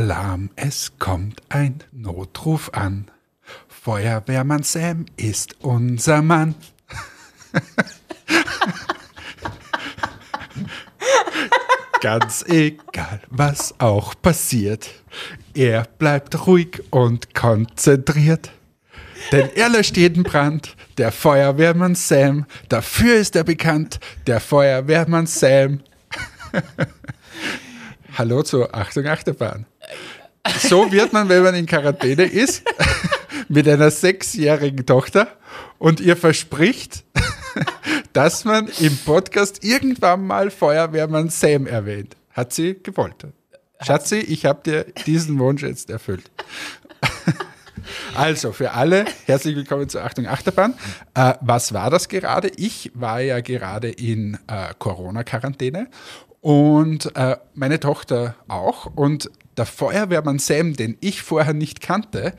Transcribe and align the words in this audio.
Alarm, 0.00 0.48
es 0.56 0.92
kommt 0.98 1.42
ein 1.50 1.84
Notruf 1.92 2.70
an. 2.72 3.10
Feuerwehrmann 3.68 4.62
Sam 4.62 5.04
ist 5.18 5.60
unser 5.60 6.22
Mann. 6.22 6.54
Ganz 12.00 12.42
egal, 12.48 13.20
was 13.28 13.74
auch 13.78 14.14
passiert, 14.22 14.88
er 15.52 15.86
bleibt 15.98 16.46
ruhig 16.46 16.82
und 16.88 17.34
konzentriert. 17.34 18.52
Denn 19.32 19.50
er 19.54 19.68
löscht 19.68 19.98
jeden 19.98 20.22
Brand, 20.22 20.76
der 20.96 21.12
Feuerwehrmann 21.12 21.94
Sam. 21.94 22.46
Dafür 22.70 23.16
ist 23.16 23.36
er 23.36 23.44
bekannt, 23.44 24.00
der 24.26 24.40
Feuerwehrmann 24.40 25.26
Sam. 25.26 25.80
Hallo 28.18 28.42
zur 28.42 28.74
Achtung 28.74 29.06
Achterbahn. 29.06 29.66
So 30.58 30.90
wird 30.90 31.12
man, 31.12 31.28
wenn 31.28 31.42
man 31.42 31.54
in 31.54 31.66
Quarantäne 31.66 32.24
ist, 32.24 32.62
mit 33.48 33.68
einer 33.68 33.90
sechsjährigen 33.90 34.84
Tochter 34.84 35.28
und 35.78 36.00
ihr 36.00 36.16
verspricht, 36.16 37.04
dass 38.12 38.44
man 38.44 38.68
im 38.80 38.96
Podcast 38.98 39.62
irgendwann 39.62 40.26
mal 40.26 40.50
Feuerwehrmann 40.50 41.28
Sam 41.28 41.66
erwähnt. 41.66 42.16
Hat 42.32 42.52
sie 42.52 42.74
gewollt. 42.82 43.26
Schatzi, 43.80 44.16
ich 44.16 44.44
habe 44.44 44.60
dir 44.64 44.84
diesen 45.06 45.38
Wunsch 45.38 45.62
jetzt 45.62 45.90
erfüllt. 45.90 46.30
Also 48.14 48.52
für 48.52 48.72
alle, 48.72 49.06
herzlich 49.24 49.56
willkommen 49.56 49.88
zur 49.88 50.04
Achtung 50.04 50.26
Achterbahn. 50.26 50.74
Äh, 51.14 51.34
was 51.40 51.72
war 51.72 51.90
das 51.90 52.08
gerade? 52.08 52.48
Ich 52.56 52.90
war 52.94 53.20
ja 53.20 53.40
gerade 53.40 53.88
in 53.88 54.38
äh, 54.46 54.74
Corona-Quarantäne 54.78 55.88
und 56.40 57.14
äh, 57.16 57.36
meine 57.54 57.80
Tochter 57.80 58.34
auch. 58.48 58.86
Und 58.86 59.30
der 59.56 59.66
Feuerwehrmann 59.66 60.38
Sam, 60.38 60.74
den 60.74 60.96
ich 61.00 61.22
vorher 61.22 61.54
nicht 61.54 61.80
kannte, 61.80 62.34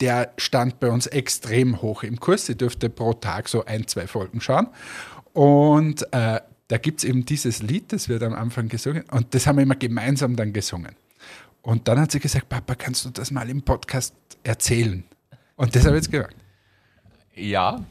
der 0.00 0.32
stand 0.36 0.78
bei 0.78 0.90
uns 0.90 1.06
extrem 1.06 1.80
hoch 1.80 2.02
im 2.02 2.20
Kurs. 2.20 2.46
Sie 2.46 2.56
dürfte 2.56 2.90
pro 2.90 3.14
Tag 3.14 3.48
so 3.48 3.64
ein, 3.64 3.86
zwei 3.86 4.06
Folgen 4.06 4.40
schauen. 4.40 4.68
Und 5.32 6.02
äh, 6.12 6.40
da 6.68 6.78
gibt 6.78 6.98
es 6.98 7.04
eben 7.04 7.24
dieses 7.24 7.62
Lied, 7.62 7.92
das 7.92 8.08
wird 8.08 8.22
am 8.22 8.34
Anfang 8.34 8.68
gesungen. 8.68 9.04
Und 9.10 9.34
das 9.34 9.46
haben 9.46 9.56
wir 9.56 9.62
immer 9.62 9.76
gemeinsam 9.76 10.36
dann 10.36 10.52
gesungen. 10.52 10.96
Und 11.62 11.88
dann 11.88 11.98
hat 11.98 12.12
sie 12.12 12.20
gesagt, 12.20 12.48
Papa, 12.48 12.74
kannst 12.74 13.04
du 13.04 13.10
das 13.10 13.30
mal 13.30 13.48
im 13.48 13.62
Podcast 13.62 14.14
erzählen? 14.42 15.02
Und 15.56 15.74
das 15.74 15.84
habe 15.84 15.96
ich 15.96 16.04
jetzt 16.04 16.12
gemacht. 16.12 16.36
Ja, 17.34 17.84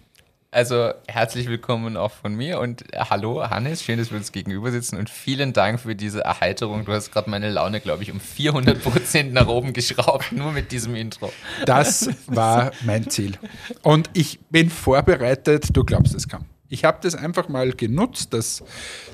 also 0.56 0.94
herzlich 1.06 1.48
willkommen 1.48 1.98
auch 1.98 2.12
von 2.12 2.34
mir 2.34 2.62
und 2.62 2.94
äh, 2.94 3.00
hallo 3.10 3.50
Hannes, 3.50 3.84
schön, 3.84 4.00
dass 4.00 4.12
wir 4.12 4.18
uns 4.18 4.32
gegenüber 4.32 4.72
sitzen 4.72 4.96
und 4.98 5.10
vielen 5.10 5.52
Dank 5.52 5.82
für 5.82 5.96
diese 5.96 6.24
Erheiterung. 6.24 6.86
Du 6.86 6.94
hast 6.94 7.12
gerade 7.12 7.30
meine 7.30 7.50
Laune, 7.52 7.82
glaube 7.82 8.04
ich, 8.04 8.12
um 8.12 8.22
400 8.22 8.82
Prozent 8.82 9.34
nach 9.34 9.48
oben 9.48 9.74
geschraubt, 9.74 10.32
nur 10.32 10.54
mit 10.54 10.72
diesem 10.72 10.96
Intro. 10.96 11.32
Das 11.66 12.10
war 12.28 12.72
mein 12.86 13.10
Ziel. 13.10 13.34
Und 13.82 14.10
ich 14.14 14.40
bin 14.50 14.70
vorbereitet, 14.70 15.76
du 15.76 15.84
glaubst 15.84 16.16
es 16.16 16.30
kaum. 16.30 16.46
Ich 16.70 16.86
habe 16.86 17.00
das 17.02 17.16
einfach 17.16 17.50
mal 17.50 17.74
genutzt, 17.74 18.34
dass, 18.34 18.64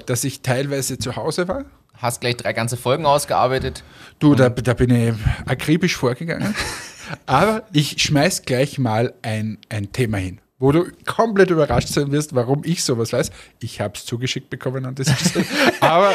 dass 0.06 0.24
ich 0.24 0.42
teilweise 0.44 1.00
zu 1.00 1.16
Hause 1.16 1.48
war. 1.48 1.66
Hast 1.96 2.22
gleich 2.22 2.38
drei 2.38 2.54
ganze 2.54 2.78
Folgen 2.78 3.08
ausgearbeitet. 3.08 3.84
Du, 4.20 4.36
da, 4.36 4.50
da 4.50 4.76
bin 4.76 4.92
ich 4.92 5.16
akribisch 5.48 5.96
vorgegangen. 5.96 6.54
Aber 7.26 7.64
ich 7.74 8.00
schmeiß 8.00 8.44
gleich 8.44 8.78
mal 8.78 9.14
ein, 9.24 9.58
ein 9.70 9.92
Thema 9.92 10.18
hin 10.18 10.40
wo 10.62 10.72
du 10.72 10.90
komplett 11.06 11.50
überrascht 11.50 11.90
sein 11.90 12.12
wirst, 12.12 12.34
warum 12.36 12.62
ich 12.64 12.84
sowas 12.84 13.12
weiß. 13.12 13.32
Ich 13.60 13.82
habe 13.82 13.96
es 13.96 14.06
zugeschickt 14.06 14.50
bekommen 14.50 14.86
an 14.86 14.96
dieser 14.96 15.16
Stelle. 15.16 15.46
Aber, 15.82 16.14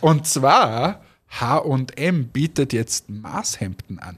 und 0.00 0.26
zwar, 0.26 1.00
H&M 1.28 2.28
bietet 2.28 2.72
jetzt 2.72 3.08
Maßhemden 3.08 4.00
an. 4.00 4.16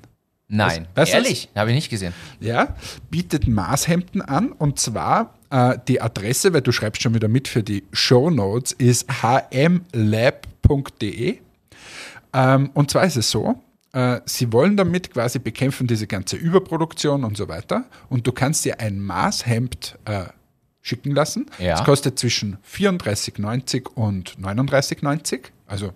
Nein, 0.49 0.89
weißt, 0.95 1.13
ehrlich? 1.13 1.51
Habe 1.55 1.71
ich 1.71 1.77
nicht 1.77 1.91
gesehen. 1.91 2.15
Ja, 2.41 2.75
bietet 3.11 3.47
Maßhemden 3.49 4.23
an 4.23 4.53
und 4.53 4.79
zwar 4.79 5.35
äh, 5.51 5.77
die 5.89 6.01
Adresse, 6.01 6.55
weil 6.55 6.63
du 6.63 6.73
schreibst 6.73 7.03
schon 7.03 7.15
wieder 7.15 7.29
mit 7.29 7.49
für 7.49 7.63
die 7.63 7.85
Show 7.93 8.31
Notes, 8.31 8.73
ist 8.73 9.07
hmlab.de. 9.23 9.79
Ähm, 12.33 12.71
und 12.75 12.91
zwar 12.91 13.05
ist 13.05 13.17
es 13.17 13.31
so, 13.31 13.61
sie 14.27 14.53
wollen 14.53 14.77
damit 14.77 15.13
quasi 15.13 15.39
bekämpfen, 15.39 15.87
diese 15.87 16.07
ganze 16.07 16.37
Überproduktion 16.37 17.25
und 17.25 17.37
so 17.37 17.49
weiter. 17.49 17.87
Und 18.11 18.27
du 18.27 18.33
kannst 18.33 18.65
dir 18.65 18.79
ein 18.81 19.01
Maßhemd 19.01 19.99
äh, 20.05 20.25
schicken 20.87 21.13
lassen. 21.13 21.47
Ja. 21.59 21.77
Das 21.77 21.85
kostet 21.85 22.19
zwischen 22.19 22.59
34,90 22.71 23.89
und 23.95 24.37
39,90. 24.39 25.47
Also 25.67 25.93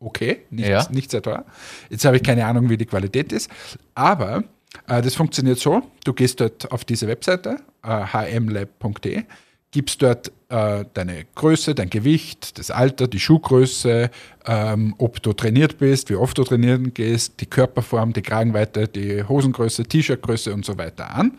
okay, 0.00 0.42
nicht, 0.50 0.68
ja. 0.68 0.86
nicht 0.90 1.10
sehr 1.10 1.22
teuer. 1.22 1.44
Jetzt 1.90 2.04
habe 2.04 2.16
ich 2.16 2.22
keine 2.22 2.44
Ahnung, 2.46 2.68
wie 2.68 2.76
die 2.76 2.86
Qualität 2.86 3.32
ist. 3.32 3.50
Aber 3.94 4.44
äh, 4.88 5.00
das 5.00 5.14
funktioniert 5.14 5.58
so: 5.58 5.82
Du 6.04 6.12
gehst 6.12 6.40
dort 6.40 6.70
auf 6.72 6.84
diese 6.84 7.06
Webseite, 7.06 7.58
äh, 7.84 8.04
hmlab.de, 8.04 9.24
gibst 9.70 10.02
dort 10.02 10.32
äh, 10.48 10.84
deine 10.94 11.26
Größe, 11.34 11.74
dein 11.74 11.90
Gewicht, 11.90 12.58
das 12.58 12.70
Alter, 12.70 13.08
die 13.08 13.20
Schuhgröße, 13.20 14.10
ähm, 14.46 14.94
ob 14.98 15.22
du 15.22 15.32
trainiert 15.32 15.78
bist, 15.78 16.08
wie 16.08 16.14
oft 16.14 16.38
du 16.38 16.44
trainieren 16.44 16.94
gehst, 16.94 17.40
die 17.40 17.46
Körperform, 17.46 18.12
die 18.12 18.22
Kragenweite, 18.22 18.88
die 18.88 19.22
Hosengröße, 19.24 19.84
T-Shirt-Größe 19.84 20.54
und 20.54 20.64
so 20.64 20.78
weiter 20.78 21.14
an. 21.14 21.38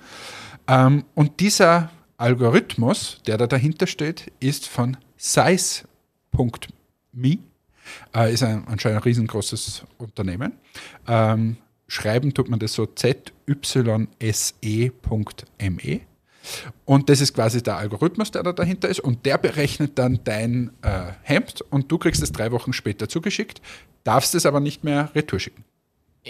Ähm, 0.67 1.05
und 1.15 1.39
dieser 1.39 1.89
Algorithmus, 2.17 3.21
der 3.25 3.37
da 3.37 3.47
dahinter 3.47 3.87
steht, 3.87 4.31
ist 4.39 4.67
von 4.67 4.97
size.me, 5.15 5.77
äh, 8.15 8.33
ist 8.33 8.43
ein, 8.43 8.67
anscheinend 8.67 8.97
ein 8.99 9.03
riesengroßes 9.03 9.83
Unternehmen. 9.97 10.53
Ähm, 11.07 11.57
schreiben 11.87 12.33
tut 12.33 12.49
man 12.49 12.59
das 12.59 12.73
so 12.73 12.85
zYSE.me. 12.85 13.37
Und 16.85 17.09
das 17.09 17.21
ist 17.21 17.33
quasi 17.33 17.61
der 17.61 17.77
Algorithmus, 17.77 18.31
der 18.31 18.43
da 18.43 18.53
dahinter 18.53 18.87
ist. 18.89 18.99
Und 18.99 19.25
der 19.25 19.37
berechnet 19.37 19.97
dann 19.97 20.19
dein 20.23 20.71
äh, 20.81 21.11
Hemd 21.23 21.61
und 21.69 21.91
du 21.91 21.97
kriegst 21.97 22.21
es 22.21 22.31
drei 22.31 22.51
Wochen 22.51 22.73
später 22.73 23.09
zugeschickt, 23.09 23.61
darfst 24.03 24.35
es 24.35 24.45
aber 24.45 24.59
nicht 24.59 24.83
mehr 24.83 25.09
retour 25.15 25.39
schicken. 25.39 25.63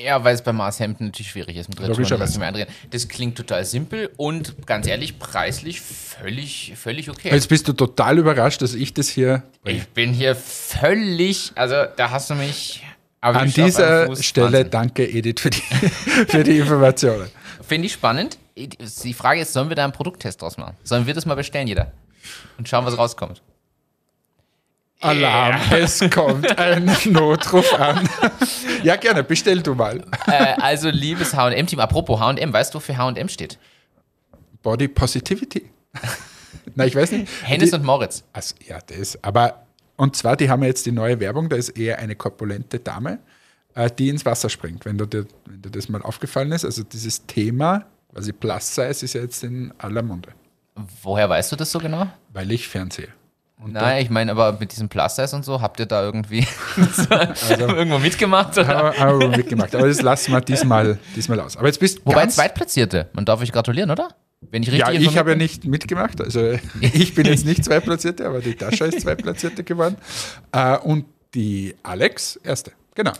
Ja, 0.03 0.23
weil 0.23 0.35
es 0.35 0.41
bei 0.41 0.53
Maßhemden 0.53 1.07
natürlich 1.07 1.31
schwierig 1.31 1.57
ist 1.57 1.69
mit 1.69 1.81
Retouren. 1.81 2.65
Das 2.91 3.07
klingt 3.07 3.35
total 3.35 3.65
simpel 3.65 4.11
und 4.17 4.67
ganz 4.67 4.87
ehrlich, 4.87 5.17
preislich 5.17 5.81
völlig, 5.81 6.73
völlig 6.75 7.09
okay. 7.09 7.29
Jetzt 7.31 7.49
bist 7.49 7.67
du 7.67 7.73
total 7.73 8.19
überrascht, 8.19 8.61
dass 8.61 8.73
ich 8.75 8.93
das 8.93 9.09
hier. 9.09 9.43
Ich 9.65 9.87
bin 9.89 10.13
hier 10.13 10.35
völlig, 10.35 11.51
also 11.55 11.75
da 11.95 12.11
hast 12.11 12.29
du 12.29 12.35
mich. 12.35 12.83
An 13.19 13.51
dieser 13.51 14.15
Stelle 14.15 14.51
Wahnsinn. 14.51 14.69
danke, 14.69 15.09
Edith, 15.09 15.39
für 15.39 15.49
die, 15.49 15.61
für 16.27 16.43
die 16.43 16.59
Informationen. 16.59 17.27
Finde 17.67 17.87
ich 17.87 17.93
spannend. 17.93 18.37
Die 18.57 19.13
Frage 19.13 19.41
ist, 19.41 19.53
sollen 19.53 19.69
wir 19.69 19.75
da 19.75 19.83
einen 19.83 19.93
Produkttest 19.93 20.41
draus 20.41 20.57
machen? 20.57 20.75
Sollen 20.83 21.05
wir 21.05 21.13
das 21.13 21.25
mal 21.25 21.35
bestellen, 21.35 21.67
jeder? 21.67 21.91
Und 22.57 22.67
schauen, 22.67 22.85
was 22.85 22.97
rauskommt. 22.97 23.41
Alarm, 24.99 25.61
yeah. 25.69 25.77
es 25.77 25.99
kommt 26.09 26.57
ein 26.57 26.91
Notruf 27.05 27.71
an. 27.73 28.09
ja, 28.81 28.95
gerne, 28.95 29.23
bestell 29.23 29.61
du 29.61 29.75
mal. 29.75 30.03
Äh, 30.25 30.55
also, 30.59 30.89
liebes 30.89 31.35
HM-Team, 31.35 31.79
apropos 31.79 32.19
HM, 32.19 32.51
weißt 32.51 32.73
du, 32.73 32.77
wofür 32.77 32.97
HM 32.97 33.29
steht? 33.29 33.59
Body 34.63 34.87
Positivity. 34.87 35.69
Na, 36.75 36.85
ich 36.85 36.95
weiß 36.95 37.11
nicht. 37.11 37.31
Hennes 37.43 37.73
und 37.73 37.83
Moritz. 37.83 38.23
Also, 38.33 38.55
ja, 38.67 38.79
das. 38.87 39.23
Aber, 39.23 39.67
und 39.97 40.15
zwar, 40.15 40.35
die 40.35 40.49
haben 40.49 40.63
jetzt 40.63 40.87
die 40.87 40.91
neue 40.91 41.19
Werbung, 41.19 41.47
da 41.47 41.57
ist 41.57 41.69
eher 41.69 41.99
eine 41.99 42.15
korpulente 42.15 42.79
Dame, 42.79 43.19
äh, 43.75 43.91
die 43.91 44.09
ins 44.09 44.25
Wasser 44.25 44.49
springt, 44.49 44.83
wenn, 44.85 44.97
du 44.97 45.05
dir, 45.05 45.27
wenn 45.45 45.61
dir 45.61 45.69
das 45.69 45.89
mal 45.89 46.01
aufgefallen 46.01 46.51
ist. 46.51 46.65
Also, 46.65 46.81
dieses 46.81 47.27
Thema 47.27 47.85
also 48.17 48.33
Plus 48.33 48.75
Size 48.75 49.05
ist 49.05 49.13
ja 49.13 49.21
jetzt 49.21 49.43
in 49.43 49.71
aller 49.77 50.01
Munde. 50.01 50.29
Woher 51.03 51.29
weißt 51.29 51.51
du 51.51 51.55
das 51.55 51.71
so 51.71 51.79
genau? 51.79 52.07
Weil 52.33 52.51
ich 52.51 52.67
fernsehe. 52.67 53.09
Und 53.59 53.73
Nein, 53.73 54.03
ich 54.03 54.09
meine, 54.09 54.31
aber 54.31 54.57
mit 54.59 54.71
diesem 54.71 54.89
Plus 54.89 55.15
Size 55.15 55.35
und 55.35 55.45
so, 55.45 55.61
habt 55.61 55.79
ihr 55.79 55.85
da 55.85 56.03
irgendwie 56.03 56.45
also, 56.75 57.67
irgendwo 57.67 57.99
mitgemacht? 57.99 58.57
Oder? 58.57 58.93
Haben 58.97 59.19
wir 59.19 59.29
mitgemacht, 59.29 59.73
aber 59.75 59.87
das 59.87 60.01
lassen 60.01 60.31
wir 60.31 60.41
diesmal, 60.41 60.99
diesmal 61.15 61.39
aus. 61.39 61.57
Aber 61.57 61.67
jetzt 61.67 61.79
bist 61.79 62.05
Wobei 62.05 62.25
Zweitplatzierte, 62.27 63.09
man 63.13 63.25
darf 63.25 63.41
euch 63.41 63.51
gratulieren, 63.51 63.89
oder? 63.91 64.09
Wenn 64.41 64.61
ich 64.61 64.71
richtig 64.71 64.87
ja, 64.87 64.99
ich 64.99 65.17
habe 65.17 65.31
ja 65.31 65.35
nicht 65.35 65.65
mitgemacht. 65.65 66.21
Also 66.21 66.57
ich 66.81 67.15
bin 67.15 67.25
jetzt 67.25 67.45
nicht 67.45 67.63
Zweitplatzierte, 67.63 68.25
aber 68.27 68.41
die 68.41 68.55
Tascha 68.55 68.85
ist 68.85 69.01
Zweitplatzierte 69.01 69.63
geworden. 69.63 69.97
Äh, 70.51 70.77
und 70.77 71.05
die 71.33 71.75
Alex, 71.83 72.35
Erste. 72.37 72.71
Genau. 72.93 73.13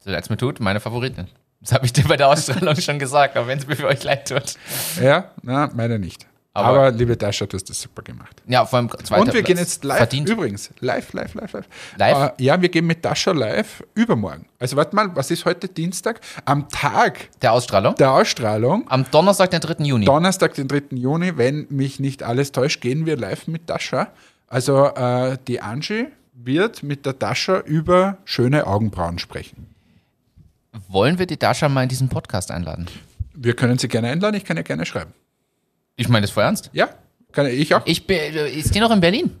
So 0.00 0.10
leid 0.10 0.24
es 0.24 0.30
mir 0.30 0.36
tut, 0.36 0.60
meine 0.60 0.80
Favoritin. 0.80 1.28
Das 1.60 1.72
habe 1.72 1.84
ich 1.84 1.92
dir 1.92 2.04
bei 2.04 2.16
der 2.16 2.28
Ausstrahlung 2.28 2.76
schon 2.76 2.98
gesagt, 2.98 3.36
auch 3.36 3.46
wenn 3.46 3.58
es 3.58 3.66
mir 3.66 3.76
für 3.76 3.86
euch 3.86 4.02
leid 4.02 4.28
tut. 4.28 4.54
Ja, 5.00 5.30
na, 5.42 5.70
meine 5.74 5.98
nicht. 5.98 6.26
Aber, 6.52 6.68
Aber 6.68 6.90
liebe 6.90 7.16
Dasha, 7.16 7.46
du 7.46 7.56
hast 7.56 7.70
das 7.70 7.80
super 7.80 8.02
gemacht. 8.02 8.42
Ja, 8.48 8.66
vor 8.66 8.78
allem 8.78 8.90
zweiter 8.90 9.20
Und 9.20 9.26
wir 9.28 9.34
Platz 9.34 9.46
gehen 9.46 9.58
jetzt 9.58 9.84
live, 9.84 9.98
verdient. 9.98 10.28
übrigens, 10.28 10.70
live, 10.80 11.12
live, 11.12 11.34
live, 11.34 11.52
live. 11.52 11.66
Live? 11.96 12.16
Uh, 12.16 12.42
ja, 12.42 12.60
wir 12.60 12.68
gehen 12.68 12.86
mit 12.86 13.04
Dasha 13.04 13.30
live 13.30 13.84
übermorgen. 13.94 14.46
Also 14.58 14.76
warte 14.76 14.96
mal, 14.96 15.14
was 15.14 15.30
ist 15.30 15.44
heute 15.44 15.68
Dienstag? 15.68 16.20
Am 16.46 16.68
Tag 16.68 17.28
der 17.40 17.52
Ausstrahlung? 17.52 17.94
Der 17.94 18.12
Ausstrahlung. 18.12 18.84
Am 18.88 19.08
Donnerstag, 19.12 19.52
den 19.52 19.60
3. 19.60 19.84
Juni. 19.84 20.06
Donnerstag, 20.06 20.54
den 20.54 20.66
3. 20.66 20.96
Juni, 20.96 21.36
wenn 21.36 21.66
mich 21.70 22.00
nicht 22.00 22.24
alles 22.24 22.50
täuscht, 22.50 22.80
gehen 22.80 23.06
wir 23.06 23.16
live 23.16 23.46
mit 23.46 23.70
Dasha. 23.70 24.08
Also 24.48 24.90
uh, 24.90 25.36
die 25.46 25.60
Angie 25.60 26.08
wird 26.32 26.82
mit 26.82 27.06
der 27.06 27.12
Dasha 27.12 27.60
über 27.60 28.18
schöne 28.24 28.66
Augenbrauen 28.66 29.20
sprechen. 29.20 29.68
Wollen 30.88 31.18
wir 31.18 31.26
die 31.26 31.38
Dasha 31.38 31.68
mal 31.68 31.82
in 31.82 31.88
diesen 31.88 32.08
Podcast 32.08 32.50
einladen? 32.50 32.86
Wir 33.34 33.54
können 33.54 33.78
sie 33.78 33.88
gerne 33.88 34.08
einladen, 34.08 34.36
ich 34.36 34.44
kann 34.44 34.56
ja 34.56 34.62
gerne 34.62 34.86
schreiben. 34.86 35.12
Ich 35.96 36.08
meine 36.08 36.22
das 36.22 36.30
voll 36.30 36.44
ernst? 36.44 36.70
Ja, 36.72 36.90
kann 37.32 37.46
ich 37.46 37.74
auch. 37.74 37.82
Ich 37.86 38.06
bin, 38.06 38.18
ist 38.18 38.74
die 38.74 38.80
noch 38.80 38.90
in 38.90 39.00
Berlin? 39.00 39.36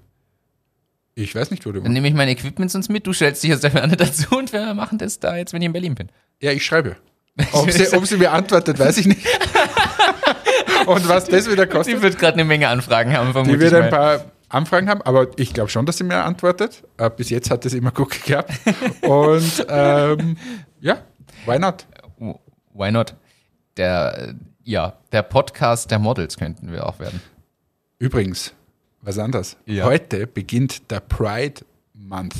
Ich 1.14 1.34
weiß 1.34 1.50
nicht, 1.50 1.66
wo 1.66 1.72
du 1.72 1.80
Dann 1.80 1.92
nehme 1.92 2.08
ich 2.08 2.14
meine 2.14 2.30
Equipment 2.30 2.70
sonst 2.70 2.88
mit, 2.88 3.06
du 3.06 3.12
stellst 3.12 3.42
dich 3.42 3.52
aus 3.52 3.60
der 3.60 3.70
Ferne 3.70 3.96
dazu 3.98 4.36
und 4.36 4.52
wir 4.52 4.74
machen 4.74 4.98
das 4.98 5.20
da 5.20 5.36
jetzt, 5.36 5.52
wenn 5.52 5.62
ich 5.62 5.66
in 5.66 5.72
Berlin 5.72 5.94
bin. 5.94 6.08
Ja, 6.40 6.52
ich 6.52 6.64
schreibe. 6.64 6.96
Ob 7.52 7.70
sie, 7.70 7.86
ob 7.96 8.04
sie 8.06 8.16
mir 8.16 8.32
antwortet, 8.32 8.78
weiß 8.78 8.98
ich 8.98 9.06
nicht. 9.06 9.24
und 10.86 11.08
was 11.08 11.24
das 11.26 11.50
wieder 11.50 11.66
kostet. 11.66 11.96
Sie 11.96 12.02
wird 12.02 12.18
gerade 12.18 12.34
eine 12.34 12.44
Menge 12.44 12.68
Anfragen 12.68 13.16
haben, 13.16 13.32
vermutlich. 13.32 13.56
Die 13.56 13.70
wird 13.70 13.82
ein 13.82 13.88
paar 13.88 14.24
Anfragen 14.48 14.90
haben, 14.90 15.00
aber 15.02 15.28
ich 15.36 15.54
glaube 15.54 15.70
schon, 15.70 15.86
dass 15.86 15.96
sie 15.96 16.04
mir 16.04 16.24
antwortet. 16.24 16.82
Äh, 16.98 17.08
bis 17.08 17.30
jetzt 17.30 17.50
hat 17.50 17.64
es 17.64 17.72
immer 17.72 17.92
gut 17.92 18.10
geklappt. 18.10 18.52
Und 19.02 19.64
ähm, 19.68 20.36
ja, 20.80 20.98
why 21.46 21.58
not? 21.58 21.86
Why 22.72 22.90
not? 22.90 23.14
Der, 23.76 24.34
ja, 24.64 24.94
der 25.12 25.22
Podcast 25.22 25.90
der 25.90 25.98
Models 25.98 26.36
könnten 26.36 26.72
wir 26.72 26.86
auch 26.86 26.98
werden. 26.98 27.20
Übrigens, 27.98 28.52
was 29.02 29.18
anderes. 29.18 29.56
Ja. 29.66 29.84
Heute 29.84 30.26
beginnt 30.26 30.90
der 30.90 31.00
Pride 31.00 31.62
Month. 31.94 32.34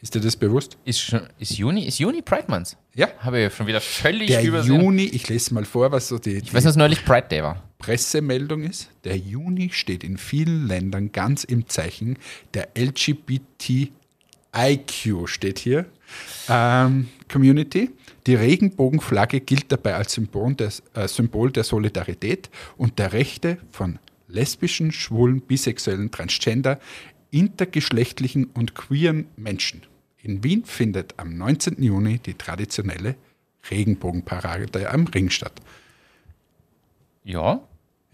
Ist 0.00 0.14
dir 0.16 0.20
das 0.20 0.36
bewusst? 0.36 0.76
Ist, 0.84 1.00
schon, 1.00 1.28
ist, 1.38 1.56
Juni, 1.56 1.86
ist 1.86 1.98
Juni 2.00 2.22
Pride 2.22 2.46
Month? 2.48 2.76
Ja. 2.94 3.08
Habe 3.20 3.40
ich 3.40 3.54
schon 3.54 3.68
wieder 3.68 3.80
völlig 3.80 4.26
der 4.28 4.42
übersehen. 4.42 4.80
Juni, 4.80 5.04
ich 5.04 5.28
lese 5.28 5.54
mal 5.54 5.64
vor, 5.64 5.92
was 5.92 6.08
so 6.08 6.18
die, 6.18 6.38
ich 6.38 6.52
weiß, 6.52 6.64
dass 6.64 6.74
neulich 6.76 7.04
Pride 7.04 7.28
Day 7.28 7.42
war. 7.42 7.62
Pressemeldung 7.78 8.64
ist. 8.64 8.90
Der 9.04 9.16
Juni 9.16 9.70
steht 9.72 10.02
in 10.02 10.18
vielen 10.18 10.66
Ländern 10.66 11.12
ganz 11.12 11.44
im 11.44 11.68
Zeichen 11.68 12.18
der 12.54 12.70
LGBTIQ, 12.76 13.92
steht 15.26 15.58
hier, 15.60 15.86
ähm, 16.48 17.08
Community. 17.32 17.90
Die 18.26 18.34
Regenbogenflagge 18.34 19.40
gilt 19.40 19.72
dabei 19.72 19.94
als 19.94 20.12
Symbol, 20.12 20.54
des, 20.54 20.82
äh, 20.94 21.08
Symbol 21.08 21.50
der 21.50 21.64
Solidarität 21.64 22.50
und 22.76 22.98
der 22.98 23.12
Rechte 23.12 23.58
von 23.70 23.98
lesbischen, 24.28 24.92
schwulen, 24.92 25.40
bisexuellen, 25.40 26.10
transgender, 26.10 26.78
intergeschlechtlichen 27.30 28.46
und 28.54 28.74
queeren 28.74 29.26
Menschen. 29.36 29.82
In 30.22 30.44
Wien 30.44 30.64
findet 30.64 31.14
am 31.16 31.36
19. 31.36 31.82
Juni 31.82 32.18
die 32.18 32.34
traditionelle 32.34 33.16
Regenbogenparade 33.70 34.90
am 34.90 35.06
Ring 35.06 35.30
statt. 35.30 35.54
Ja. 37.24 37.60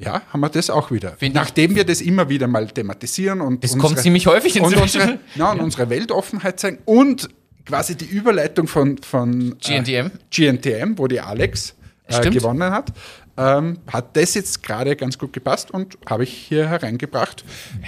Ja, 0.00 0.22
haben 0.32 0.40
wir 0.40 0.48
das 0.48 0.70
auch 0.70 0.92
wieder. 0.92 1.16
Find 1.16 1.34
Nachdem 1.34 1.74
wir 1.74 1.84
das 1.84 2.00
immer 2.00 2.28
wieder 2.28 2.46
mal 2.46 2.68
thematisieren 2.68 3.40
und. 3.40 3.64
Es 3.64 3.76
kommt 3.76 3.98
ziemlich 3.98 4.28
häufig 4.28 4.54
in 4.54 4.62
und 4.62 4.76
unsere, 4.76 5.18
na, 5.34 5.50
und 5.50 5.58
ja. 5.58 5.64
unsere 5.64 5.90
Weltoffenheit 5.90 6.60
zeigen 6.60 6.78
und 6.84 7.28
quasi 7.68 7.96
die 7.96 8.06
Überleitung 8.06 8.66
von, 8.66 8.98
von 8.98 9.56
GNTM. 9.58 10.06
Äh, 10.06 10.10
GNTM, 10.30 10.98
wo 10.98 11.06
die 11.06 11.20
Alex 11.20 11.74
äh, 12.08 12.30
gewonnen 12.30 12.72
hat 12.72 12.92
ähm, 13.38 13.78
hat 13.86 14.16
das 14.16 14.34
jetzt 14.34 14.62
gerade 14.62 14.96
ganz 14.96 15.16
gut 15.16 15.32
gepasst 15.32 15.70
und 15.70 15.96
habe 16.10 16.24
ich 16.24 16.32
hier 16.32 16.68
hereingebracht, 16.68 17.44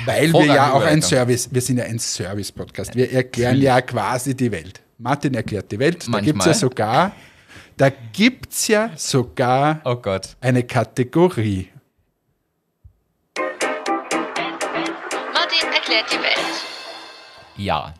weil 0.06 0.32
wir 0.32 0.46
ja 0.46 0.72
auch 0.72 0.84
ein 0.84 1.02
Service, 1.02 1.48
wir 1.50 1.60
sind 1.60 1.78
ja 1.78 1.84
ein 1.84 1.98
Service-Podcast. 1.98 2.94
Wir 2.94 3.12
erklären 3.12 3.60
ja 3.60 3.80
quasi 3.80 4.36
die 4.36 4.52
Welt. 4.52 4.80
Martin 4.98 5.34
erklärt 5.34 5.72
die 5.72 5.78
Welt. 5.78 6.06
Da 6.10 6.20
gibt 6.20 6.40
es 6.40 6.46
ja 6.46 6.54
sogar, 6.54 7.12
da 7.76 7.90
gibt 7.90 8.52
es 8.52 8.68
ja 8.68 8.90
sogar 8.94 9.80
oh 9.84 9.96
Gott. 9.96 10.36
eine 10.40 10.62
Kategorie. 10.62 11.68
Martin 15.34 15.72
erklärt 15.74 16.06
die 16.12 16.22
Welt. 16.22 16.64
Ja. 17.56 17.94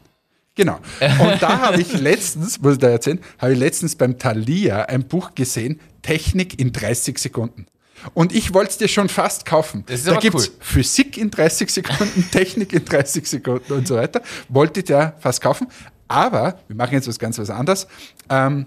Genau. 0.61 0.79
Und 1.01 1.41
da 1.41 1.61
habe 1.61 1.81
ich 1.81 1.99
letztens, 1.99 2.61
muss 2.61 2.75
ich 2.75 2.79
da 2.81 2.91
erzählen, 2.91 3.19
habe 3.39 3.55
ich 3.55 3.59
letztens 3.59 3.97
beim 3.97 4.19
Thalia 4.19 4.83
ein 4.83 5.09
Buch 5.09 5.35
gesehen, 5.35 5.81
Technik 6.03 6.61
in 6.61 6.71
30 6.71 7.19
Sekunden. 7.19 7.65
Und 8.13 8.35
ich 8.35 8.53
wollte 8.53 8.73
es 8.73 8.77
dir 8.77 8.89
schon 8.89 9.09
fast 9.09 9.47
kaufen. 9.47 9.85
Da 9.87 10.17
gibt 10.17 10.37
es 10.37 10.49
cool. 10.49 10.55
Physik 10.61 11.17
in 11.17 11.31
30 11.31 11.71
Sekunden, 11.71 12.29
Technik 12.33 12.75
in 12.75 12.85
30 12.85 13.27
Sekunden 13.27 13.73
und 13.73 13.89
so 13.89 13.97
weiter. 13.97 14.21
Wollte 14.51 14.81
ich 14.81 14.87
dir 14.87 15.15
fast 15.19 15.41
kaufen. 15.41 15.67
Aber 16.09 16.59
wir 16.69 16.77
machen 16.77 16.93
jetzt 16.93 17.09
was 17.09 17.19
ganz 17.19 17.39
was 17.39 17.49
anderes. 17.49 17.87
Ähm, 18.29 18.67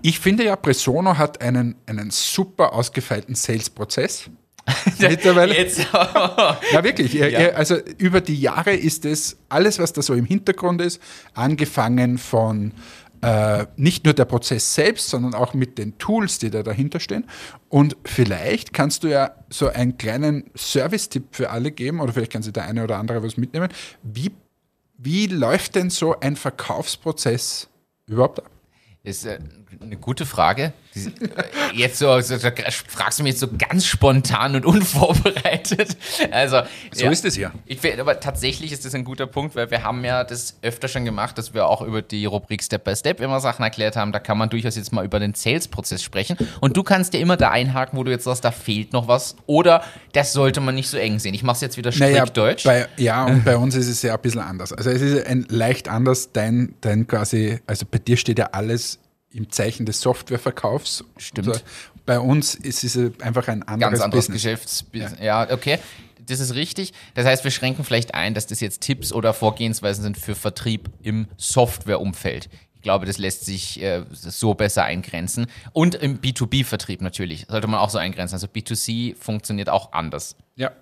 ich 0.00 0.18
finde 0.18 0.42
ja, 0.42 0.56
Presono 0.56 1.18
hat 1.18 1.40
einen, 1.40 1.76
einen 1.86 2.10
super 2.10 2.72
ausgefeilten 2.72 3.36
Sales-Prozess. 3.36 4.28
Mittlerweile. 4.98 5.56
Jetzt. 5.56 5.78
ja, 5.92 6.84
wirklich. 6.84 7.12
Ja. 7.14 7.50
Also 7.50 7.76
über 7.98 8.20
die 8.20 8.40
Jahre 8.40 8.74
ist 8.74 9.04
es 9.04 9.36
alles, 9.48 9.78
was 9.78 9.92
da 9.92 10.02
so 10.02 10.14
im 10.14 10.24
Hintergrund 10.24 10.80
ist, 10.80 11.00
angefangen 11.34 12.18
von 12.18 12.72
äh, 13.22 13.66
nicht 13.76 14.04
nur 14.04 14.14
der 14.14 14.24
Prozess 14.24 14.74
selbst, 14.74 15.08
sondern 15.08 15.34
auch 15.34 15.54
mit 15.54 15.78
den 15.78 15.96
Tools, 15.98 16.38
die 16.38 16.50
da 16.50 16.62
dahinter 16.62 17.00
stehen. 17.00 17.24
Und 17.68 17.96
vielleicht 18.04 18.72
kannst 18.72 19.04
du 19.04 19.08
ja 19.08 19.34
so 19.48 19.68
einen 19.68 19.96
kleinen 19.96 20.50
Service-Tipp 20.56 21.24
für 21.30 21.50
alle 21.50 21.70
geben, 21.70 22.00
oder 22.00 22.12
vielleicht 22.12 22.32
kann 22.32 22.42
sich 22.42 22.52
der 22.52 22.64
eine 22.64 22.82
oder 22.82 22.98
andere 22.98 23.22
was 23.22 23.36
mitnehmen. 23.36 23.68
Wie, 24.02 24.32
wie 24.98 25.26
läuft 25.26 25.76
denn 25.76 25.90
so 25.90 26.18
ein 26.18 26.34
Verkaufsprozess 26.36 27.68
überhaupt 28.06 28.40
ab? 28.40 28.50
Ist 29.04 29.24
äh, 29.24 29.38
eine 29.80 29.96
gute 29.96 30.26
Frage. 30.26 30.72
Jetzt 31.74 31.98
so, 31.98 32.20
so, 32.20 32.36
so, 32.36 32.48
fragst 32.88 33.18
du 33.18 33.22
mich 33.22 33.32
jetzt 33.32 33.40
so 33.40 33.48
ganz 33.56 33.86
spontan 33.86 34.54
und 34.56 34.66
unvorbereitet. 34.66 35.96
Also 36.30 36.62
so 36.92 37.04
ja, 37.04 37.10
ist 37.10 37.24
es 37.24 37.36
ja. 37.36 37.52
Ich 37.64 37.80
aber 37.98 38.20
tatsächlich 38.20 38.72
ist 38.72 38.84
das 38.84 38.94
ein 38.94 39.04
guter 39.04 39.26
Punkt, 39.26 39.56
weil 39.56 39.70
wir 39.70 39.82
haben 39.82 40.04
ja 40.04 40.24
das 40.24 40.58
öfter 40.62 40.88
schon 40.88 41.04
gemacht, 41.04 41.38
dass 41.38 41.54
wir 41.54 41.66
auch 41.66 41.80
über 41.82 42.02
die 42.02 42.26
Rubrik 42.26 42.62
Step 42.62 42.84
by 42.84 42.94
Step 42.94 43.20
immer 43.20 43.40
Sachen 43.40 43.62
erklärt 43.62 43.96
haben. 43.96 44.12
Da 44.12 44.18
kann 44.18 44.36
man 44.36 44.50
durchaus 44.50 44.76
jetzt 44.76 44.92
mal 44.92 45.04
über 45.04 45.18
den 45.18 45.34
Sales-Prozess 45.34 46.02
sprechen. 46.02 46.36
Und 46.60 46.76
du 46.76 46.82
kannst 46.82 47.14
dir 47.14 47.20
immer 47.20 47.36
da 47.36 47.50
einhaken, 47.50 47.98
wo 47.98 48.04
du 48.04 48.10
jetzt 48.10 48.24
sagst, 48.24 48.44
da 48.44 48.50
fehlt 48.50 48.92
noch 48.92 49.08
was. 49.08 49.36
Oder 49.46 49.82
das 50.12 50.32
sollte 50.32 50.60
man 50.60 50.74
nicht 50.74 50.88
so 50.88 50.98
eng 50.98 51.18
sehen. 51.18 51.34
Ich 51.34 51.42
mache 51.42 51.56
es 51.56 51.60
jetzt 51.62 51.76
wieder 51.76 51.92
strikt 51.92 52.12
naja, 52.12 52.26
deutsch. 52.26 52.64
Bei, 52.64 52.86
ja, 52.96 53.24
und 53.24 53.44
bei 53.46 53.56
uns 53.56 53.74
ist 53.74 53.88
es 53.88 54.02
ja 54.02 54.14
ein 54.14 54.20
bisschen 54.20 54.40
anders. 54.40 54.72
Also 54.72 54.90
es 54.90 55.00
ist 55.00 55.26
ein 55.26 55.46
leicht 55.48 55.88
anders. 55.88 56.32
Dein, 56.32 56.74
dein 56.82 57.06
quasi, 57.06 57.60
also 57.66 57.86
bei 57.90 57.98
dir 57.98 58.16
steht 58.16 58.38
ja 58.38 58.50
alles 58.52 58.98
im 59.32 59.50
Zeichen 59.50 59.86
des 59.86 60.00
Softwareverkaufs. 60.00 61.04
Stimmt. 61.16 61.48
Also 61.48 61.60
bei 62.06 62.18
uns 62.18 62.54
ist 62.54 62.84
es 62.84 62.96
einfach 63.20 63.48
ein 63.48 63.62
anderes 63.62 63.92
Ganz 63.92 64.02
anderes 64.02 64.28
Geschäftsbusiness. 64.28 65.18
Ja. 65.18 65.44
ja, 65.44 65.54
okay. 65.54 65.78
Das 66.26 66.40
ist 66.40 66.54
richtig. 66.54 66.92
Das 67.14 67.26
heißt, 67.26 67.42
wir 67.44 67.50
schränken 67.50 67.84
vielleicht 67.84 68.14
ein, 68.14 68.34
dass 68.34 68.46
das 68.46 68.60
jetzt 68.60 68.80
Tipps 68.80 69.12
oder 69.12 69.34
Vorgehensweisen 69.34 70.02
sind 70.02 70.16
für 70.16 70.34
Vertrieb 70.34 70.88
im 71.02 71.26
Softwareumfeld. 71.36 72.48
Ich 72.76 72.82
glaube, 72.82 73.06
das 73.06 73.18
lässt 73.18 73.44
sich 73.44 73.80
äh, 73.80 74.04
so 74.10 74.54
besser 74.54 74.84
eingrenzen. 74.84 75.46
Und 75.72 75.94
im 75.96 76.20
B2B-Vertrieb 76.20 77.00
natürlich. 77.00 77.46
Sollte 77.48 77.66
man 77.68 77.80
auch 77.80 77.90
so 77.90 77.98
eingrenzen. 77.98 78.34
Also 78.34 78.46
B2C 78.46 79.16
funktioniert 79.16 79.68
auch 79.68 79.92
anders. 79.92 80.36
Ja, 80.56 80.72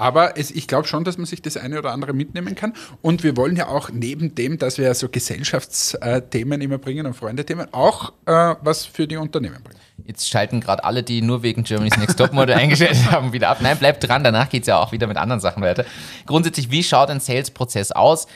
aber 0.00 0.38
es, 0.38 0.50
ich 0.50 0.66
glaube 0.66 0.88
schon, 0.88 1.04
dass 1.04 1.18
man 1.18 1.26
sich 1.26 1.42
das 1.42 1.58
eine 1.58 1.78
oder 1.78 1.92
andere 1.92 2.14
mitnehmen 2.14 2.54
kann. 2.54 2.72
Und 3.02 3.22
wir 3.22 3.36
wollen 3.36 3.54
ja 3.54 3.68
auch 3.68 3.90
neben 3.90 4.34
dem, 4.34 4.56
dass 4.56 4.78
wir 4.78 4.94
so 4.94 5.10
Gesellschaftsthemen 5.10 6.62
immer 6.62 6.78
bringen 6.78 7.04
und 7.04 7.12
Freundethemen, 7.12 7.68
auch 7.74 8.14
äh, 8.24 8.54
was 8.62 8.86
für 8.86 9.06
die 9.06 9.18
Unternehmen 9.18 9.62
bringen. 9.62 9.78
Jetzt 10.06 10.26
schalten 10.30 10.62
gerade 10.62 10.84
alle, 10.84 11.02
die 11.02 11.20
nur 11.20 11.42
wegen 11.42 11.64
Germany's 11.64 11.98
Next 11.98 12.16
Topmodel 12.16 12.54
eingeschaltet 12.56 13.10
haben, 13.10 13.34
wieder 13.34 13.50
ab. 13.50 13.58
Nein, 13.60 13.76
bleibt 13.76 14.08
dran, 14.08 14.24
danach 14.24 14.48
geht 14.48 14.62
es 14.62 14.68
ja 14.68 14.78
auch 14.78 14.90
wieder 14.90 15.06
mit 15.06 15.18
anderen 15.18 15.40
Sachen 15.40 15.62
weiter. 15.62 15.84
Grundsätzlich, 16.24 16.70
wie 16.70 16.82
schaut 16.82 17.10
ein 17.10 17.20
Sales-Prozess 17.20 17.92
aus? 17.92 18.26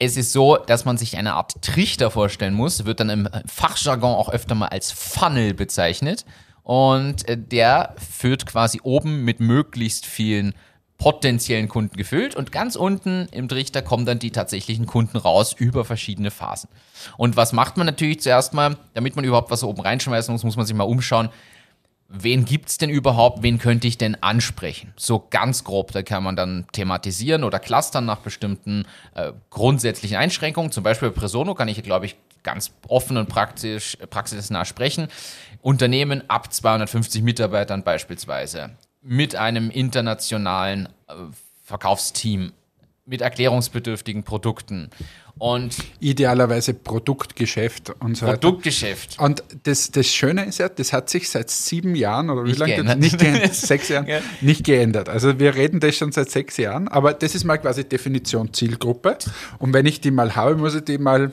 Es 0.00 0.16
ist 0.16 0.32
so, 0.32 0.56
dass 0.56 0.84
man 0.84 0.98
sich 0.98 1.16
eine 1.16 1.34
Art 1.34 1.62
Trichter 1.62 2.10
vorstellen 2.10 2.54
muss, 2.54 2.86
wird 2.86 2.98
dann 2.98 3.10
im 3.10 3.28
Fachjargon 3.46 4.16
auch 4.16 4.30
öfter 4.30 4.56
mal 4.56 4.66
als 4.66 4.90
Funnel 4.90 5.54
bezeichnet. 5.54 6.24
Und 6.64 7.28
äh, 7.28 7.38
der 7.38 7.94
führt 7.98 8.46
quasi 8.46 8.80
oben 8.82 9.24
mit 9.24 9.38
möglichst 9.38 10.06
vielen 10.06 10.54
potenziellen 10.98 11.68
Kunden 11.68 11.96
gefüllt 11.96 12.36
und 12.36 12.52
ganz 12.52 12.76
unten 12.76 13.26
im 13.32 13.48
Trichter 13.48 13.82
kommen 13.82 14.06
dann 14.06 14.18
die 14.18 14.30
tatsächlichen 14.30 14.86
Kunden 14.86 15.18
raus 15.18 15.52
über 15.52 15.84
verschiedene 15.84 16.30
Phasen. 16.30 16.68
Und 17.16 17.36
was 17.36 17.52
macht 17.52 17.76
man 17.76 17.86
natürlich 17.86 18.20
zuerst 18.20 18.54
mal, 18.54 18.76
damit 18.94 19.16
man 19.16 19.24
überhaupt 19.24 19.50
was 19.50 19.64
oben 19.64 19.82
reinschmeißen 19.82 20.32
muss, 20.32 20.44
muss 20.44 20.56
man 20.56 20.66
sich 20.66 20.76
mal 20.76 20.84
umschauen, 20.84 21.30
wen 22.08 22.44
gibt 22.44 22.68
es 22.68 22.78
denn 22.78 22.90
überhaupt, 22.90 23.42
wen 23.42 23.58
könnte 23.58 23.88
ich 23.88 23.98
denn 23.98 24.22
ansprechen? 24.22 24.92
So 24.96 25.26
ganz 25.30 25.64
grob, 25.64 25.92
da 25.92 26.02
kann 26.02 26.22
man 26.22 26.36
dann 26.36 26.66
thematisieren 26.72 27.44
oder 27.44 27.58
clustern 27.58 28.04
nach 28.04 28.18
bestimmten 28.18 28.86
äh, 29.14 29.32
grundsätzlichen 29.50 30.16
Einschränkungen. 30.16 30.70
Zum 30.70 30.84
Beispiel 30.84 31.10
bei 31.10 31.20
Presono 31.20 31.54
kann 31.54 31.68
ich, 31.68 31.82
glaube 31.82 32.06
ich, 32.06 32.16
ganz 32.42 32.72
offen 32.88 33.16
und 33.16 33.28
praktisch, 33.28 33.96
praxisnah 34.10 34.64
sprechen. 34.64 35.08
Unternehmen 35.62 36.28
ab 36.28 36.52
250 36.52 37.22
Mitarbeitern 37.22 37.82
beispielsweise 37.82 38.70
mit 39.04 39.36
einem 39.36 39.70
internationalen 39.70 40.88
äh, 41.08 41.12
Verkaufsteam, 41.62 42.52
mit 43.06 43.20
erklärungsbedürftigen 43.20 44.24
Produkten. 44.24 44.90
Und 45.36 45.76
Idealerweise 45.98 46.74
Produktgeschäft 46.74 47.90
und 48.00 48.16
so 48.16 48.26
Produktgeschäft. 48.26 49.18
Weiter. 49.18 49.24
Und 49.24 49.42
das, 49.64 49.90
das 49.90 50.06
Schöne 50.06 50.44
ist 50.44 50.58
ja, 50.58 50.68
das 50.68 50.92
hat 50.92 51.10
sich 51.10 51.28
seit 51.28 51.50
sieben 51.50 51.96
Jahren 51.96 52.30
oder 52.30 52.44
wie 52.44 52.52
lange 52.52 52.74
geändert. 52.74 52.98
nicht 53.00 53.18
geändert, 53.18 53.54
sechs 53.54 53.88
Jahren, 53.88 54.06
ja. 54.06 54.20
nicht 54.40 54.64
geändert. 54.64 55.08
Also 55.08 55.38
wir 55.40 55.56
reden 55.56 55.80
das 55.80 55.96
schon 55.96 56.12
seit 56.12 56.30
sechs 56.30 56.56
Jahren, 56.56 56.86
aber 56.86 57.12
das 57.14 57.34
ist 57.34 57.44
mal 57.44 57.58
quasi 57.58 57.84
Definition 57.84 58.54
Zielgruppe. 58.54 59.18
Und 59.58 59.72
wenn 59.72 59.86
ich 59.86 60.00
die 60.00 60.12
mal 60.12 60.36
habe, 60.36 60.56
muss 60.56 60.76
ich 60.76 60.84
die 60.84 60.98
mal 60.98 61.32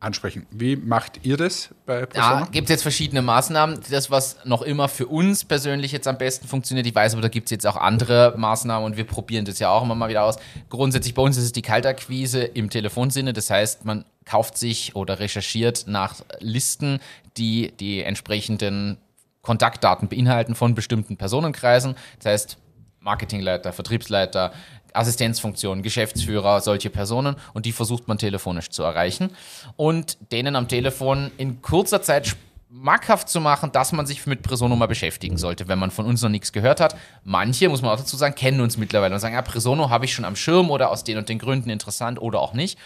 ansprechen. 0.00 0.46
Wie 0.50 0.76
macht 0.76 1.24
ihr 1.24 1.36
das 1.36 1.70
bei 1.84 2.06
Persona? 2.06 2.40
Da 2.40 2.46
gibt 2.46 2.66
es 2.66 2.70
jetzt 2.70 2.82
verschiedene 2.82 3.20
Maßnahmen. 3.20 3.80
Das, 3.90 4.10
was 4.10 4.36
noch 4.44 4.62
immer 4.62 4.88
für 4.88 5.06
uns 5.06 5.44
persönlich 5.44 5.90
jetzt 5.92 6.06
am 6.06 6.18
besten 6.18 6.46
funktioniert, 6.46 6.86
ich 6.86 6.94
weiß, 6.94 7.14
aber 7.14 7.22
da 7.22 7.28
gibt 7.28 7.46
es 7.46 7.50
jetzt 7.50 7.66
auch 7.66 7.76
andere 7.76 8.34
Maßnahmen 8.36 8.84
und 8.84 8.96
wir 8.96 9.04
probieren 9.04 9.44
das 9.44 9.58
ja 9.58 9.70
auch 9.70 9.82
immer 9.82 9.94
mal 9.94 10.08
wieder 10.08 10.24
aus. 10.24 10.36
Grundsätzlich 10.68 11.14
bei 11.14 11.22
uns 11.22 11.36
ist 11.36 11.44
es 11.44 11.52
die 11.52 11.62
Kaltakquise 11.62 12.42
im 12.44 12.70
Telefonsinne. 12.70 13.32
Das 13.32 13.50
heißt, 13.50 13.84
man 13.84 14.04
kauft 14.24 14.56
sich 14.56 14.94
oder 14.94 15.18
recherchiert 15.18 15.84
nach 15.88 16.16
Listen, 16.38 17.00
die 17.36 17.72
die 17.80 18.02
entsprechenden 18.02 18.98
Kontaktdaten 19.42 20.08
beinhalten 20.08 20.54
von 20.54 20.74
bestimmten 20.74 21.16
Personenkreisen. 21.16 21.96
Das 22.18 22.32
heißt, 22.32 22.58
Marketingleiter, 23.00 23.72
Vertriebsleiter, 23.72 24.52
Assistenzfunktionen, 24.94 25.82
Geschäftsführer, 25.82 26.60
solche 26.60 26.90
Personen 26.90 27.36
und 27.54 27.66
die 27.66 27.72
versucht 27.72 28.08
man 28.08 28.18
telefonisch 28.18 28.70
zu 28.70 28.82
erreichen 28.82 29.30
und 29.76 30.18
denen 30.32 30.56
am 30.56 30.68
Telefon 30.68 31.30
in 31.36 31.62
kurzer 31.62 32.02
Zeit 32.02 32.36
schmackhaft 32.70 33.28
zu 33.28 33.40
machen, 33.40 33.72
dass 33.72 33.92
man 33.92 34.06
sich 34.06 34.26
mit 34.26 34.42
Presono 34.42 34.76
mal 34.76 34.86
beschäftigen 34.86 35.38
sollte, 35.38 35.68
wenn 35.68 35.78
man 35.78 35.90
von 35.90 36.06
uns 36.06 36.22
noch 36.22 36.28
nichts 36.28 36.52
gehört 36.52 36.80
hat. 36.80 36.96
Manche, 37.24 37.68
muss 37.68 37.82
man 37.82 37.90
auch 37.90 37.98
dazu 37.98 38.16
sagen, 38.16 38.34
kennen 38.34 38.60
uns 38.60 38.76
mittlerweile 38.76 39.14
und 39.14 39.20
sagen, 39.20 39.34
ja, 39.34 39.42
Presono 39.42 39.90
habe 39.90 40.04
ich 40.04 40.12
schon 40.12 40.24
am 40.24 40.36
Schirm 40.36 40.70
oder 40.70 40.90
aus 40.90 41.04
den 41.04 41.18
und 41.18 41.28
den 41.28 41.38
Gründen 41.38 41.70
interessant 41.70 42.20
oder 42.20 42.40
auch 42.40 42.52
nicht. 42.52 42.78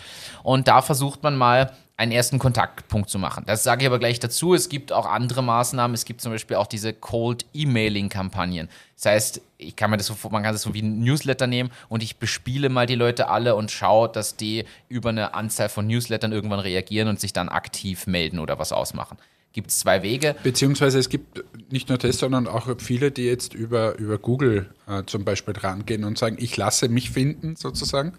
Und 0.42 0.68
da 0.68 0.82
versucht 0.82 1.22
man 1.22 1.36
mal 1.36 1.72
einen 1.96 2.12
ersten 2.12 2.38
Kontaktpunkt 2.38 3.10
zu 3.10 3.18
machen. 3.18 3.44
Das 3.46 3.62
sage 3.62 3.82
ich 3.82 3.86
aber 3.86 3.98
gleich 3.98 4.18
dazu. 4.18 4.54
Es 4.54 4.68
gibt 4.68 4.92
auch 4.92 5.06
andere 5.06 5.42
Maßnahmen. 5.42 5.94
Es 5.94 6.04
gibt 6.04 6.20
zum 6.20 6.32
Beispiel 6.32 6.56
auch 6.56 6.66
diese 6.66 6.92
Cold 6.92 7.44
Emailing 7.54 8.08
Kampagnen. 8.08 8.68
Das 8.96 9.06
heißt, 9.06 9.40
ich 9.58 9.76
kann 9.76 9.90
mir 9.90 9.98
das 9.98 10.06
so, 10.06 10.16
man 10.30 10.42
kann 10.42 10.52
das 10.52 10.62
so 10.62 10.74
wie 10.74 10.82
ein 10.82 11.00
Newsletter 11.00 11.46
nehmen 11.46 11.70
und 11.88 12.02
ich 12.02 12.16
bespiele 12.16 12.68
mal 12.68 12.86
die 12.86 12.94
Leute 12.94 13.28
alle 13.28 13.54
und 13.54 13.70
schaue, 13.70 14.08
dass 14.08 14.36
die 14.36 14.64
über 14.88 15.10
eine 15.10 15.34
Anzahl 15.34 15.68
von 15.68 15.86
Newslettern 15.86 16.32
irgendwann 16.32 16.60
reagieren 16.60 17.08
und 17.08 17.20
sich 17.20 17.32
dann 17.32 17.48
aktiv 17.48 18.06
melden 18.06 18.38
oder 18.38 18.58
was 18.58 18.72
ausmachen. 18.72 19.18
Gibt 19.52 19.68
es 19.68 19.80
zwei 19.80 20.02
Wege. 20.02 20.34
Beziehungsweise 20.42 20.98
es 20.98 21.10
gibt 21.10 21.44
nicht 21.70 21.90
nur 21.90 21.98
das, 21.98 22.18
sondern 22.18 22.48
auch 22.48 22.68
viele, 22.78 23.10
die 23.10 23.24
jetzt 23.24 23.52
über, 23.52 23.98
über 23.98 24.18
Google 24.18 24.70
äh, 24.88 25.02
zum 25.04 25.24
Beispiel 25.24 25.54
rangehen 25.54 26.04
und 26.04 26.16
sagen, 26.16 26.36
ich 26.38 26.56
lasse 26.56 26.88
mich 26.88 27.10
finden 27.10 27.56
sozusagen 27.56 28.14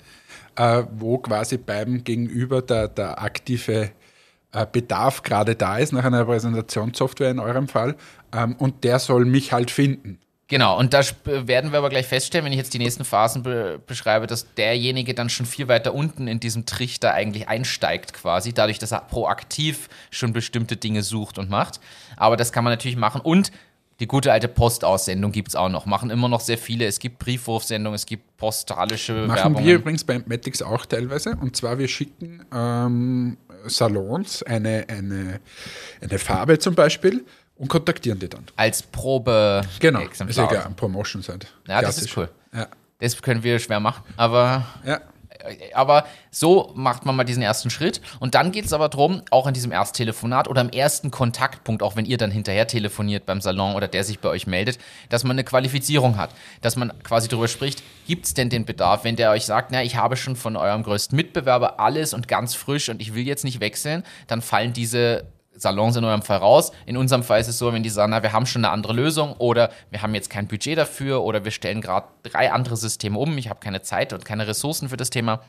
äh, 0.55 0.83
wo 0.91 1.17
quasi 1.17 1.57
beim 1.57 2.03
Gegenüber 2.03 2.61
der, 2.61 2.87
der 2.87 3.21
aktive 3.21 3.91
äh, 4.51 4.65
Bedarf 4.71 5.23
gerade 5.23 5.55
da 5.55 5.77
ist, 5.77 5.93
nach 5.93 6.03
einer 6.03 6.25
Präsentationssoftware 6.25 7.31
in 7.31 7.39
eurem 7.39 7.67
Fall, 7.67 7.95
ähm, 8.33 8.55
und 8.57 8.83
der 8.83 8.99
soll 8.99 9.25
mich 9.25 9.51
halt 9.51 9.71
finden. 9.71 10.19
Genau, 10.49 10.77
und 10.77 10.93
da 10.93 11.01
werden 11.23 11.71
wir 11.71 11.79
aber 11.79 11.89
gleich 11.89 12.05
feststellen, 12.05 12.45
wenn 12.45 12.51
ich 12.51 12.59
jetzt 12.59 12.73
die 12.73 12.77
nächsten 12.77 13.05
Phasen 13.05 13.41
be 13.43 13.81
beschreibe, 13.87 14.27
dass 14.27 14.53
derjenige 14.53 15.13
dann 15.13 15.29
schon 15.29 15.45
viel 15.45 15.67
weiter 15.67 15.95
unten 15.95 16.27
in 16.27 16.39
diesem 16.39 16.65
Trichter 16.65 17.13
eigentlich 17.13 17.47
einsteigt 17.47 18.13
quasi, 18.13 18.53
dadurch, 18.53 18.77
dass 18.77 18.91
er 18.91 19.01
proaktiv 19.01 19.89
schon 20.11 20.33
bestimmte 20.33 20.75
Dinge 20.75 21.01
sucht 21.01 21.39
und 21.39 21.49
macht. 21.49 21.79
Aber 22.17 22.37
das 22.37 22.51
kann 22.51 22.63
man 22.63 22.71
natürlich 22.71 22.97
machen 22.97 23.21
und 23.21 23.51
die 24.03 24.07
gute 24.07 24.33
alte 24.33 24.49
Postaussendung 24.49 25.31
gibt 25.31 25.47
es 25.47 25.55
auch 25.55 25.69
noch. 25.69 25.85
Machen 25.85 26.09
immer 26.09 26.27
noch 26.27 26.41
sehr 26.41 26.57
viele. 26.57 26.85
Es 26.85 26.99
gibt 26.99 27.19
Briefwurfsendungen, 27.19 27.95
es 27.95 28.05
gibt 28.05 28.35
postalische 28.35 29.13
Machen 29.13 29.35
Werbungen. 29.37 29.65
wir 29.65 29.75
übrigens 29.75 30.03
bei 30.03 30.21
Matix 30.25 30.61
auch 30.61 30.85
teilweise. 30.85 31.37
Und 31.39 31.55
zwar, 31.55 31.79
wir 31.79 31.87
schicken 31.87 32.45
ähm, 32.53 33.37
Salons 33.65 34.43
eine, 34.43 34.83
eine, 34.89 35.39
eine 36.01 36.19
Farbe 36.19 36.59
zum 36.59 36.75
Beispiel 36.75 37.23
und 37.55 37.69
kontaktieren 37.69 38.19
die 38.19 38.27
dann. 38.27 38.43
Als 38.57 38.83
Probe. 38.83 39.61
Genau, 39.79 40.01
Exemplar. 40.01 40.47
ist 40.47 40.53
ja 40.53 40.65
ein 40.65 40.75
Promotion 40.75 41.21
Set. 41.21 41.47
Ja, 41.65 41.81
das 41.81 41.99
ist 41.99 42.17
cool. 42.17 42.27
Ja. 42.53 42.67
Das 42.99 43.21
können 43.21 43.41
wir 43.41 43.57
schwer 43.59 43.79
machen, 43.79 44.03
aber 44.17 44.65
ja 44.85 44.99
aber 45.73 46.05
so 46.31 46.71
macht 46.75 47.05
man 47.05 47.15
mal 47.15 47.23
diesen 47.23 47.43
ersten 47.43 47.69
Schritt. 47.69 48.01
Und 48.19 48.35
dann 48.35 48.51
geht 48.51 48.65
es 48.65 48.73
aber 48.73 48.89
darum, 48.89 49.21
auch 49.31 49.47
in 49.47 49.53
diesem 49.53 49.71
Ersttelefonat 49.71 50.47
oder 50.47 50.61
im 50.61 50.69
ersten 50.69 51.11
Kontaktpunkt, 51.11 51.83
auch 51.83 51.95
wenn 51.95 52.05
ihr 52.05 52.17
dann 52.17 52.31
hinterher 52.31 52.67
telefoniert 52.67 53.25
beim 53.25 53.41
Salon 53.41 53.75
oder 53.75 53.87
der 53.87 54.03
sich 54.03 54.19
bei 54.19 54.29
euch 54.29 54.47
meldet, 54.47 54.79
dass 55.09 55.23
man 55.23 55.31
eine 55.31 55.43
Qualifizierung 55.43 56.17
hat. 56.17 56.31
Dass 56.61 56.75
man 56.75 56.91
quasi 57.03 57.27
darüber 57.27 57.47
spricht, 57.47 57.83
gibt 58.07 58.25
es 58.25 58.33
denn 58.33 58.49
den 58.49 58.65
Bedarf? 58.65 59.03
Wenn 59.03 59.15
der 59.15 59.31
euch 59.31 59.45
sagt, 59.45 59.71
na, 59.71 59.83
ich 59.83 59.95
habe 59.95 60.17
schon 60.17 60.35
von 60.35 60.55
eurem 60.55 60.83
größten 60.83 61.15
Mitbewerber 61.15 61.79
alles 61.79 62.13
und 62.13 62.27
ganz 62.27 62.55
frisch 62.55 62.89
und 62.89 63.01
ich 63.01 63.13
will 63.15 63.25
jetzt 63.25 63.43
nicht 63.43 63.59
wechseln, 63.59 64.03
dann 64.27 64.41
fallen 64.41 64.73
diese 64.73 65.25
Salons 65.63 65.95
in 65.95 66.03
eurem 66.03 66.21
Fall 66.21 66.37
raus. 66.37 66.71
In 66.85 66.95
unserem 66.97 67.23
Fall 67.23 67.41
ist 67.41 67.47
es 67.47 67.57
so, 67.57 67.73
wenn 67.73 67.81
die 67.81 67.89
sagen, 67.89 68.11
na, 68.11 68.21
wir 68.21 68.33
haben 68.33 68.45
schon 68.45 68.63
eine 68.63 68.71
andere 68.71 68.93
Lösung 68.93 69.33
oder 69.33 69.71
wir 69.89 70.03
haben 70.03 70.13
jetzt 70.13 70.29
kein 70.29 70.47
Budget 70.47 70.77
dafür 70.77 71.23
oder 71.23 71.43
wir 71.43 71.51
stellen 71.51 71.81
gerade 71.81 72.07
drei 72.21 72.51
andere 72.51 72.77
Systeme 72.77 73.17
um, 73.17 73.37
ich 73.37 73.49
habe 73.49 73.59
keine 73.59 73.81
Zeit 73.81 74.13
und 74.13 74.25
keine 74.25 74.45
Ressourcen 74.45 74.89
für 74.89 74.97
das 74.97 75.09
Thema, 75.09 75.41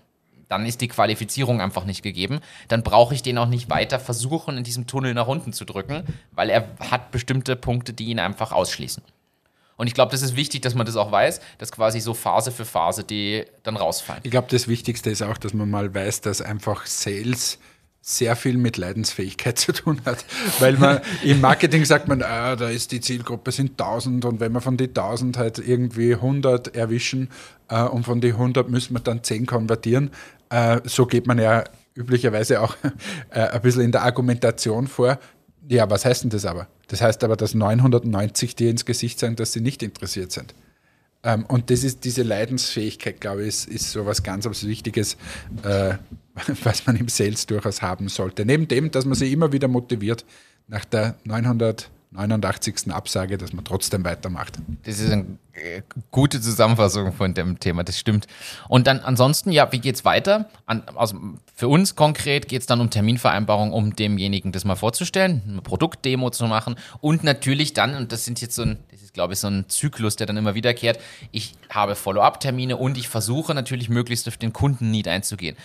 dann 0.48 0.66
ist 0.66 0.80
die 0.80 0.88
Qualifizierung 0.88 1.60
einfach 1.60 1.84
nicht 1.84 2.02
gegeben. 2.02 2.40
Dann 2.68 2.82
brauche 2.82 3.14
ich 3.14 3.22
den 3.22 3.38
auch 3.38 3.48
nicht 3.48 3.70
weiter 3.70 3.98
versuchen, 3.98 4.56
in 4.56 4.64
diesem 4.64 4.86
Tunnel 4.86 5.14
nach 5.14 5.26
unten 5.26 5.52
zu 5.52 5.64
drücken, 5.64 6.04
weil 6.32 6.50
er 6.50 6.68
hat 6.90 7.10
bestimmte 7.10 7.56
Punkte, 7.56 7.92
die 7.92 8.06
ihn 8.06 8.20
einfach 8.20 8.52
ausschließen. 8.52 9.02
Und 9.76 9.88
ich 9.88 9.94
glaube, 9.94 10.12
das 10.12 10.22
ist 10.22 10.36
wichtig, 10.36 10.62
dass 10.62 10.74
man 10.74 10.86
das 10.86 10.94
auch 10.96 11.10
weiß, 11.10 11.40
dass 11.58 11.72
quasi 11.72 11.98
so 11.98 12.14
Phase 12.14 12.52
für 12.52 12.64
Phase 12.64 13.02
die 13.02 13.44
dann 13.64 13.76
rausfallen. 13.76 14.20
Ich 14.24 14.30
glaube, 14.30 14.46
das 14.50 14.68
Wichtigste 14.68 15.10
ist 15.10 15.22
auch, 15.22 15.36
dass 15.36 15.52
man 15.52 15.68
mal 15.68 15.92
weiß, 15.92 16.20
dass 16.20 16.40
einfach 16.40 16.86
Sales 16.86 17.58
sehr 18.06 18.36
viel 18.36 18.58
mit 18.58 18.76
Leidensfähigkeit 18.76 19.58
zu 19.58 19.72
tun 19.72 20.00
hat. 20.04 20.24
Weil 20.60 20.74
man 20.74 21.00
im 21.22 21.40
Marketing 21.40 21.84
sagt 21.86 22.06
man, 22.06 22.22
ah, 22.22 22.54
da 22.54 22.68
ist 22.68 22.92
die 22.92 23.00
Zielgruppe 23.00 23.50
sind 23.50 23.80
1000 23.80 24.26
und 24.26 24.40
wenn 24.40 24.52
wir 24.52 24.60
von 24.60 24.76
die 24.76 24.88
1000 24.88 25.38
halt 25.38 25.58
irgendwie 25.58 26.14
100 26.14 26.76
erwischen 26.76 27.30
äh, 27.68 27.82
und 27.82 28.04
von 28.04 28.20
die 28.20 28.32
100 28.32 28.68
müssen 28.68 28.94
wir 28.94 29.00
dann 29.00 29.24
10 29.24 29.46
konvertieren, 29.46 30.10
äh, 30.50 30.80
so 30.84 31.06
geht 31.06 31.26
man 31.26 31.38
ja 31.38 31.64
üblicherweise 31.94 32.60
auch 32.60 32.76
äh, 33.30 33.40
ein 33.40 33.62
bisschen 33.62 33.82
in 33.82 33.92
der 33.92 34.02
Argumentation 34.02 34.86
vor. 34.86 35.18
Ja, 35.66 35.88
was 35.88 36.04
heißt 36.04 36.24
denn 36.24 36.30
das 36.30 36.44
aber? 36.44 36.68
Das 36.88 37.00
heißt 37.00 37.24
aber, 37.24 37.36
dass 37.36 37.54
990 37.54 38.54
dir 38.54 38.68
ins 38.68 38.84
Gesicht 38.84 39.18
sagen, 39.18 39.36
dass 39.36 39.54
sie 39.54 39.62
nicht 39.62 39.82
interessiert 39.82 40.30
sind. 40.30 40.54
Ähm, 41.24 41.44
und 41.46 41.70
das 41.70 41.82
ist 41.82 42.04
diese 42.04 42.22
Leidensfähigkeit, 42.22 43.20
glaube 43.20 43.42
ich, 43.42 43.48
ist, 43.48 43.68
ist 43.68 43.92
so 43.92 44.06
was 44.06 44.22
ganz 44.22 44.44
was 44.44 44.66
Wichtiges, 44.66 45.16
äh, 45.62 45.94
was 46.62 46.86
man 46.86 46.96
im 46.96 47.08
Sales 47.08 47.46
durchaus 47.46 47.82
haben 47.82 48.08
sollte. 48.08 48.44
Neben 48.44 48.68
dem, 48.68 48.90
dass 48.90 49.04
man 49.04 49.14
sich 49.14 49.32
immer 49.32 49.52
wieder 49.52 49.68
motiviert, 49.68 50.24
nach 50.68 50.84
der 50.84 51.16
989. 52.14 52.92
Absage, 52.92 53.38
dass 53.38 53.52
man 53.52 53.64
trotzdem 53.64 54.04
weitermacht. 54.04 54.58
Das 54.84 55.00
ist 55.00 55.10
eine 55.10 55.38
äh, 55.52 55.82
gute 56.10 56.40
Zusammenfassung 56.40 57.12
von 57.12 57.34
dem 57.34 57.58
Thema, 57.58 57.82
das 57.84 57.98
stimmt. 57.98 58.26
Und 58.68 58.86
dann 58.86 59.00
ansonsten, 59.00 59.50
ja, 59.50 59.70
wie 59.72 59.80
geht 59.80 59.96
es 59.96 60.04
weiter? 60.04 60.48
An, 60.66 60.82
also 60.94 61.16
für 61.54 61.68
uns 61.68 61.96
konkret 61.96 62.48
geht 62.48 62.60
es 62.60 62.66
dann 62.66 62.80
um 62.80 62.90
Terminvereinbarung, 62.90 63.72
um 63.72 63.94
demjenigen 63.96 64.52
das 64.52 64.64
mal 64.64 64.76
vorzustellen, 64.76 65.42
eine 65.48 65.62
Produktdemo 65.62 66.30
zu 66.30 66.46
machen 66.46 66.76
und 67.00 67.24
natürlich 67.24 67.72
dann, 67.72 67.94
und 67.94 68.12
das 68.12 68.24
sind 68.24 68.40
jetzt 68.40 68.54
so 68.54 68.62
ein, 68.62 68.78
das 68.90 69.02
ist 69.02 69.14
glaube 69.14 69.34
ich 69.34 69.40
so 69.40 69.48
ein 69.48 69.68
Zyklus, 69.68 70.16
der 70.16 70.26
dann 70.26 70.36
immer 70.36 70.54
wiederkehrt, 70.54 70.98
ich 71.30 71.54
habe 71.70 71.94
Follow-up-Termine 71.94 72.76
und 72.76 72.98
ich 72.98 73.08
versuche 73.08 73.54
natürlich 73.54 73.88
möglichst 73.88 74.26
auf 74.28 74.36
den 74.36 74.52
Kunden-Need 74.52 75.08
einzugehen. 75.08 75.56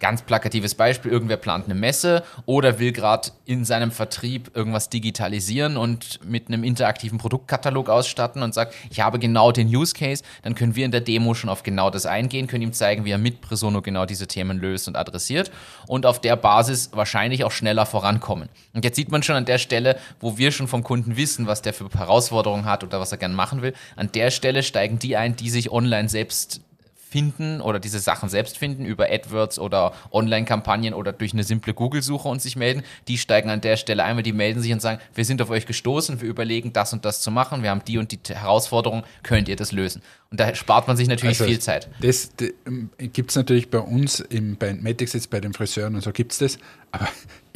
Ganz 0.00 0.22
plakatives 0.22 0.76
Beispiel, 0.76 1.10
irgendwer 1.10 1.38
plant 1.38 1.64
eine 1.64 1.74
Messe 1.74 2.22
oder 2.46 2.78
will 2.78 2.92
gerade 2.92 3.30
in 3.46 3.64
seinem 3.64 3.90
Vertrieb 3.90 4.54
irgendwas 4.54 4.90
digitalisieren 4.90 5.76
und 5.76 6.20
mit 6.24 6.46
einem 6.46 6.62
interaktiven 6.62 7.18
Produktkatalog 7.18 7.88
ausstatten 7.88 8.44
und 8.44 8.54
sagt, 8.54 8.74
ich 8.90 9.00
habe 9.00 9.18
genau 9.18 9.50
den 9.50 9.66
Use 9.66 9.94
Case, 9.94 10.22
dann 10.42 10.54
können 10.54 10.76
wir 10.76 10.84
in 10.84 10.92
der 10.92 11.00
Demo 11.00 11.34
schon 11.34 11.50
auf 11.50 11.64
genau 11.64 11.90
das 11.90 12.06
eingehen, 12.06 12.46
können 12.46 12.62
ihm 12.62 12.72
zeigen, 12.72 13.04
wie 13.04 13.10
er 13.10 13.18
mit 13.18 13.40
Presono 13.40 13.82
genau 13.82 14.06
diese 14.06 14.28
Themen 14.28 14.60
löst 14.60 14.86
und 14.86 14.94
adressiert 14.94 15.50
und 15.88 16.06
auf 16.06 16.20
der 16.20 16.36
Basis 16.36 16.90
wahrscheinlich 16.92 17.42
auch 17.42 17.50
schneller 17.50 17.84
vorankommen. 17.84 18.48
Und 18.74 18.84
jetzt 18.84 18.94
sieht 18.94 19.10
man 19.10 19.24
schon 19.24 19.34
an 19.34 19.46
der 19.46 19.58
Stelle, 19.58 19.98
wo 20.20 20.38
wir 20.38 20.52
schon 20.52 20.68
vom 20.68 20.84
Kunden 20.84 21.16
wissen, 21.16 21.48
was 21.48 21.60
der 21.60 21.74
für 21.74 21.88
Herausforderungen 21.88 22.66
hat 22.66 22.84
oder 22.84 23.00
was 23.00 23.10
er 23.10 23.18
gerne 23.18 23.34
machen 23.34 23.62
will, 23.62 23.74
an 23.96 24.12
der 24.12 24.30
Stelle 24.30 24.62
steigen 24.62 25.00
die 25.00 25.16
ein, 25.16 25.34
die 25.34 25.50
sich 25.50 25.72
online 25.72 26.08
selbst 26.08 26.60
finden 27.10 27.60
oder 27.60 27.78
diese 27.78 27.98
Sachen 28.00 28.28
selbst 28.28 28.58
finden 28.58 28.84
über 28.84 29.06
AdWords 29.10 29.58
oder 29.58 29.92
Online-Kampagnen 30.12 30.94
oder 30.94 31.12
durch 31.12 31.32
eine 31.32 31.44
simple 31.44 31.74
Google-Suche 31.74 32.28
und 32.28 32.42
sich 32.42 32.56
melden, 32.56 32.82
die 33.08 33.18
steigen 33.18 33.50
an 33.50 33.60
der 33.60 33.76
Stelle 33.76 34.04
ein, 34.04 34.16
weil 34.16 34.22
die 34.22 34.32
melden 34.32 34.60
sich 34.60 34.72
und 34.72 34.80
sagen, 34.80 35.00
wir 35.14 35.24
sind 35.24 35.40
auf 35.40 35.50
euch 35.50 35.66
gestoßen, 35.66 36.20
wir 36.20 36.28
überlegen 36.28 36.72
das 36.72 36.92
und 36.92 37.04
das 37.04 37.20
zu 37.20 37.30
machen, 37.30 37.62
wir 37.62 37.70
haben 37.70 37.82
die 37.86 37.98
und 37.98 38.12
die 38.12 38.34
Herausforderung, 38.34 39.04
könnt 39.22 39.48
ihr 39.48 39.56
das 39.56 39.72
lösen? 39.72 40.02
Und 40.30 40.40
da 40.40 40.54
spart 40.54 40.86
man 40.86 40.96
sich 40.96 41.08
natürlich 41.08 41.40
also 41.40 41.50
viel 41.50 41.58
Zeit. 41.58 41.88
Das, 42.00 42.30
das 42.36 42.50
ähm, 42.66 42.90
gibt 42.98 43.30
es 43.30 43.36
natürlich 43.36 43.70
bei 43.70 43.78
uns 43.78 44.20
im, 44.20 44.56
bei 44.56 44.74
Matix 44.74 45.14
jetzt 45.14 45.30
bei 45.30 45.40
den 45.40 45.54
Friseuren 45.54 45.94
und 45.94 46.02
so 46.02 46.12
gibt 46.12 46.32
es 46.32 46.38
das, 46.38 46.58
aber 46.92 47.08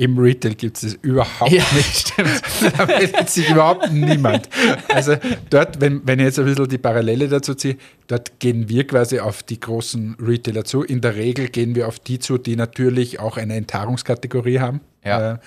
im 0.03 0.19
Retail 0.19 0.55
gibt 0.55 0.79
es 0.79 0.83
das 0.83 0.95
überhaupt 0.95 1.53
ja, 1.53 1.63
nicht. 1.75 2.09
Stimmt. 2.09 2.43
da 2.77 2.87
meldet 2.87 3.31
sich 3.31 3.49
überhaupt 3.49 3.93
niemand. 3.93 4.49
Also 4.89 5.15
dort, 5.49 5.81
wenn, 5.81 6.05
wenn 6.05 6.19
ich 6.19 6.25
jetzt 6.25 6.41
ein 6.41 6.45
bisschen 6.45 6.69
die 6.69 6.79
Parallele 6.79 7.29
dazu 7.29 7.55
ziehe, 7.55 7.77
dort 8.09 8.41
gehen 8.41 8.69
wir 8.69 8.85
quasi 8.85 9.21
auf 9.21 9.45
die 9.45 9.61
großen 9.61 10.17
Retailer 10.21 10.65
zu. 10.65 10.83
In 10.83 11.03
der 11.03 11.15
Regel 11.15 11.49
gehen 11.51 11.77
wir 11.77 11.87
auf 11.87 12.01
die 12.01 12.19
zu, 12.19 12.37
die 12.37 12.57
natürlich 12.57 13.21
auch 13.21 13.37
eine 13.37 13.55
Enthaarungskategorie 13.55 14.59
haben. 14.59 14.81
Ja. 15.05 15.35
Äh, 15.35 15.39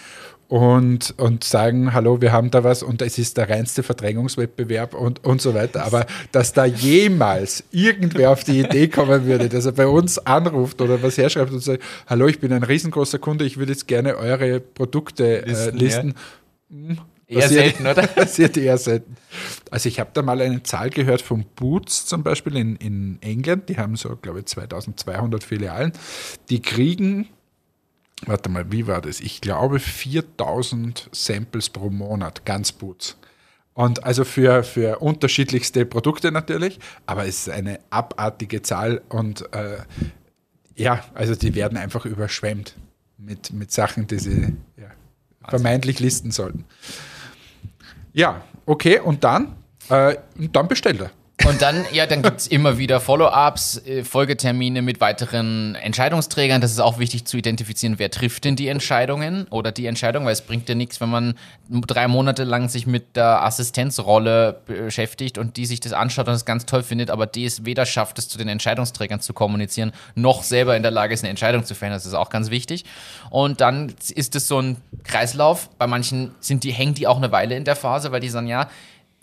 und, 0.47 1.15
und 1.17 1.43
sagen, 1.43 1.93
hallo, 1.93 2.21
wir 2.21 2.31
haben 2.31 2.51
da 2.51 2.63
was 2.63 2.83
und 2.83 3.01
es 3.01 3.17
ist 3.17 3.37
der 3.37 3.49
reinste 3.49 3.81
Verdrängungswettbewerb 3.81 4.93
und, 4.93 5.23
und 5.23 5.41
so 5.41 5.53
weiter. 5.53 5.83
Aber 5.85 6.05
dass 6.31 6.53
da 6.53 6.65
jemals 6.65 7.63
irgendwer 7.71 8.31
auf 8.31 8.43
die 8.43 8.59
Idee 8.59 8.87
kommen 8.87 9.25
würde, 9.25 9.49
dass 9.49 9.65
er 9.65 9.71
bei 9.71 9.87
uns 9.87 10.19
anruft 10.19 10.81
oder 10.81 11.01
was 11.01 11.17
herschreibt 11.17 11.51
und 11.51 11.61
sagt, 11.61 11.83
hallo, 12.07 12.27
ich 12.27 12.39
bin 12.39 12.53
ein 12.53 12.63
riesengroßer 12.63 13.17
Kunde, 13.17 13.45
ich 13.45 13.57
würde 13.57 13.71
jetzt 13.71 13.87
gerne 13.87 14.17
eure 14.17 14.59
Produkte 14.59 15.45
äh, 15.45 15.49
listen. 15.49 15.77
listen. 15.77 16.13
Ja. 16.69 16.89
Hm, 16.89 16.97
eher 17.27 17.49
selten, 17.49 17.87
oder? 17.87 18.07
Passiert 18.07 18.55
eher 18.57 18.77
selten. 18.77 19.17
Also 19.71 19.89
ich 19.89 19.99
habe 19.99 20.11
da 20.13 20.21
mal 20.21 20.39
eine 20.41 20.61
Zahl 20.61 20.91
gehört 20.91 21.23
von 21.23 21.43
Boots 21.55 22.05
zum 22.05 22.21
Beispiel 22.21 22.55
in, 22.55 22.75
in 22.75 23.17
England, 23.21 23.67
die 23.69 23.77
haben 23.77 23.95
so, 23.95 24.15
glaube 24.15 24.39
ich, 24.39 24.45
2200 24.45 25.43
Filialen. 25.43 25.91
Die 26.49 26.61
kriegen 26.61 27.29
warte 28.25 28.49
mal, 28.49 28.71
wie 28.71 28.87
war 28.87 29.01
das? 29.01 29.19
Ich 29.19 29.41
glaube 29.41 29.79
4000 29.79 31.09
Samples 31.11 31.69
pro 31.69 31.89
Monat, 31.89 32.45
ganz 32.45 32.71
Boots. 32.71 33.17
Und 33.73 34.05
also 34.05 34.23
für, 34.23 34.63
für 34.63 34.99
unterschiedlichste 34.99 35.85
Produkte 35.85 36.31
natürlich, 36.31 36.79
aber 37.05 37.25
es 37.25 37.47
ist 37.47 37.49
eine 37.49 37.79
abartige 37.89 38.61
Zahl 38.61 39.01
und 39.09 39.53
äh, 39.53 39.79
ja, 40.75 41.03
also 41.13 41.35
die 41.35 41.55
werden 41.55 41.77
einfach 41.77 42.05
überschwemmt 42.05 42.75
mit, 43.17 43.51
mit 43.51 43.71
Sachen, 43.73 44.07
die 44.07 44.19
sie 44.19 44.55
ja, 44.77 44.91
vermeintlich 45.47 45.99
listen 45.99 46.31
sollten. 46.31 46.63
Ja, 48.13 48.43
okay, 48.65 48.99
und 48.99 49.25
dann, 49.25 49.57
äh, 49.89 50.15
und 50.37 50.55
dann 50.55 50.69
bestellt 50.69 51.01
er. 51.01 51.11
Und 51.47 51.61
dann, 51.61 51.85
ja, 51.91 52.07
dann 52.07 52.23
gibt 52.23 52.39
es 52.39 52.47
immer 52.47 52.79
wieder 52.79 52.99
Follow-ups, 52.99 53.77
äh, 53.85 54.03
Folgetermine 54.03 54.81
mit 54.81 54.99
weiteren 54.99 55.75
Entscheidungsträgern. 55.75 56.59
Das 56.59 56.71
ist 56.71 56.79
auch 56.79 56.97
wichtig 56.97 57.25
zu 57.25 57.37
identifizieren, 57.37 57.99
wer 57.99 58.09
trifft 58.09 58.45
denn 58.45 58.55
die 58.55 58.67
Entscheidungen 58.67 59.45
oder 59.51 59.71
die 59.71 59.85
Entscheidung, 59.85 60.25
weil 60.25 60.33
es 60.33 60.41
bringt 60.41 60.67
ja 60.67 60.73
nichts, 60.73 60.99
wenn 61.01 61.09
man 61.09 61.35
drei 61.69 62.07
Monate 62.07 62.45
lang 62.45 62.67
sich 62.67 62.87
mit 62.87 63.15
der 63.15 63.43
Assistenzrolle 63.43 64.59
beschäftigt 64.65 65.37
und 65.37 65.55
die 65.57 65.67
sich 65.67 65.79
das 65.79 65.93
anschaut 65.93 66.27
und 66.27 66.33
es 66.33 66.45
ganz 66.45 66.65
toll 66.65 66.81
findet, 66.81 67.11
aber 67.11 67.27
die 67.27 67.45
es 67.45 67.63
weder 67.63 67.85
schafft, 67.85 68.17
es 68.17 68.27
zu 68.27 68.39
den 68.39 68.47
Entscheidungsträgern 68.47 69.19
zu 69.19 69.33
kommunizieren, 69.33 69.91
noch 70.15 70.41
selber 70.41 70.75
in 70.75 70.81
der 70.81 70.91
Lage 70.91 71.13
ist, 71.13 71.21
eine 71.21 71.29
Entscheidung 71.29 71.63
zu 71.63 71.75
fällen. 71.75 71.93
Das 71.93 72.07
ist 72.07 72.15
auch 72.15 72.31
ganz 72.31 72.49
wichtig. 72.49 72.85
Und 73.29 73.61
dann 73.61 73.93
ist 74.15 74.35
es 74.35 74.47
so 74.47 74.59
ein 74.59 74.77
Kreislauf. 75.03 75.69
Bei 75.77 75.85
manchen 75.85 76.33
sind 76.39 76.63
die, 76.63 76.71
hängen 76.71 76.95
die 76.95 77.05
auch 77.05 77.17
eine 77.17 77.31
Weile 77.31 77.55
in 77.55 77.65
der 77.65 77.75
Phase, 77.75 78.11
weil 78.11 78.19
die 78.19 78.29
sagen, 78.29 78.47
ja, 78.47 78.67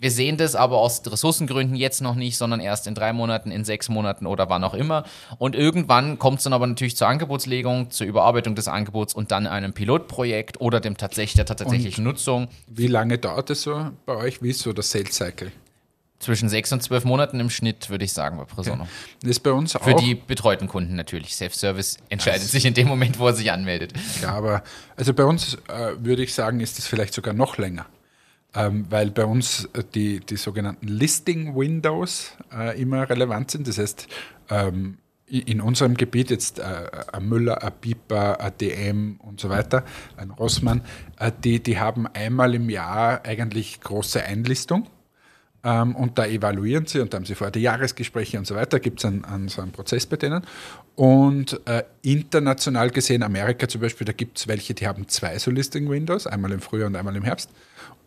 wir 0.03 0.11
sehen 0.11 0.35
das 0.35 0.53
aber 0.53 0.79
aus 0.79 1.01
Ressourcengründen 1.09 1.77
jetzt 1.77 2.01
noch 2.01 2.15
nicht, 2.15 2.37
sondern 2.37 2.59
erst 2.59 2.87
in 2.87 2.93
drei 2.93 3.13
Monaten, 3.13 3.51
in 3.51 3.63
sechs 3.63 3.87
Monaten 3.87 4.27
oder 4.27 4.49
wann 4.49 4.61
auch 4.65 4.73
immer. 4.73 5.05
Und 5.37 5.55
irgendwann 5.55 6.19
kommt 6.19 6.39
es 6.39 6.43
dann 6.43 6.51
aber 6.51 6.67
natürlich 6.67 6.97
zur 6.97 7.07
Angebotslegung, 7.07 7.89
zur 7.89 8.05
Überarbeitung 8.05 8.53
des 8.53 8.67
Angebots 8.67 9.13
und 9.13 9.31
dann 9.31 9.47
einem 9.47 9.71
Pilotprojekt 9.71 10.59
oder 10.59 10.81
dem 10.81 10.97
tatsächlich, 10.97 11.35
der 11.35 11.45
tatsächlichen 11.45 12.03
Nutzung. 12.03 12.49
Wie 12.67 12.87
lange 12.87 13.17
dauert 13.17 13.49
es 13.49 13.61
so 13.61 13.91
bei 14.05 14.17
euch? 14.17 14.43
Wie 14.43 14.49
ist 14.49 14.59
so 14.59 14.73
der 14.73 14.83
Sales 14.83 15.15
Cycle? 15.15 15.53
Zwischen 16.19 16.49
sechs 16.49 16.73
und 16.73 16.83
zwölf 16.83 17.05
Monaten 17.05 17.39
im 17.39 17.49
Schnitt, 17.49 17.89
würde 17.89 18.03
ich 18.03 18.11
sagen, 18.11 18.37
bei 18.37 18.43
Presono. 18.43 18.87
Das 19.21 19.31
ist 19.31 19.39
bei 19.39 19.51
uns 19.51 19.73
auch. 19.73 19.83
Für 19.83 19.95
die 19.95 20.15
betreuten 20.15 20.67
Kunden 20.67 20.97
natürlich. 20.97 21.33
Self-Service 21.35 21.97
entscheidet 22.09 22.41
also, 22.41 22.51
sich 22.51 22.65
in 22.65 22.73
dem 22.73 22.89
Moment, 22.89 23.19
wo 23.19 23.27
er 23.27 23.33
sich 23.33 23.53
anmeldet. 23.53 23.93
Ja, 24.21 24.33
aber 24.33 24.63
also 24.97 25.13
bei 25.13 25.23
uns 25.23 25.57
äh, 25.69 25.93
würde 25.97 26.23
ich 26.23 26.33
sagen, 26.33 26.59
ist 26.59 26.77
es 26.77 26.87
vielleicht 26.87 27.13
sogar 27.13 27.33
noch 27.33 27.57
länger 27.57 27.85
ähm, 28.55 28.85
weil 28.89 29.11
bei 29.11 29.25
uns 29.25 29.65
äh, 29.73 29.83
die, 29.93 30.19
die 30.19 30.37
sogenannten 30.37 30.87
Listing 30.87 31.55
Windows 31.55 32.37
äh, 32.55 32.79
immer 32.79 33.09
relevant 33.09 33.51
sind. 33.51 33.67
Das 33.67 33.77
heißt, 33.77 34.07
ähm, 34.49 34.97
in 35.27 35.61
unserem 35.61 35.95
Gebiet 35.95 36.29
jetzt 36.29 36.59
äh, 36.59 36.63
ein 37.11 37.27
Müller, 37.27 37.63
ein 37.63 37.71
Piper, 37.81 38.39
ein 38.39 38.53
DM 38.59 39.19
und 39.19 39.39
so 39.39 39.49
weiter, 39.49 39.83
ein 40.17 40.29
Rossmann, 40.29 40.81
äh, 41.17 41.31
die, 41.43 41.61
die 41.61 41.79
haben 41.79 42.07
einmal 42.07 42.53
im 42.53 42.69
Jahr 42.69 43.25
eigentlich 43.25 43.81
große 43.81 44.23
Einlistung. 44.23 44.87
Ähm, 45.65 45.95
und 45.95 46.19
da 46.19 46.25
evaluieren 46.25 46.85
sie 46.85 46.99
und 46.99 47.13
da 47.13 47.17
haben 47.17 47.25
sie 47.25 47.35
vorher 47.35 47.51
die 47.51 47.61
Jahresgespräche 47.61 48.37
und 48.37 48.45
so 48.45 48.53
weiter, 48.53 48.81
gibt 48.81 48.99
es 48.99 49.05
einen, 49.05 49.47
so 49.47 49.61
einen 49.61 49.71
Prozess 49.71 50.05
bei 50.05 50.17
denen. 50.17 50.45
Und 50.95 51.59
äh, 51.65 51.83
international 52.01 52.89
gesehen, 52.89 53.23
Amerika 53.23 53.67
zum 53.67 53.79
Beispiel, 53.79 54.05
da 54.05 54.11
gibt 54.11 54.37
es 54.37 54.47
welche, 54.47 54.73
die 54.73 54.85
haben 54.85 55.07
zwei 55.07 55.39
so 55.39 55.49
Listing 55.51 55.89
Windows, 55.89 56.27
einmal 56.27 56.51
im 56.51 56.59
Frühjahr 56.59 56.87
und 56.87 56.95
einmal 56.97 57.15
im 57.15 57.23
Herbst. 57.23 57.49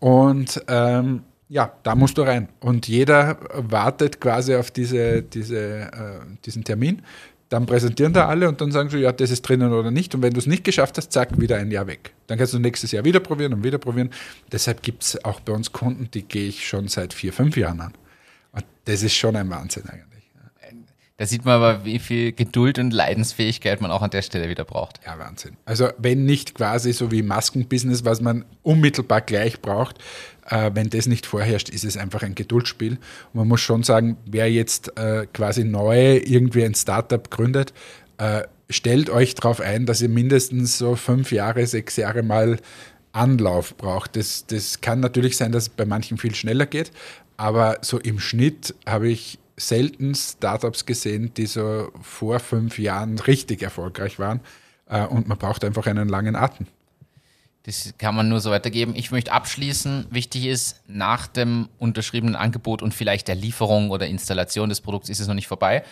Und 0.00 0.62
ähm, 0.68 1.22
ja, 1.48 1.72
da 1.82 1.94
musst 1.94 2.18
du 2.18 2.22
rein. 2.22 2.48
Und 2.60 2.88
jeder 2.88 3.38
wartet 3.54 4.20
quasi 4.20 4.54
auf 4.54 4.70
diese, 4.70 5.22
diese, 5.22 5.58
äh, 5.58 6.20
diesen 6.44 6.64
Termin. 6.64 7.02
Dann 7.48 7.66
präsentieren 7.66 8.12
da 8.12 8.26
alle 8.26 8.48
und 8.48 8.60
dann 8.60 8.72
sagen 8.72 8.90
sie, 8.90 8.98
ja, 8.98 9.12
das 9.12 9.30
ist 9.30 9.42
drinnen 9.42 9.72
oder 9.72 9.92
nicht. 9.92 10.14
Und 10.16 10.22
wenn 10.22 10.32
du 10.32 10.40
es 10.40 10.46
nicht 10.46 10.64
geschafft 10.64 10.98
hast, 10.98 11.12
zack, 11.12 11.40
wieder 11.40 11.56
ein 11.56 11.70
Jahr 11.70 11.86
weg. 11.86 12.12
Dann 12.26 12.38
kannst 12.38 12.54
du 12.54 12.58
nächstes 12.58 12.90
Jahr 12.90 13.04
wieder 13.04 13.20
probieren 13.20 13.54
und 13.54 13.62
wieder 13.62 13.78
probieren. 13.78 14.10
Deshalb 14.50 14.82
gibt 14.82 15.04
es 15.04 15.24
auch 15.24 15.38
bei 15.40 15.52
uns 15.52 15.70
Kunden, 15.70 16.10
die 16.12 16.22
gehe 16.22 16.48
ich 16.48 16.66
schon 16.66 16.88
seit 16.88 17.14
vier, 17.14 17.32
fünf 17.32 17.56
Jahren 17.56 17.80
an. 17.80 17.92
Und 18.50 18.64
das 18.86 19.04
ist 19.04 19.14
schon 19.14 19.36
ein 19.36 19.48
Wahnsinn 19.48 19.84
eigentlich. 19.88 20.15
Da 21.18 21.24
sieht 21.24 21.46
man 21.46 21.54
aber, 21.54 21.84
wie 21.86 21.98
viel 21.98 22.32
Geduld 22.32 22.78
und 22.78 22.92
Leidensfähigkeit 22.92 23.80
man 23.80 23.90
auch 23.90 24.02
an 24.02 24.10
der 24.10 24.20
Stelle 24.20 24.50
wieder 24.50 24.64
braucht. 24.64 25.00
Ja, 25.06 25.18
Wahnsinn. 25.18 25.56
Also 25.64 25.88
wenn 25.96 26.26
nicht 26.26 26.54
quasi 26.54 26.92
so 26.92 27.10
wie 27.10 27.22
Maskenbusiness, 27.22 28.04
was 28.04 28.20
man 28.20 28.44
unmittelbar 28.62 29.22
gleich 29.22 29.62
braucht, 29.62 29.98
äh, 30.48 30.70
wenn 30.74 30.90
das 30.90 31.06
nicht 31.06 31.24
vorherrscht, 31.24 31.70
ist 31.70 31.84
es 31.84 31.96
einfach 31.96 32.22
ein 32.22 32.34
Geduldsspiel. 32.34 32.92
Und 32.92 33.34
man 33.34 33.48
muss 33.48 33.62
schon 33.62 33.82
sagen, 33.82 34.18
wer 34.26 34.50
jetzt 34.50 34.98
äh, 34.98 35.26
quasi 35.32 35.64
neu 35.64 36.16
irgendwie 36.18 36.64
ein 36.64 36.74
Startup 36.74 37.30
gründet, 37.30 37.72
äh, 38.18 38.42
stellt 38.68 39.08
euch 39.08 39.34
darauf 39.34 39.60
ein, 39.60 39.86
dass 39.86 40.02
ihr 40.02 40.10
mindestens 40.10 40.76
so 40.76 40.96
fünf 40.96 41.32
Jahre, 41.32 41.66
sechs 41.66 41.96
Jahre 41.96 42.22
mal 42.22 42.58
Anlauf 43.12 43.74
braucht. 43.76 44.16
Das, 44.16 44.46
das 44.46 44.82
kann 44.82 45.00
natürlich 45.00 45.38
sein, 45.38 45.50
dass 45.50 45.64
es 45.64 45.68
bei 45.70 45.86
manchen 45.86 46.18
viel 46.18 46.34
schneller 46.34 46.66
geht, 46.66 46.90
aber 47.38 47.78
so 47.80 47.98
im 47.98 48.20
Schnitt 48.20 48.74
habe 48.84 49.08
ich 49.08 49.38
selten 49.56 50.14
Startups 50.14 50.86
gesehen, 50.86 51.32
die 51.34 51.46
so 51.46 51.90
vor 52.02 52.40
fünf 52.40 52.78
Jahren 52.78 53.18
richtig 53.18 53.62
erfolgreich 53.62 54.18
waren. 54.18 54.40
Äh, 54.88 55.06
und 55.06 55.28
man 55.28 55.38
braucht 55.38 55.64
einfach 55.64 55.86
einen 55.86 56.08
langen 56.08 56.36
Atem. 56.36 56.66
Das 57.64 57.94
kann 57.98 58.14
man 58.14 58.28
nur 58.28 58.40
so 58.40 58.52
weitergeben. 58.52 58.94
Ich 58.94 59.10
möchte 59.10 59.32
abschließen. 59.32 60.06
Wichtig 60.10 60.46
ist, 60.46 60.82
nach 60.86 61.26
dem 61.26 61.68
unterschriebenen 61.78 62.36
Angebot 62.36 62.80
und 62.80 62.94
vielleicht 62.94 63.26
der 63.26 63.34
Lieferung 63.34 63.90
oder 63.90 64.06
Installation 64.06 64.68
des 64.68 64.80
Produkts 64.80 65.08
ist 65.08 65.18
es 65.18 65.26
noch 65.26 65.34
nicht 65.34 65.48
vorbei. 65.48 65.82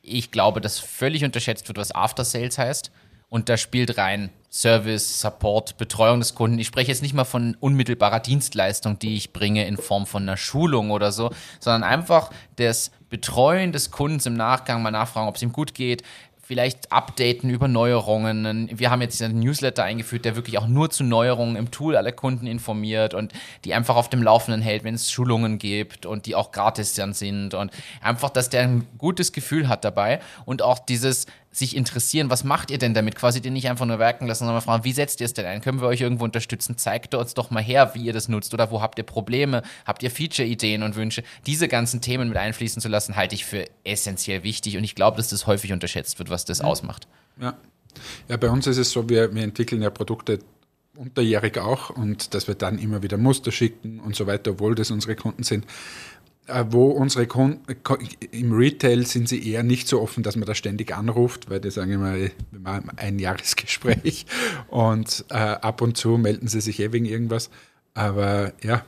Ich 0.00 0.30
glaube, 0.30 0.62
dass 0.62 0.78
völlig 0.78 1.24
unterschätzt 1.24 1.68
wird, 1.68 1.76
was 1.76 1.94
After 1.94 2.24
Sales 2.24 2.56
heißt. 2.56 2.90
Und 3.30 3.48
da 3.48 3.56
spielt 3.56 3.98
rein 3.98 4.30
Service, 4.50 5.20
Support, 5.20 5.76
Betreuung 5.76 6.20
des 6.20 6.34
Kunden. 6.34 6.58
Ich 6.58 6.66
spreche 6.66 6.90
jetzt 6.90 7.02
nicht 7.02 7.14
mal 7.14 7.24
von 7.24 7.56
unmittelbarer 7.60 8.20
Dienstleistung, 8.20 8.98
die 8.98 9.14
ich 9.14 9.32
bringe 9.32 9.66
in 9.66 9.76
Form 9.76 10.06
von 10.06 10.22
einer 10.22 10.38
Schulung 10.38 10.90
oder 10.90 11.12
so, 11.12 11.30
sondern 11.60 11.84
einfach 11.84 12.30
das 12.56 12.90
Betreuen 13.10 13.72
des 13.72 13.90
Kundens 13.90 14.24
im 14.24 14.34
Nachgang, 14.34 14.82
mal 14.82 14.90
nachfragen, 14.90 15.28
ob 15.28 15.36
es 15.36 15.42
ihm 15.42 15.52
gut 15.52 15.74
geht, 15.74 16.02
vielleicht 16.48 16.90
updaten 16.90 17.50
über 17.50 17.68
Neuerungen. 17.68 18.70
Wir 18.72 18.90
haben 18.90 19.02
jetzt 19.02 19.20
einen 19.20 19.38
Newsletter 19.38 19.84
eingeführt, 19.84 20.24
der 20.24 20.34
wirklich 20.34 20.56
auch 20.56 20.66
nur 20.66 20.88
zu 20.88 21.04
Neuerungen 21.04 21.56
im 21.56 21.70
Tool 21.70 21.94
alle 21.94 22.10
Kunden 22.10 22.46
informiert 22.46 23.12
und 23.12 23.34
die 23.66 23.74
einfach 23.74 23.96
auf 23.96 24.08
dem 24.08 24.22
Laufenden 24.22 24.62
hält, 24.62 24.82
wenn 24.82 24.94
es 24.94 25.12
Schulungen 25.12 25.58
gibt 25.58 26.06
und 26.06 26.24
die 26.24 26.34
auch 26.34 26.50
gratis 26.50 26.94
dann 26.94 27.12
sind 27.12 27.52
und 27.52 27.70
einfach, 28.00 28.30
dass 28.30 28.48
der 28.48 28.62
ein 28.62 28.86
gutes 28.96 29.32
Gefühl 29.32 29.68
hat 29.68 29.84
dabei 29.84 30.20
und 30.46 30.62
auch 30.62 30.78
dieses 30.78 31.26
sich 31.50 31.74
interessieren, 31.76 32.30
was 32.30 32.44
macht 32.44 32.70
ihr 32.70 32.78
denn 32.78 32.94
damit? 32.94 33.14
Quasi 33.16 33.40
den 33.40 33.54
nicht 33.54 33.68
einfach 33.68 33.86
nur 33.86 33.98
werken 33.98 34.26
lassen, 34.26 34.44
sondern 34.44 34.62
fragen, 34.62 34.84
wie 34.84 34.92
setzt 34.92 35.20
ihr 35.20 35.24
es 35.24 35.34
denn 35.34 35.46
ein? 35.46 35.60
Können 35.60 35.80
wir 35.80 35.88
euch 35.88 36.00
irgendwo 36.00 36.24
unterstützen? 36.24 36.76
Zeigt 36.76 37.14
uns 37.14 37.34
doch 37.34 37.50
mal 37.50 37.62
her, 37.62 37.92
wie 37.94 38.04
ihr 38.04 38.12
das 38.12 38.28
nutzt 38.28 38.52
oder 38.54 38.70
wo 38.70 38.82
habt 38.82 38.98
ihr 38.98 39.04
Probleme? 39.04 39.62
Habt 39.86 40.02
ihr 40.02 40.10
Feature-Ideen 40.10 40.82
und 40.82 40.96
Wünsche? 40.96 41.22
Diese 41.46 41.68
ganzen 41.68 42.00
Themen 42.00 42.28
mit 42.28 42.36
einfließen 42.36 42.82
zu 42.82 42.88
lassen, 42.88 43.16
halte 43.16 43.34
ich 43.34 43.44
für 43.44 43.64
essentiell 43.84 44.42
wichtig 44.42 44.76
und 44.76 44.84
ich 44.84 44.94
glaube, 44.94 45.16
dass 45.16 45.28
das 45.28 45.46
häufig 45.46 45.72
unterschätzt 45.72 46.18
wird, 46.18 46.30
was 46.30 46.44
das 46.44 46.58
ja. 46.58 46.64
ausmacht. 46.64 47.08
Ja. 47.40 47.56
ja, 48.28 48.36
bei 48.36 48.50
uns 48.50 48.66
ist 48.66 48.78
es 48.78 48.90
so, 48.90 49.08
wir, 49.08 49.34
wir 49.34 49.42
entwickeln 49.42 49.82
ja 49.82 49.90
Produkte 49.90 50.40
unterjährig 50.96 51.58
auch 51.58 51.90
und 51.90 52.34
dass 52.34 52.48
wir 52.48 52.56
dann 52.56 52.78
immer 52.78 53.02
wieder 53.02 53.16
Muster 53.16 53.52
schicken 53.52 54.00
und 54.00 54.16
so 54.16 54.26
weiter, 54.26 54.50
obwohl 54.52 54.74
das 54.74 54.90
unsere 54.90 55.14
Kunden 55.14 55.44
sind. 55.44 55.64
Äh, 56.48 56.64
wo 56.70 56.86
unsere 56.86 57.26
Kunden, 57.26 57.60
im 58.30 58.52
Retail 58.52 59.04
sind 59.04 59.28
sie 59.28 59.46
eher 59.50 59.62
nicht 59.62 59.86
so 59.86 60.00
offen, 60.00 60.22
dass 60.22 60.34
man 60.34 60.46
da 60.46 60.54
ständig 60.54 60.96
anruft, 60.96 61.50
weil 61.50 61.60
die 61.60 61.70
sagen 61.70 61.92
immer, 61.92 62.14
wir 62.14 62.30
machen 62.58 62.90
ein 62.96 63.18
Jahresgespräch 63.18 64.24
und 64.68 65.26
äh, 65.28 65.34
ab 65.34 65.82
und 65.82 65.98
zu 65.98 66.16
melden 66.16 66.48
sie 66.48 66.62
sich 66.62 66.80
eh 66.80 66.90
wegen 66.90 67.04
irgendwas. 67.04 67.50
Aber 67.92 68.54
ja, 68.62 68.82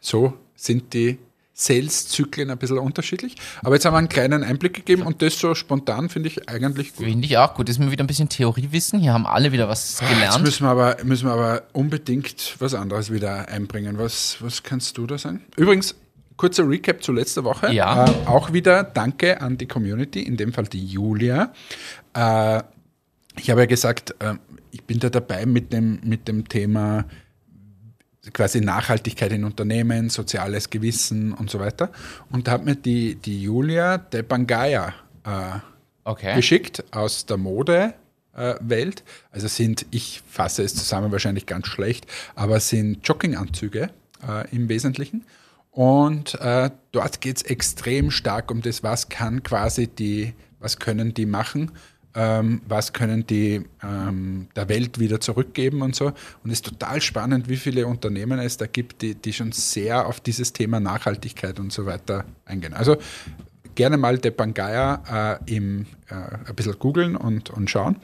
so 0.00 0.34
sind 0.54 0.94
die 0.94 1.18
Sales-Zyklen 1.60 2.50
ein 2.50 2.58
bisschen 2.58 2.78
unterschiedlich. 2.78 3.34
Aber 3.62 3.74
jetzt 3.74 3.84
haben 3.84 3.94
wir 3.94 3.98
einen 3.98 4.08
kleinen 4.08 4.42
Einblick 4.42 4.74
gegeben 4.74 5.02
und 5.02 5.22
das 5.22 5.38
so 5.38 5.54
spontan 5.54 6.08
finde 6.08 6.28
ich 6.28 6.48
eigentlich 6.48 6.94
gut. 6.94 7.06
Finde 7.06 7.26
ich 7.26 7.36
auch 7.38 7.54
gut. 7.54 7.68
Das 7.68 7.76
ist 7.76 7.80
mir 7.80 7.90
wieder 7.90 8.04
ein 8.04 8.06
bisschen 8.06 8.28
Theoriewissen. 8.28 9.00
Hier 9.00 9.12
haben 9.12 9.26
alle 9.26 9.52
wieder 9.52 9.68
was 9.68 10.00
ah, 10.00 10.08
gelernt. 10.08 10.34
Jetzt 10.34 10.42
müssen 10.42 10.64
wir 10.64 10.70
aber, 10.70 10.96
müssen 11.04 11.26
wir 11.26 11.32
aber 11.32 11.62
unbedingt 11.72 12.56
was 12.58 12.74
anderes 12.74 13.12
wieder 13.12 13.48
einbringen. 13.48 13.98
Was, 13.98 14.38
was 14.40 14.62
kannst 14.62 14.96
du 14.96 15.06
da 15.06 15.18
sagen? 15.18 15.42
Übrigens, 15.56 15.94
kurzer 16.36 16.66
Recap 16.66 17.02
zu 17.02 17.12
letzter 17.12 17.44
Woche. 17.44 17.72
Ja. 17.72 18.06
Äh, 18.06 18.26
auch 18.26 18.52
wieder 18.52 18.82
Danke 18.82 19.42
an 19.42 19.58
die 19.58 19.66
Community, 19.66 20.22
in 20.22 20.38
dem 20.38 20.54
Fall 20.54 20.64
die 20.64 20.86
Julia. 20.86 21.52
Äh, 22.14 22.62
ich 23.36 23.50
habe 23.50 23.60
ja 23.60 23.66
gesagt, 23.66 24.14
äh, 24.20 24.34
ich 24.70 24.82
bin 24.84 24.98
da 24.98 25.10
dabei 25.10 25.44
mit 25.44 25.72
dem, 25.72 26.00
mit 26.02 26.26
dem 26.28 26.48
Thema 26.48 27.04
quasi 28.32 28.60
Nachhaltigkeit 28.60 29.32
in 29.32 29.44
Unternehmen, 29.44 30.10
soziales 30.10 30.70
Gewissen 30.70 31.32
und 31.32 31.50
so 31.50 31.58
weiter. 31.58 31.90
Und 32.30 32.46
da 32.46 32.52
hat 32.52 32.64
mir 32.64 32.76
die, 32.76 33.14
die 33.14 33.42
Julia 33.42 33.98
de 33.98 34.22
Bangaya 34.22 34.94
äh, 35.24 35.58
okay. 36.04 36.34
geschickt 36.36 36.84
aus 36.90 37.24
der 37.24 37.38
Modewelt. 37.38 37.94
Äh, 38.34 38.92
also 39.32 39.48
sind, 39.48 39.86
ich 39.90 40.22
fasse 40.28 40.62
es 40.62 40.74
zusammen 40.74 41.12
wahrscheinlich 41.12 41.46
ganz 41.46 41.66
schlecht, 41.66 42.06
aber 42.34 42.60
sind 42.60 43.06
Jogginganzüge 43.06 43.90
äh, 44.26 44.54
im 44.54 44.68
Wesentlichen. 44.68 45.24
Und 45.70 46.34
äh, 46.40 46.70
dort 46.92 47.20
geht 47.20 47.38
es 47.38 47.42
extrem 47.44 48.10
stark 48.10 48.50
um 48.50 48.60
das, 48.60 48.82
was 48.82 49.08
kann 49.08 49.42
quasi 49.42 49.86
die, 49.86 50.34
was 50.58 50.78
können 50.78 51.14
die 51.14 51.26
machen 51.26 51.70
ähm, 52.14 52.62
was 52.66 52.92
können 52.92 53.26
die 53.26 53.62
ähm, 53.82 54.48
der 54.56 54.68
Welt 54.68 54.98
wieder 54.98 55.20
zurückgeben 55.20 55.82
und 55.82 55.94
so. 55.94 56.06
Und 56.06 56.50
es 56.50 56.54
ist 56.54 56.66
total 56.66 57.00
spannend, 57.00 57.48
wie 57.48 57.56
viele 57.56 57.86
Unternehmen 57.86 58.38
es 58.38 58.56
da 58.56 58.66
gibt, 58.66 59.02
die, 59.02 59.14
die 59.14 59.32
schon 59.32 59.52
sehr 59.52 60.06
auf 60.06 60.20
dieses 60.20 60.52
Thema 60.52 60.80
Nachhaltigkeit 60.80 61.60
und 61.60 61.72
so 61.72 61.86
weiter 61.86 62.24
eingehen. 62.44 62.74
Also 62.74 62.96
gerne 63.74 63.96
mal 63.96 64.18
De 64.18 64.30
Pangaya 64.30 65.38
äh, 65.46 65.54
im, 65.56 65.86
äh, 66.08 66.14
ein 66.48 66.54
bisschen 66.54 66.78
googeln 66.78 67.16
und, 67.16 67.50
und 67.50 67.70
schauen. 67.70 67.96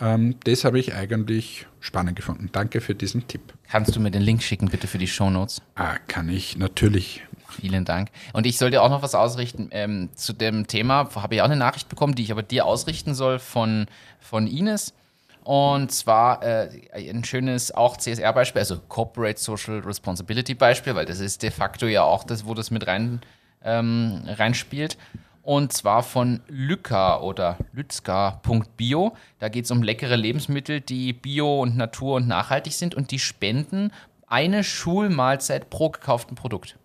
Ähm, 0.00 0.36
das 0.44 0.64
habe 0.64 0.78
ich 0.78 0.94
eigentlich 0.94 1.66
spannend 1.80 2.16
gefunden. 2.16 2.50
Danke 2.52 2.80
für 2.80 2.94
diesen 2.94 3.26
Tipp. 3.26 3.40
Kannst 3.70 3.96
du 3.96 4.00
mir 4.00 4.10
den 4.10 4.22
Link 4.22 4.42
schicken, 4.42 4.68
bitte, 4.68 4.86
für 4.86 4.98
die 4.98 5.08
Shownotes? 5.08 5.62
Ah, 5.74 5.96
kann 6.06 6.28
ich 6.28 6.56
natürlich. 6.56 7.22
Vielen 7.60 7.84
Dank. 7.84 8.10
Und 8.32 8.46
ich 8.46 8.56
soll 8.56 8.70
dir 8.70 8.82
auch 8.82 8.88
noch 8.88 9.02
was 9.02 9.14
ausrichten. 9.14 9.68
Ähm, 9.72 10.10
zu 10.14 10.32
dem 10.32 10.66
Thema 10.66 11.08
habe 11.16 11.34
ich 11.34 11.40
auch 11.40 11.46
eine 11.46 11.56
Nachricht 11.56 11.88
bekommen, 11.88 12.14
die 12.14 12.22
ich 12.22 12.30
aber 12.30 12.42
dir 12.42 12.66
ausrichten 12.66 13.14
soll 13.14 13.38
von, 13.38 13.86
von 14.20 14.46
Ines. 14.46 14.94
Und 15.42 15.90
zwar 15.90 16.42
äh, 16.42 16.68
ein 16.92 17.24
schönes 17.24 17.72
auch 17.72 17.96
CSR-Beispiel, 17.96 18.60
also 18.60 18.78
Corporate 18.88 19.40
Social 19.40 19.80
Responsibility 19.80 20.54
Beispiel, 20.54 20.94
weil 20.94 21.06
das 21.06 21.20
ist 21.20 21.42
de 21.42 21.50
facto 21.50 21.86
ja 21.86 22.02
auch 22.02 22.24
das, 22.24 22.46
wo 22.46 22.54
das 22.54 22.70
mit 22.70 22.86
rein 22.86 23.22
ähm, 23.64 24.22
reinspielt. 24.26 24.98
Und 25.42 25.72
zwar 25.72 26.02
von 26.02 26.42
Lyka 26.48 27.20
oder 27.20 27.56
Lützka.bio. 27.72 29.16
Da 29.38 29.48
geht 29.48 29.64
es 29.64 29.70
um 29.70 29.82
leckere 29.82 30.16
Lebensmittel, 30.16 30.80
die 30.80 31.14
bio 31.14 31.62
und 31.62 31.76
natur 31.76 32.16
und 32.16 32.28
nachhaltig 32.28 32.74
sind 32.74 32.94
und 32.94 33.10
die 33.10 33.18
spenden 33.18 33.90
eine 34.26 34.62
Schulmahlzeit 34.62 35.70
pro 35.70 35.88
gekauften 35.88 36.36
Produkt. 36.36 36.76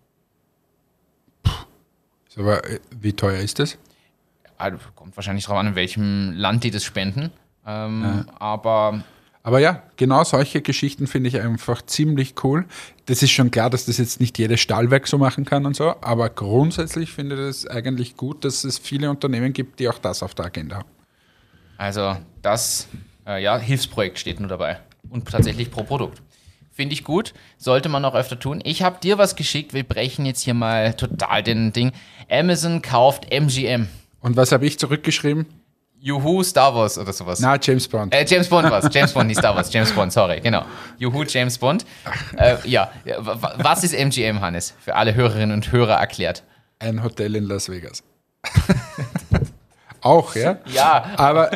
Aber 2.36 2.64
äh, 2.68 2.80
wie 3.00 3.12
teuer 3.12 3.40
ist 3.40 3.58
das? 3.58 3.78
Also, 4.56 4.78
kommt 4.94 5.16
wahrscheinlich 5.16 5.44
darauf 5.44 5.60
an, 5.60 5.68
in 5.68 5.74
welchem 5.74 6.32
Land 6.32 6.64
die 6.64 6.70
das 6.70 6.84
spenden. 6.84 7.30
Ähm, 7.66 8.02
ja. 8.02 8.24
Aber 8.38 9.04
aber 9.46 9.58
ja, 9.58 9.82
genau 9.96 10.24
solche 10.24 10.62
Geschichten 10.62 11.06
finde 11.06 11.28
ich 11.28 11.38
einfach 11.38 11.82
ziemlich 11.82 12.34
cool. 12.42 12.64
Das 13.04 13.22
ist 13.22 13.30
schon 13.30 13.50
klar, 13.50 13.68
dass 13.68 13.84
das 13.84 13.98
jetzt 13.98 14.18
nicht 14.18 14.38
jedes 14.38 14.60
Stahlwerk 14.60 15.06
so 15.06 15.18
machen 15.18 15.44
kann 15.44 15.66
und 15.66 15.76
so, 15.76 15.94
aber 16.00 16.30
grundsätzlich 16.30 17.12
finde 17.12 17.34
ich 17.34 17.40
es 17.42 17.66
eigentlich 17.66 18.16
gut, 18.16 18.42
dass 18.46 18.64
es 18.64 18.78
viele 18.78 19.10
Unternehmen 19.10 19.52
gibt, 19.52 19.80
die 19.80 19.88
auch 19.90 19.98
das 19.98 20.22
auf 20.22 20.34
der 20.34 20.46
Agenda 20.46 20.76
haben. 20.76 20.88
Also 21.76 22.16
das 22.40 22.88
äh, 23.26 23.42
ja, 23.42 23.58
Hilfsprojekt 23.58 24.18
steht 24.18 24.40
nur 24.40 24.48
dabei 24.48 24.80
und 25.10 25.28
tatsächlich 25.28 25.70
pro 25.70 25.82
Produkt. 25.82 26.22
Finde 26.74 26.92
ich 26.92 27.04
gut, 27.04 27.34
sollte 27.56 27.88
man 27.88 28.04
auch 28.04 28.16
öfter 28.16 28.36
tun. 28.36 28.60
Ich 28.64 28.82
habe 28.82 28.98
dir 29.00 29.16
was 29.16 29.36
geschickt, 29.36 29.74
wir 29.74 29.84
brechen 29.84 30.26
jetzt 30.26 30.42
hier 30.42 30.54
mal 30.54 30.94
total 30.94 31.44
den 31.44 31.72
Ding. 31.72 31.92
Amazon 32.28 32.82
kauft 32.82 33.30
MGM. 33.30 33.86
Und 34.20 34.36
was 34.36 34.50
habe 34.50 34.66
ich 34.66 34.76
zurückgeschrieben? 34.76 35.46
Juhu, 36.00 36.42
Star 36.42 36.74
Wars 36.74 36.98
oder 36.98 37.12
sowas. 37.12 37.38
Na, 37.38 37.56
James 37.62 37.86
Bond. 37.86 38.12
Äh, 38.12 38.26
James 38.28 38.48
Bond 38.48 38.70
was. 38.70 38.92
James 38.92 39.12
Bond, 39.12 39.28
nicht 39.28 39.38
Star 39.38 39.54
Wars. 39.54 39.72
James 39.72 39.92
Bond, 39.92 40.12
sorry, 40.12 40.40
genau. 40.40 40.64
Juhu, 40.98 41.22
James 41.22 41.56
Bond. 41.58 41.86
Äh, 42.36 42.56
ja, 42.64 42.90
was 43.56 43.84
ist 43.84 43.94
MGM, 43.94 44.40
Hannes? 44.40 44.74
Für 44.80 44.96
alle 44.96 45.14
Hörerinnen 45.14 45.52
und 45.52 45.70
Hörer 45.70 45.94
erklärt. 45.94 46.42
Ein 46.80 47.04
Hotel 47.04 47.36
in 47.36 47.44
Las 47.44 47.68
Vegas. 47.68 48.02
Auch, 50.04 50.34
ja? 50.36 50.58
Ja. 50.66 51.14
Aber 51.16 51.50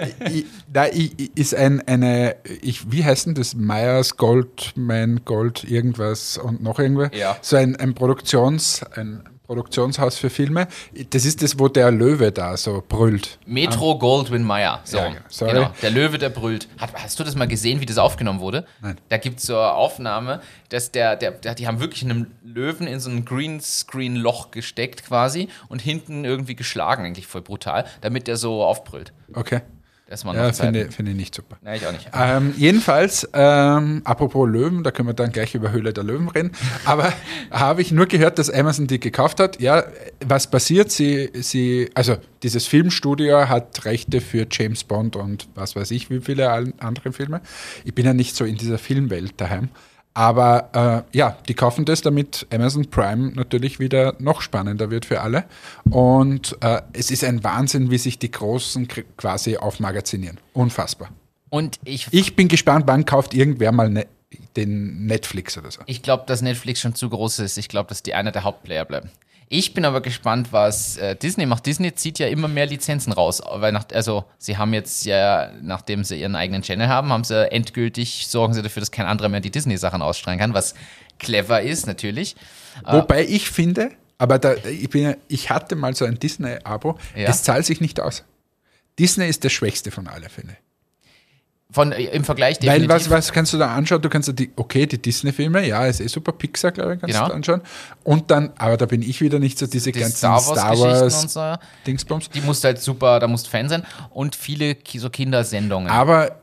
da 0.73 0.85
ist 0.85 1.55
ein, 1.55 1.87
eine, 1.87 2.37
ich, 2.63 2.91
wie 2.91 3.05
heißt 3.05 3.27
denn 3.27 3.35
das? 3.35 3.55
Myers, 3.55 4.17
Goldman, 4.17 5.21
Gold, 5.27 5.65
irgendwas 5.65 6.39
und 6.39 6.63
noch 6.63 6.79
irgendwo. 6.79 7.15
Ja. 7.15 7.37
So 7.43 7.57
ein, 7.57 7.77
ein 7.77 7.95
Produktions, 7.95 8.83
ein 8.95 9.23
Produktionshaus 9.49 10.19
für 10.19 10.29
Filme. 10.29 10.69
Das 11.09 11.25
ist 11.25 11.43
das, 11.43 11.59
wo 11.59 11.69
der 11.69 11.91
Löwe 11.91 12.33
da 12.33 12.59
so 12.59 12.85
brüllt. 12.87 13.39
Metro 13.47 13.93
um, 13.93 13.99
Goldwyn 13.99 14.43
Mayer. 14.43 14.81
So, 14.85 14.99
ja, 14.99 15.17
sorry. 15.29 15.53
Genau, 15.53 15.71
der 15.81 15.91
Löwe, 15.91 16.19
der 16.19 16.29
brüllt. 16.29 16.69
Hat, 16.77 16.93
hast 16.93 17.19
du 17.19 17.25
das 17.25 17.35
mal 17.35 17.49
gesehen, 17.49 17.81
wie 17.81 17.87
das 17.87 17.97
aufgenommen 17.97 18.41
wurde? 18.41 18.67
Nein. 18.83 18.99
Da 19.09 19.17
gibt 19.17 19.41
es 19.41 19.47
so 19.47 19.57
eine 19.57 19.73
Aufnahme, 19.73 20.43
dass 20.69 20.93
der, 20.93 21.17
der, 21.17 21.31
der, 21.31 21.55
die 21.55 21.67
haben 21.67 21.81
wirklich 21.81 22.05
einen 22.05 22.31
Löwen 22.45 22.87
in 22.87 23.01
so 23.01 23.09
ein 23.09 23.25
Greenscreen-Loch 23.25 24.51
gesteckt 24.51 25.07
quasi 25.07 25.49
und 25.69 25.81
hinten 25.81 26.27
irgendwie 26.27 26.55
geschlagen, 26.55 27.07
eigentlich 27.07 27.27
voll 27.27 27.41
brutal, 27.41 27.87
damit 28.03 28.27
der 28.27 28.37
so 28.37 28.63
aufbrüllt. 28.63 29.15
Okay. 29.33 29.63
Das 30.09 30.25
war 30.25 30.35
ja, 30.35 30.53
finde 30.53 30.91
find 30.91 31.09
ich 31.11 31.15
nicht 31.15 31.35
super. 31.35 31.59
Nein, 31.61 31.77
ich 31.77 31.87
auch 31.87 31.93
nicht. 31.93 32.09
Ähm, 32.15 32.55
jedenfalls, 32.57 33.29
ähm, 33.35 34.01
apropos 34.05 34.49
Löwen, 34.49 34.83
da 34.83 34.91
können 34.91 35.09
wir 35.09 35.13
dann 35.13 35.33
gleich 35.33 35.55
über 35.55 35.71
Höhle 35.71 35.93
der 35.93 36.03
Löwen 36.03 36.29
reden. 36.29 36.53
Aber 36.87 37.13
habe 37.51 37.83
ich 37.83 37.93
nur 37.93 38.07
gehört, 38.07 38.39
dass 38.39 38.49
Amazon 38.49 38.87
die 38.87 39.01
gekauft 39.01 39.39
hat. 39.39 39.61
Ja, 39.61 39.85
was 40.27 40.51
passiert? 40.51 40.91
Sie, 40.91 41.31
sie, 41.35 41.91
also 41.95 42.17
dieses 42.43 42.67
Filmstudio 42.67 43.51
hat 43.51 43.85
Rechte 43.85 44.23
für 44.23 44.47
James 44.51 44.83
Bond 44.83 45.15
und 45.15 45.47
was 45.55 45.77
weiß 45.77 45.91
ich, 45.91 46.09
wie 46.09 46.21
viele 46.21 46.51
andere 46.79 47.13
Filme. 47.13 47.43
Ich 47.85 47.95
bin 47.95 48.07
ja 48.07 48.15
nicht 48.15 48.35
so 48.35 48.47
in 48.47 48.57
dieser 48.57 48.79
Filmwelt 48.79 49.35
daheim. 49.37 49.69
Aber 50.19 51.07
äh, 51.13 51.17
ja, 51.17 51.37
die 51.47 51.55
kaufen 51.55 51.85
das, 51.85 52.03
damit 52.03 52.45
Amazon 52.53 52.91
Prime 52.91 53.31
natürlich 53.37 53.79
wieder 53.79 54.17
noch 54.19 54.41
spannender 54.41 54.91
wird 54.91 55.05
für 55.05 55.21
alle. 55.21 55.45
Und 55.91 56.57
äh, 56.61 56.83
es 56.93 57.13
ist 57.13 57.23
ein 57.23 57.45
Wahnsinn, 57.45 57.93
wie 57.93 57.99
sich 57.99 58.19
die 58.19 58.33
Großen 58.33 58.89
quasi 59.17 59.59
aufmagazinieren. 59.59 60.39
Unfassbar. 60.55 61.11
Und 61.51 61.79
ich, 61.85 62.09
ich 62.11 62.35
bin 62.35 62.49
gespannt, 62.49 62.89
wann 62.89 63.05
kauft 63.05 63.33
irgendwer 63.33 63.71
mal 63.71 63.91
ne, 63.91 64.09
den 64.57 65.07
Netflix 65.07 65.57
oder 65.57 65.71
so. 65.71 65.83
Ich 65.87 66.03
glaube, 66.03 66.25
dass 66.27 66.43
Netflix 66.43 66.81
schon 66.81 66.97
zu 66.97 67.09
groß 67.09 67.39
ist. 67.39 67.57
Ich 67.57 67.69
glaube, 67.69 67.89
dass 67.89 68.03
die 68.03 68.15
einer 68.15 68.33
der 68.33 68.43
Hauptplayer 68.43 68.87
bleiben. 68.87 69.13
Ich 69.51 69.73
bin 69.73 69.85
aber 69.85 70.03
gespannt, 70.03 70.49
was 70.53 70.99
äh, 70.99 71.17
Disney 71.17 71.47
macht. 71.47 71.65
Disney 71.65 71.95
zieht 71.95 72.19
ja 72.19 72.29
immer 72.29 72.49
mehr 72.49 72.67
Lizenzen 72.67 73.13
raus, 73.13 73.43
weil 73.51 73.73
nach, 73.73 73.87
also 73.95 74.25
sie 74.37 74.59
haben 74.59 74.75
jetzt 74.75 75.07
ja, 75.07 75.51
nachdem 75.63 76.05
sie 76.05 76.21
ihren 76.21 76.37
eigenen 76.37 76.63
Channel 76.63 76.89
haben, 76.89 77.11
haben 77.11 77.25
sie 77.25 77.51
endgültig 77.51 78.27
sorgen 78.29 78.53
sie 78.53 78.63
dafür, 78.63 78.81
dass 78.81 78.91
kein 78.91 79.07
anderer 79.07 79.31
mehr 79.31 79.41
die 79.41 79.51
Disney-Sachen 79.51 80.03
ausstrahlen 80.03 80.39
kann, 80.39 80.53
was 80.53 80.75
clever 81.19 81.63
ist 81.63 81.87
natürlich. 81.87 82.37
Äh, 82.87 82.93
Wobei 82.93 83.23
äh, 83.23 83.25
ich 83.25 83.51
finde, 83.51 83.91
aber 84.19 84.39
da, 84.39 84.55
ich, 84.55 84.91
bin, 84.91 85.17
ich 85.29 85.49
hatte 85.49 85.77
mal 85.77 85.95
so 85.95 86.05
ein 86.05 86.19
Disney-Abo, 86.19 86.99
ja? 87.17 87.27
das 87.27 87.43
zahlt 87.43 87.65
sich 87.65 87.81
nicht 87.81 88.01
aus. 88.01 88.25
Disney 88.99 89.29
ist 89.29 89.45
der 89.45 89.51
schwächste 89.51 89.91
von 89.91 90.09
allen, 90.09 90.29
finde 90.29 90.53
ich. 90.53 90.68
Von, 91.71 91.93
äh, 91.93 92.05
Im 92.05 92.25
Vergleich 92.25 92.59
definitiv. 92.59 92.89
Weil 92.89 92.97
was, 92.97 93.11
was 93.11 93.33
kannst 93.33 93.53
du 93.53 93.59
da 93.59 93.75
anschauen? 93.75 94.01
Du 94.01 94.09
kannst 94.09 94.39
die, 94.39 94.51
okay, 94.57 94.87
die 94.87 95.01
Disney-Filme, 95.01 95.67
ja, 95.67 95.85
ist 95.87 96.01
eh 96.01 96.07
super, 96.07 96.33
Pixar, 96.33 96.73
glaube 96.73 96.95
ich, 96.95 97.01
kannst 97.01 97.15
genau. 97.15 97.29
du 97.29 97.35
anschauen. 97.35 97.61
Und 98.05 98.31
dann, 98.31 98.53
aber 98.57 98.79
da 98.79 98.87
bin 98.87 99.03
ich 99.03 99.21
wieder 99.21 99.39
nicht 99.39 99.59
so 99.59 99.67
diese 99.67 99.93
die 99.93 100.01
ganzen 100.01 100.17
Star 100.17 100.47
Wars, 100.47 100.81
Wars 100.81 101.23
und 101.23 101.31
so. 101.31 101.55
Dingsbums. 101.87 102.31
Die 102.31 102.41
musst 102.41 102.65
halt 102.65 102.81
super, 102.81 103.21
da 103.21 103.29
musst 103.29 103.49
Fan 103.49 103.69
sein. 103.69 103.85
Und 104.11 104.35
viele 104.35 104.79
so 104.97 105.11
Kindersendungen. 105.11 105.91
Aber 105.91 106.41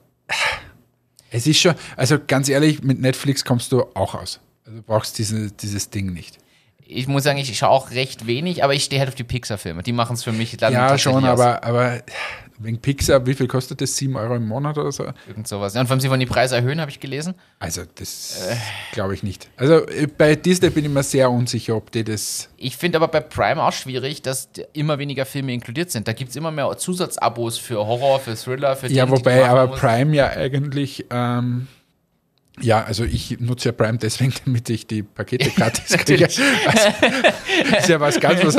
es 1.31 1.47
ist 1.47 1.59
schon, 1.59 1.73
also 1.97 2.17
ganz 2.27 2.47
ehrlich, 2.47 2.83
mit 2.83 3.01
Netflix 3.01 3.43
kommst 3.43 3.71
du 3.71 3.81
auch 3.95 4.13
aus. 4.13 4.39
Also 4.63 4.77
du 4.77 4.83
brauchst 4.83 5.17
diese, 5.17 5.51
dieses 5.51 5.89
Ding 5.89 6.13
nicht 6.13 6.37
ich 6.87 7.07
muss 7.07 7.23
sagen, 7.23 7.39
ich 7.39 7.57
schaue 7.57 7.69
auch 7.69 7.91
recht 7.91 8.27
wenig, 8.27 8.63
aber 8.63 8.73
ich 8.73 8.83
stehe 8.83 8.99
halt 8.99 9.09
auf 9.09 9.15
die 9.15 9.23
Pixar-Filme. 9.23 9.81
Die 9.83 9.91
machen 9.91 10.13
es 10.13 10.23
für 10.23 10.31
mich 10.31 10.55
dann 10.57 10.71
Ja, 10.71 10.97
schon, 10.97 11.25
aber, 11.25 11.63
aber 11.63 12.03
wegen 12.57 12.79
Pixar, 12.79 13.25
wie 13.25 13.33
viel 13.33 13.47
kostet 13.47 13.81
das? 13.81 13.97
7 13.97 14.15
Euro 14.15 14.35
im 14.35 14.47
Monat 14.47 14.77
oder 14.77 14.91
so? 14.91 15.05
Irgend 15.27 15.47
sowas. 15.47 15.73
Ja, 15.73 15.81
und 15.81 15.87
vor 15.87 15.93
allem, 15.93 15.99
sie 15.99 16.09
wollen 16.09 16.19
die 16.19 16.25
Preise 16.25 16.55
erhöhen, 16.55 16.79
habe 16.79 16.91
ich 16.91 16.99
gelesen. 16.99 17.35
Also, 17.59 17.83
das 17.95 18.47
äh. 18.49 18.55
glaube 18.93 19.13
ich 19.13 19.23
nicht. 19.23 19.49
Also, 19.57 19.85
äh, 19.87 20.07
bei 20.07 20.35
Disney 20.35 20.69
bin 20.69 20.85
ich 20.85 20.91
mir 20.91 21.03
sehr 21.03 21.29
unsicher, 21.29 21.75
ob 21.75 21.91
die 21.91 22.03
das. 22.03 22.49
Ich 22.57 22.77
finde 22.77 22.97
aber 22.97 23.07
bei 23.07 23.19
Prime 23.19 23.61
auch 23.61 23.73
schwierig, 23.73 24.21
dass 24.21 24.49
immer 24.73 24.99
weniger 24.99 25.25
Filme 25.25 25.53
inkludiert 25.53 25.91
sind. 25.91 26.07
Da 26.07 26.13
gibt 26.13 26.29
es 26.29 26.35
immer 26.35 26.51
mehr 26.51 26.75
Zusatzabos 26.77 27.57
für 27.57 27.85
Horror, 27.85 28.19
für 28.19 28.35
Thriller, 28.35 28.75
für 28.75 28.87
Ja, 28.87 29.09
wobei 29.09 29.47
aber 29.47 29.67
Prime 29.75 30.15
ja 30.15 30.29
eigentlich. 30.29 31.05
Ähm, 31.09 31.67
ja, 32.61 32.83
also 32.83 33.03
ich 33.03 33.39
nutze 33.39 33.69
ja 33.69 33.71
Prime 33.73 33.97
deswegen, 33.97 34.33
damit 34.45 34.69
ich 34.69 34.87
die 34.87 35.03
Pakete 35.03 35.49
gratis 35.49 35.97
kriege. 35.97 36.25
also, 36.25 36.41
ist 37.77 37.89
ja 37.89 37.99
was 37.99 38.19
ganz 38.19 38.43
was 38.43 38.55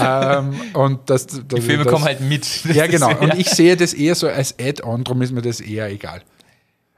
ähm, 0.00 0.60
und 0.74 1.08
das, 1.10 1.26
das, 1.26 1.42
Die 1.54 1.60
Filme 1.60 1.84
das, 1.84 1.92
kommen 1.92 2.04
halt 2.04 2.20
mit. 2.20 2.64
ja, 2.66 2.86
genau. 2.86 3.16
Und 3.18 3.34
ich 3.34 3.50
sehe 3.50 3.76
das 3.76 3.94
eher 3.94 4.14
so 4.14 4.28
als 4.28 4.54
Add-on, 4.60 5.04
darum 5.04 5.22
ist 5.22 5.32
mir 5.32 5.42
das 5.42 5.60
eher 5.60 5.88
egal. 5.90 6.22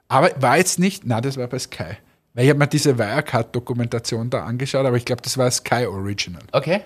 Aber 0.08 0.30
war 0.40 0.58
jetzt 0.58 0.78
nicht, 0.78 1.04
na, 1.06 1.20
das 1.20 1.36
war 1.38 1.46
bei 1.46 1.58
Sky. 1.58 1.96
Weil 2.34 2.44
ich 2.44 2.50
habe 2.50 2.58
mir 2.58 2.66
diese 2.66 2.98
Wirecard-Dokumentation 2.98 4.30
da 4.30 4.44
angeschaut, 4.44 4.86
aber 4.86 4.96
ich 4.96 5.04
glaube, 5.04 5.22
das 5.22 5.36
war 5.38 5.50
Sky 5.50 5.86
Original. 5.86 6.42
Okay. 6.52 6.80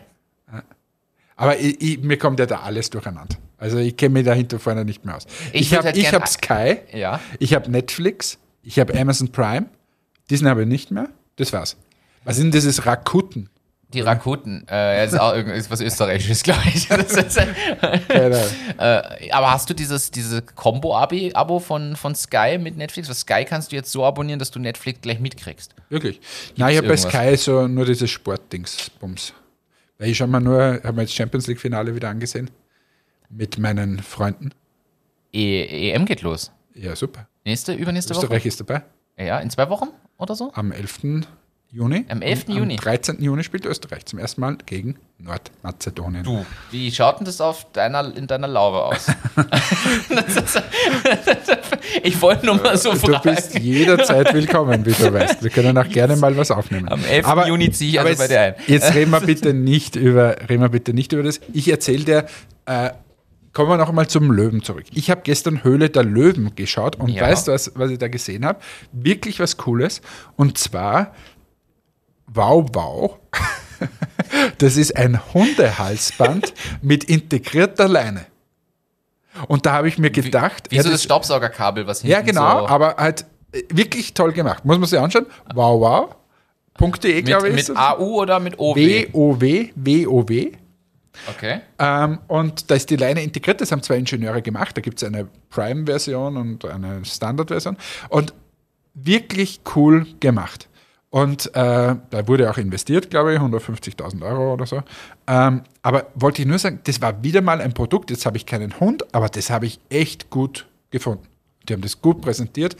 Aber 1.36 1.58
ich, 1.58 1.80
ich, 1.82 1.98
mir 2.02 2.16
kommt 2.16 2.38
ja 2.40 2.46
da 2.46 2.60
alles 2.60 2.88
durcheinander. 2.90 3.36
Also 3.58 3.78
ich 3.78 3.96
kenne 3.96 4.14
mich 4.14 4.24
dahinter 4.24 4.58
vorne 4.58 4.84
nicht 4.84 5.04
mehr 5.04 5.16
aus. 5.16 5.26
Ich 5.52 5.62
Ich, 5.72 5.74
habe 5.76 5.84
halt 5.84 6.12
hab 6.12 6.28
Sky, 6.28 6.78
Ja. 6.92 7.20
ich 7.38 7.54
habe 7.54 7.70
Netflix, 7.70 8.38
ich 8.66 8.80
habe 8.80 8.98
Amazon 8.98 9.30
Prime, 9.30 9.66
Disney 10.28 10.48
habe 10.48 10.62
ich 10.62 10.68
nicht 10.68 10.90
mehr. 10.90 11.08
Das 11.36 11.52
war's. 11.52 11.76
Was 12.24 12.38
denn 12.38 12.50
dieses 12.50 12.84
Rakuten? 12.84 13.48
Die 13.92 14.00
Rakuten, 14.00 14.66
äh, 14.66 14.96
das 15.04 15.12
ist 15.12 15.20
auch 15.20 15.32
irgendwas 15.32 15.70
was 15.70 15.80
Österreichisches, 15.80 16.42
glaube 16.42 16.62
ich. 16.66 16.90
Ist, 16.90 17.36
äh, 17.38 19.30
aber 19.30 19.52
hast 19.52 19.70
du 19.70 19.74
dieses 19.74 20.10
diese 20.10 20.42
Combo-Abo 20.42 21.60
von, 21.60 21.94
von 21.94 22.16
Sky 22.16 22.58
mit 22.58 22.76
Netflix? 22.76 23.08
Was 23.08 23.20
Sky 23.20 23.44
kannst 23.44 23.70
du 23.70 23.76
jetzt 23.76 23.92
so 23.92 24.04
abonnieren, 24.04 24.40
dass 24.40 24.50
du 24.50 24.58
Netflix 24.58 25.00
gleich 25.00 25.20
mitkriegst? 25.20 25.76
Wirklich? 25.88 26.20
Nein, 26.56 26.72
ich 26.72 26.78
habe 26.78 26.88
bei? 26.88 26.96
Sky 26.96 27.36
so 27.36 27.68
nur 27.68 27.84
dieses 27.84 28.10
Sportdings-Bums. 28.10 29.32
Weil 29.98 30.08
ich 30.10 30.16
schon 30.16 30.30
mal 30.30 30.40
nur, 30.40 30.80
habe 30.82 30.92
mir 30.92 31.02
jetzt 31.02 31.14
Champions 31.14 31.46
League-Finale 31.46 31.94
wieder 31.94 32.08
angesehen. 32.08 32.50
Mit 33.30 33.58
meinen 33.58 34.00
Freunden. 34.00 34.50
E 35.32 35.92
EM 35.92 36.04
geht 36.04 36.22
los. 36.22 36.50
Ja, 36.76 36.94
super. 36.94 37.26
Nächste, 37.44 37.72
übernächste 37.74 38.14
Woche? 38.14 38.24
Österreich 38.26 38.46
ist 38.46 38.60
dabei. 38.60 38.82
Ja, 39.18 39.38
in 39.40 39.50
zwei 39.50 39.68
Wochen 39.70 39.88
oder 40.18 40.34
so? 40.34 40.52
Am 40.54 40.72
11. 40.72 41.24
Juni. 41.72 42.04
Am 42.08 42.22
11. 42.22 42.48
Und 42.48 42.54
Juni. 42.54 42.74
Am 42.74 42.80
13. 42.80 43.22
Juni 43.22 43.42
spielt 43.42 43.66
Österreich 43.66 44.04
zum 44.06 44.18
ersten 44.18 44.40
Mal 44.40 44.56
gegen 44.66 44.96
Nordmazedonien. 45.18 46.22
Du, 46.22 46.44
wie 46.70 46.92
schaut 46.92 47.18
denn 47.18 47.24
das 47.24 47.40
auf 47.40 47.70
deiner, 47.72 48.14
in 48.16 48.26
deiner 48.26 48.46
Laube 48.46 48.84
aus? 48.84 49.08
Ist- 49.08 49.16
ich 52.02 52.20
wollte 52.22 52.46
nur 52.46 52.56
mal 52.56 52.76
so 52.76 52.92
Du 52.92 52.98
fragen. 52.98 53.34
bist 53.34 53.58
jederzeit 53.58 54.32
willkommen, 54.32 54.84
wie 54.86 54.92
du 54.92 55.12
weißt. 55.12 55.42
Wir 55.42 55.50
können 55.50 55.76
auch 55.76 55.88
gerne 55.88 56.16
mal 56.16 56.36
was 56.36 56.50
aufnehmen. 56.50 56.88
Am 56.88 57.02
11. 57.04 57.26
Juni 57.46 57.70
ziehe 57.72 57.90
ich 57.92 58.00
aber 58.00 58.10
also 58.10 58.18
bei 58.18 58.24
jetzt, 58.24 58.32
dir 58.32 58.40
ein. 58.40 58.54
Jetzt 58.66 58.94
reden 58.94 59.10
wir 59.10 59.20
bitte 59.20 59.54
nicht 59.54 59.96
über, 59.96 60.36
reden 60.48 60.62
wir 60.62 60.68
bitte 60.68 60.94
nicht 60.94 61.12
über 61.12 61.22
das. 61.24 61.40
Ich 61.52 61.68
erzähle 61.68 62.04
dir, 62.04 62.26
äh, 62.66 62.90
kommen 63.56 63.70
wir 63.70 63.78
noch 63.78 63.90
mal 63.90 64.06
zum 64.06 64.30
Löwen 64.32 64.62
zurück. 64.62 64.84
Ich 64.92 65.10
habe 65.10 65.22
gestern 65.24 65.64
Höhle 65.64 65.88
der 65.88 66.02
Löwen 66.04 66.54
geschaut 66.56 66.96
und 66.96 67.08
Ja. 67.08 67.22
weißt 67.22 67.48
du, 67.48 67.52
was, 67.52 67.72
was 67.74 67.90
ich 67.90 67.96
da 67.96 68.08
gesehen 68.08 68.44
habe? 68.44 68.60
Wirklich 68.92 69.40
was 69.40 69.56
Cooles. 69.56 70.02
Und 70.36 70.58
zwar 70.58 71.14
Wow 72.26 72.66
Wow. 72.74 73.18
Das 74.58 74.76
ist 74.76 74.94
ein 74.94 75.18
Hundehalsband 75.32 76.52
mit 76.82 77.04
integrierter 77.04 77.88
Leine. 77.88 78.26
Und 79.48 79.64
da 79.64 79.72
habe 79.72 79.88
ich 79.88 79.96
mir 79.98 80.10
gedacht, 80.10 80.70
Wie 80.70 80.76
ja, 80.76 80.82
so 80.82 80.88
das 80.90 80.96
das- 80.98 81.04
Staubsaugerkabel, 81.04 81.86
was 81.86 82.02
hinten 82.02 82.12
ja, 82.12 82.20
genau, 82.20 82.60
so 82.60 82.68
aber 82.68 82.96
halt 82.98 83.24
äh, 83.52 83.62
wirklich 83.70 84.12
toll 84.12 84.32
gemacht. 84.32 84.66
Muss 84.66 84.76
man 84.78 84.86
sich 84.86 84.98
anschauen. 84.98 85.24
Wow, 85.54 85.80
wow.de, 86.78 87.22
glaube 87.22 87.50
mit, 87.50 87.60
ich. 87.60 87.68
mit. 87.68 87.76
AU 87.78 88.20
oder 88.20 88.38
mit 88.38 88.58
OW? 88.58 88.76
W-O-W, 88.76 89.70
W-O-W. 89.74 90.52
Okay. 91.28 91.60
Ähm, 91.78 92.18
und 92.28 92.70
da 92.70 92.74
ist 92.74 92.90
die 92.90 92.96
Leine 92.96 93.22
integriert, 93.22 93.60
das 93.60 93.72
haben 93.72 93.82
zwei 93.82 93.96
Ingenieure 93.98 94.42
gemacht. 94.42 94.76
Da 94.76 94.80
gibt 94.80 95.02
es 95.02 95.04
eine 95.06 95.26
Prime-Version 95.50 96.36
und 96.36 96.64
eine 96.64 97.04
Standard-Version. 97.04 97.76
Und 98.08 98.34
wirklich 98.94 99.60
cool 99.74 100.06
gemacht. 100.20 100.68
Und 101.10 101.46
äh, 101.48 101.50
da 101.54 102.28
wurde 102.28 102.50
auch 102.50 102.58
investiert, 102.58 103.10
glaube 103.10 103.32
ich, 103.34 103.40
150.000 103.40 104.22
Euro 104.26 104.52
oder 104.54 104.66
so. 104.66 104.82
Ähm, 105.26 105.62
aber 105.82 106.06
wollte 106.14 106.42
ich 106.42 106.48
nur 106.48 106.58
sagen, 106.58 106.80
das 106.84 107.00
war 107.00 107.22
wieder 107.22 107.40
mal 107.40 107.60
ein 107.60 107.72
Produkt. 107.72 108.10
Jetzt 108.10 108.26
habe 108.26 108.36
ich 108.36 108.44
keinen 108.44 108.78
Hund, 108.80 109.04
aber 109.14 109.28
das 109.28 109.48
habe 109.50 109.66
ich 109.66 109.78
echt 109.88 110.30
gut 110.30 110.66
gefunden. 110.90 111.26
Die 111.68 111.72
haben 111.72 111.80
das 111.82 112.00
gut 112.02 112.20
präsentiert. 112.20 112.76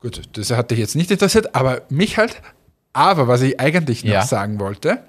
Gut, 0.00 0.20
das 0.32 0.50
hat 0.50 0.70
dich 0.70 0.78
jetzt 0.78 0.96
nicht 0.96 1.10
interessiert, 1.10 1.54
aber 1.54 1.82
mich 1.88 2.18
halt. 2.18 2.40
Aber 2.92 3.26
was 3.28 3.42
ich 3.42 3.58
eigentlich 3.60 4.04
noch 4.04 4.12
Ja. 4.12 4.22
sagen 4.26 4.58
wollte, 4.60 5.02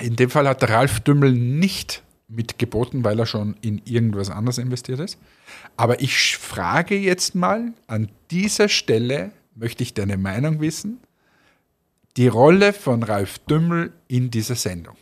in 0.00 0.16
dem 0.16 0.30
Fall 0.30 0.48
hat 0.48 0.62
der 0.62 0.70
Ralf 0.70 1.00
Dümmel 1.00 1.32
nicht 1.32 2.02
mitgeboten, 2.28 3.04
weil 3.04 3.18
er 3.18 3.26
schon 3.26 3.56
in 3.62 3.80
irgendwas 3.84 4.30
anderes 4.30 4.58
investiert 4.58 5.00
ist. 5.00 5.18
Aber 5.76 6.00
ich 6.00 6.36
frage 6.36 6.96
jetzt 6.96 7.34
mal, 7.34 7.72
an 7.86 8.10
dieser 8.30 8.68
Stelle 8.68 9.32
möchte 9.54 9.82
ich 9.82 9.94
deine 9.94 10.16
Meinung 10.16 10.60
wissen, 10.60 11.00
die 12.16 12.28
Rolle 12.28 12.72
von 12.72 13.02
Ralf 13.02 13.38
Dümmel 13.40 13.92
in 14.08 14.30
dieser 14.30 14.56
Sendung. 14.56 14.96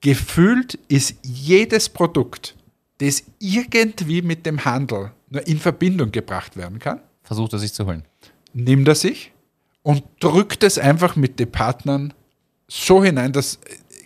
Gefühlt 0.00 0.78
ist 0.88 1.16
jedes 1.22 1.88
Produkt, 1.88 2.56
das 2.98 3.24
irgendwie 3.38 4.22
mit 4.22 4.46
dem 4.46 4.64
Handel 4.64 5.12
nur 5.28 5.46
in 5.46 5.58
Verbindung 5.58 6.12
gebracht 6.12 6.56
werden 6.56 6.78
kann, 6.78 7.00
Versucht 7.22 7.52
er 7.52 7.58
sich 7.58 7.72
zu 7.72 7.86
holen. 7.86 8.04
nimmt 8.52 8.88
er 8.88 8.94
sich 8.94 9.32
und 9.82 10.02
drückt 10.20 10.64
es 10.64 10.78
einfach 10.78 11.16
mit 11.16 11.38
den 11.38 11.50
Partnern 11.50 12.12
so 12.70 13.02
hinein, 13.02 13.32
dass 13.32 13.56
äh, 13.56 13.58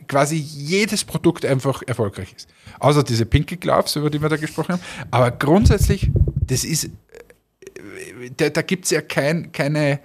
quasi 0.08 0.36
jedes 0.36 1.04
Produkt 1.04 1.44
einfach 1.44 1.82
erfolgreich 1.86 2.32
ist. 2.34 2.48
Außer 2.80 3.02
diese 3.02 3.26
Pinky 3.26 3.56
Gloves, 3.56 3.94
über 3.96 4.10
die 4.10 4.20
wir 4.20 4.28
da 4.28 4.36
gesprochen 4.36 4.72
haben. 4.72 4.82
Aber 5.10 5.30
grundsätzlich, 5.30 6.10
das 6.46 6.64
ist, 6.64 6.84
äh, 6.84 6.90
da, 8.36 8.48
da 8.48 8.62
gibt 8.62 8.86
es 8.86 8.90
ja 8.90 9.02
kein, 9.02 9.52
keine 9.52 10.00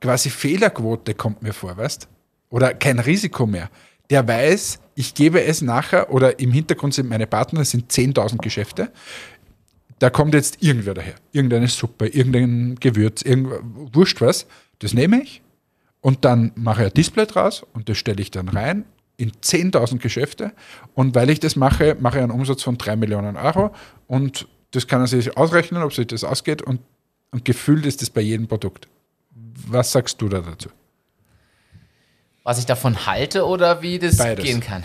quasi 0.00 0.30
Fehlerquote, 0.30 1.14
kommt 1.14 1.42
mir 1.42 1.52
vor, 1.52 1.76
weißt 1.76 2.08
Oder 2.50 2.74
kein 2.74 2.98
Risiko 3.00 3.46
mehr. 3.46 3.68
Der 4.10 4.26
weiß, 4.26 4.78
ich 4.94 5.14
gebe 5.14 5.42
es 5.42 5.60
nachher, 5.60 6.12
oder 6.12 6.38
im 6.38 6.52
Hintergrund 6.52 6.94
sind 6.94 7.08
meine 7.08 7.26
Partner, 7.26 7.60
es 7.60 7.70
sind 7.70 7.90
10.000 7.90 8.38
Geschäfte, 8.38 8.92
da 9.98 10.10
kommt 10.10 10.34
jetzt 10.34 10.62
irgendwer 10.62 10.94
daher. 10.94 11.14
Irgendeine 11.32 11.68
Suppe, 11.68 12.06
irgendein 12.08 12.76
Gewürz, 12.78 13.22
irgendwas, 13.22 13.60
wurscht 13.92 14.20
was. 14.20 14.46
Das 14.80 14.92
nehme 14.92 15.22
ich 15.22 15.43
und 16.04 16.26
dann 16.26 16.52
mache 16.54 16.82
ich 16.82 16.88
ein 16.88 16.94
Display 16.94 17.24
draus 17.24 17.64
und 17.72 17.88
das 17.88 17.96
stelle 17.96 18.20
ich 18.20 18.30
dann 18.30 18.48
rein 18.48 18.84
in 19.16 19.32
10.000 19.32 19.98
Geschäfte. 20.00 20.52
Und 20.92 21.14
weil 21.14 21.30
ich 21.30 21.40
das 21.40 21.56
mache, 21.56 21.96
mache 21.98 22.18
ich 22.18 22.22
einen 22.22 22.30
Umsatz 22.32 22.62
von 22.62 22.76
3 22.76 22.96
Millionen 22.96 23.36
Euro 23.38 23.74
und 24.06 24.46
das 24.72 24.86
kann 24.86 25.00
er 25.00 25.06
sich 25.06 25.36
ausrechnen, 25.38 25.82
ob 25.82 25.94
sich 25.94 26.06
das 26.06 26.22
ausgeht 26.22 26.60
und, 26.60 26.80
und 27.30 27.46
gefühlt 27.46 27.86
ist 27.86 28.02
das 28.02 28.10
bei 28.10 28.20
jedem 28.20 28.48
Produkt. 28.48 28.86
Was 29.66 29.92
sagst 29.92 30.20
du 30.20 30.28
da 30.28 30.40
dazu? 30.40 30.68
Was 32.42 32.58
ich 32.58 32.66
davon 32.66 33.06
halte 33.06 33.46
oder 33.46 33.80
wie 33.80 33.98
das 33.98 34.18
Beides. 34.18 34.44
gehen 34.44 34.60
kann. 34.60 34.84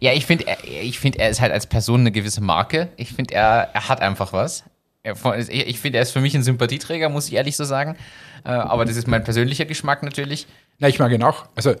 Ja, 0.00 0.12
ich 0.12 0.24
finde, 0.24 0.46
er- 0.46 0.62
ich 0.64 1.00
finde, 1.00 1.18
er 1.18 1.30
ist 1.30 1.40
halt 1.40 1.52
als 1.52 1.66
Person 1.66 2.00
eine 2.00 2.12
gewisse 2.12 2.40
Marke. 2.40 2.90
Ich 2.96 3.12
finde, 3.12 3.34
er, 3.34 3.70
er 3.72 3.88
hat 3.88 4.00
einfach 4.02 4.32
was. 4.32 4.62
Ich 5.48 5.78
finde, 5.80 5.98
er 5.98 6.02
ist 6.02 6.10
für 6.10 6.20
mich 6.20 6.34
ein 6.34 6.42
Sympathieträger, 6.42 7.08
muss 7.08 7.28
ich 7.28 7.34
ehrlich 7.34 7.56
so 7.56 7.64
sagen. 7.64 7.96
Äh, 8.46 8.50
aber 8.50 8.84
das 8.84 8.96
ist 8.96 9.08
mein 9.08 9.24
persönlicher 9.24 9.64
Geschmack 9.64 10.04
natürlich. 10.04 10.46
Na, 10.78 10.88
ich 10.88 11.00
mag 11.00 11.10
ihn 11.10 11.22
auch. 11.24 11.46
Also, 11.56 11.74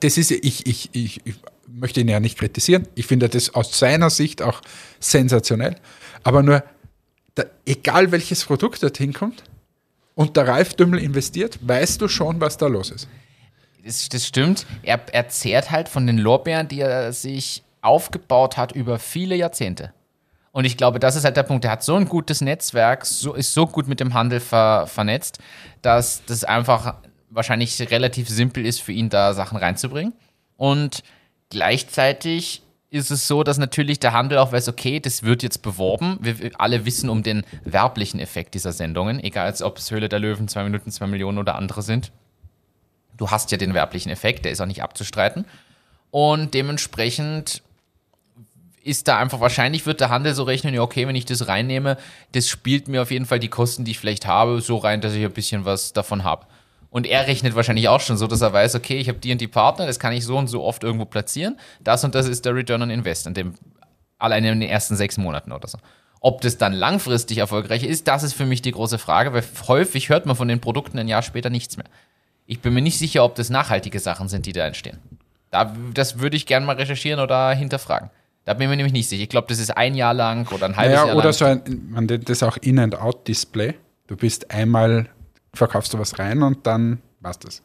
das 0.00 0.18
ist, 0.18 0.30
ich, 0.30 0.66
ich, 0.66 0.90
ich, 0.92 1.20
ich 1.24 1.34
möchte 1.66 2.00
ihn 2.00 2.08
ja 2.08 2.20
nicht 2.20 2.38
kritisieren. 2.38 2.86
Ich 2.94 3.06
finde 3.06 3.28
das 3.28 3.54
aus 3.54 3.76
seiner 3.76 4.08
Sicht 4.08 4.40
auch 4.40 4.60
sensationell. 5.00 5.74
Aber 6.22 6.44
nur, 6.44 6.62
da, 7.34 7.42
egal 7.66 8.12
welches 8.12 8.44
Produkt 8.44 8.82
dorthin 8.84 9.12
kommt 9.12 9.42
und 10.14 10.36
der 10.36 10.46
Ralf 10.46 10.74
Dümmel 10.74 11.00
investiert, 11.00 11.58
weißt 11.62 12.00
du 12.00 12.06
schon, 12.06 12.40
was 12.40 12.56
da 12.56 12.68
los 12.68 12.90
ist. 12.90 13.08
Das, 13.84 14.08
das 14.08 14.26
stimmt. 14.26 14.66
Er, 14.82 15.00
er 15.12 15.28
zehrt 15.28 15.72
halt 15.72 15.88
von 15.88 16.06
den 16.06 16.18
Lorbeeren, 16.18 16.68
die 16.68 16.80
er 16.80 17.12
sich 17.12 17.64
aufgebaut 17.82 18.56
hat 18.56 18.72
über 18.72 19.00
viele 19.00 19.34
Jahrzehnte. 19.34 19.92
Und 20.52 20.64
ich 20.64 20.76
glaube, 20.76 20.98
das 20.98 21.16
ist 21.16 21.24
halt 21.24 21.36
der 21.36 21.44
Punkt. 21.44 21.64
Er 21.64 21.70
hat 21.72 21.84
so 21.84 21.94
ein 21.94 22.06
gutes 22.06 22.40
Netzwerk, 22.40 23.06
so, 23.06 23.34
ist 23.34 23.54
so 23.54 23.66
gut 23.66 23.86
mit 23.86 24.00
dem 24.00 24.14
Handel 24.14 24.40
ver, 24.40 24.86
vernetzt, 24.86 25.38
dass 25.82 26.24
das 26.24 26.44
einfach 26.44 26.94
wahrscheinlich 27.30 27.80
relativ 27.90 28.28
simpel 28.28 28.66
ist 28.66 28.80
für 28.80 28.92
ihn, 28.92 29.08
da 29.08 29.32
Sachen 29.32 29.56
reinzubringen. 29.56 30.12
Und 30.56 31.02
gleichzeitig 31.50 32.62
ist 32.90 33.12
es 33.12 33.28
so, 33.28 33.44
dass 33.44 33.58
natürlich 33.58 34.00
der 34.00 34.12
Handel 34.12 34.38
auch 34.38 34.50
weiß, 34.50 34.68
okay, 34.68 34.98
das 34.98 35.22
wird 35.22 35.44
jetzt 35.44 35.62
beworben. 35.62 36.18
Wir 36.20 36.50
alle 36.58 36.84
wissen 36.84 37.08
um 37.08 37.22
den 37.22 37.44
werblichen 37.64 38.18
Effekt 38.18 38.54
dieser 38.54 38.72
Sendungen, 38.72 39.22
egal 39.22 39.54
ob 39.62 39.78
es 39.78 39.90
Höhle 39.92 40.08
der 40.08 40.18
Löwen, 40.18 40.48
zwei 40.48 40.64
Minuten, 40.64 40.90
zwei 40.90 41.06
Millionen 41.06 41.38
oder 41.38 41.54
andere 41.54 41.82
sind. 41.82 42.10
Du 43.16 43.30
hast 43.30 43.52
ja 43.52 43.58
den 43.58 43.74
werblichen 43.74 44.10
Effekt, 44.10 44.44
der 44.44 44.50
ist 44.50 44.60
auch 44.60 44.66
nicht 44.66 44.82
abzustreiten. 44.82 45.44
Und 46.10 46.54
dementsprechend 46.54 47.62
ist 48.82 49.08
da 49.08 49.18
einfach 49.18 49.40
wahrscheinlich 49.40 49.84
wird 49.86 50.00
der 50.00 50.08
Handel 50.08 50.34
so 50.34 50.42
rechnen, 50.42 50.74
ja, 50.74 50.82
okay, 50.82 51.06
wenn 51.06 51.16
ich 51.16 51.26
das 51.26 51.48
reinnehme, 51.48 51.96
das 52.32 52.48
spielt 52.48 52.88
mir 52.88 53.02
auf 53.02 53.10
jeden 53.10 53.26
Fall 53.26 53.38
die 53.38 53.48
Kosten, 53.48 53.84
die 53.84 53.90
ich 53.92 53.98
vielleicht 53.98 54.26
habe, 54.26 54.60
so 54.60 54.76
rein, 54.78 55.00
dass 55.00 55.14
ich 55.14 55.24
ein 55.24 55.32
bisschen 55.32 55.64
was 55.64 55.92
davon 55.92 56.24
habe. 56.24 56.46
Und 56.90 57.06
er 57.06 57.26
rechnet 57.26 57.54
wahrscheinlich 57.54 57.88
auch 57.88 58.00
schon 58.00 58.16
so, 58.16 58.26
dass 58.26 58.40
er 58.40 58.52
weiß, 58.52 58.74
okay, 58.74 58.98
ich 58.98 59.08
habe 59.08 59.18
die 59.18 59.30
und 59.30 59.40
die 59.40 59.48
Partner, 59.48 59.86
das 59.86 60.00
kann 60.00 60.12
ich 60.12 60.24
so 60.24 60.36
und 60.36 60.48
so 60.48 60.64
oft 60.64 60.82
irgendwo 60.82 61.04
platzieren. 61.04 61.58
Das 61.80 62.04
und 62.04 62.14
das 62.14 62.26
ist 62.26 62.44
der 62.44 62.54
Return 62.54 62.82
on 62.82 62.90
Invest 62.90 63.26
in 63.26 63.34
dem, 63.34 63.54
alleine 64.18 64.50
in 64.50 64.60
den 64.60 64.68
ersten 64.68 64.96
sechs 64.96 65.16
Monaten 65.16 65.52
oder 65.52 65.68
so. 65.68 65.78
Ob 66.20 66.40
das 66.40 66.58
dann 66.58 66.72
langfristig 66.72 67.38
erfolgreich 67.38 67.84
ist, 67.84 68.08
das 68.08 68.22
ist 68.22 68.34
für 68.34 68.44
mich 68.44 68.60
die 68.60 68.72
große 68.72 68.98
Frage, 68.98 69.32
weil 69.32 69.44
häufig 69.68 70.08
hört 70.08 70.26
man 70.26 70.36
von 70.36 70.48
den 70.48 70.60
Produkten 70.60 70.98
ein 70.98 71.08
Jahr 71.08 71.22
später 71.22 71.48
nichts 71.48 71.76
mehr. 71.76 71.86
Ich 72.46 72.60
bin 72.60 72.74
mir 72.74 72.82
nicht 72.82 72.98
sicher, 72.98 73.24
ob 73.24 73.36
das 73.36 73.50
nachhaltige 73.50 74.00
Sachen 74.00 74.28
sind, 74.28 74.44
die 74.44 74.52
da 74.52 74.66
entstehen. 74.66 74.98
Da, 75.50 75.72
das 75.94 76.18
würde 76.18 76.36
ich 76.36 76.46
gerne 76.46 76.66
mal 76.66 76.76
recherchieren 76.76 77.20
oder 77.20 77.52
hinterfragen. 77.52 78.10
Da 78.44 78.54
bin 78.54 78.64
ich 78.64 78.70
mir 78.70 78.76
nämlich 78.76 78.92
nicht 78.92 79.08
sicher. 79.08 79.22
Ich 79.22 79.28
glaube, 79.28 79.48
das 79.48 79.58
ist 79.58 79.70
ein 79.76 79.94
Jahr 79.94 80.14
lang 80.14 80.50
oder 80.52 80.66
ein 80.66 80.76
halbes 80.76 80.94
Naja, 80.94 81.06
Jahr 81.06 81.16
oder 81.16 81.24
lang. 81.24 81.32
so 81.32 81.44
ein, 81.44 81.88
man 81.90 82.06
nennt 82.06 82.28
das 82.28 82.42
auch 82.42 82.56
In-and-Out-Display. 82.56 83.74
Du 84.06 84.16
bist 84.16 84.50
einmal, 84.50 85.08
verkaufst 85.54 85.92
du 85.94 85.98
was 85.98 86.18
rein 86.18 86.42
und 86.42 86.66
dann 86.66 87.00
war's 87.20 87.38
das. 87.38 87.62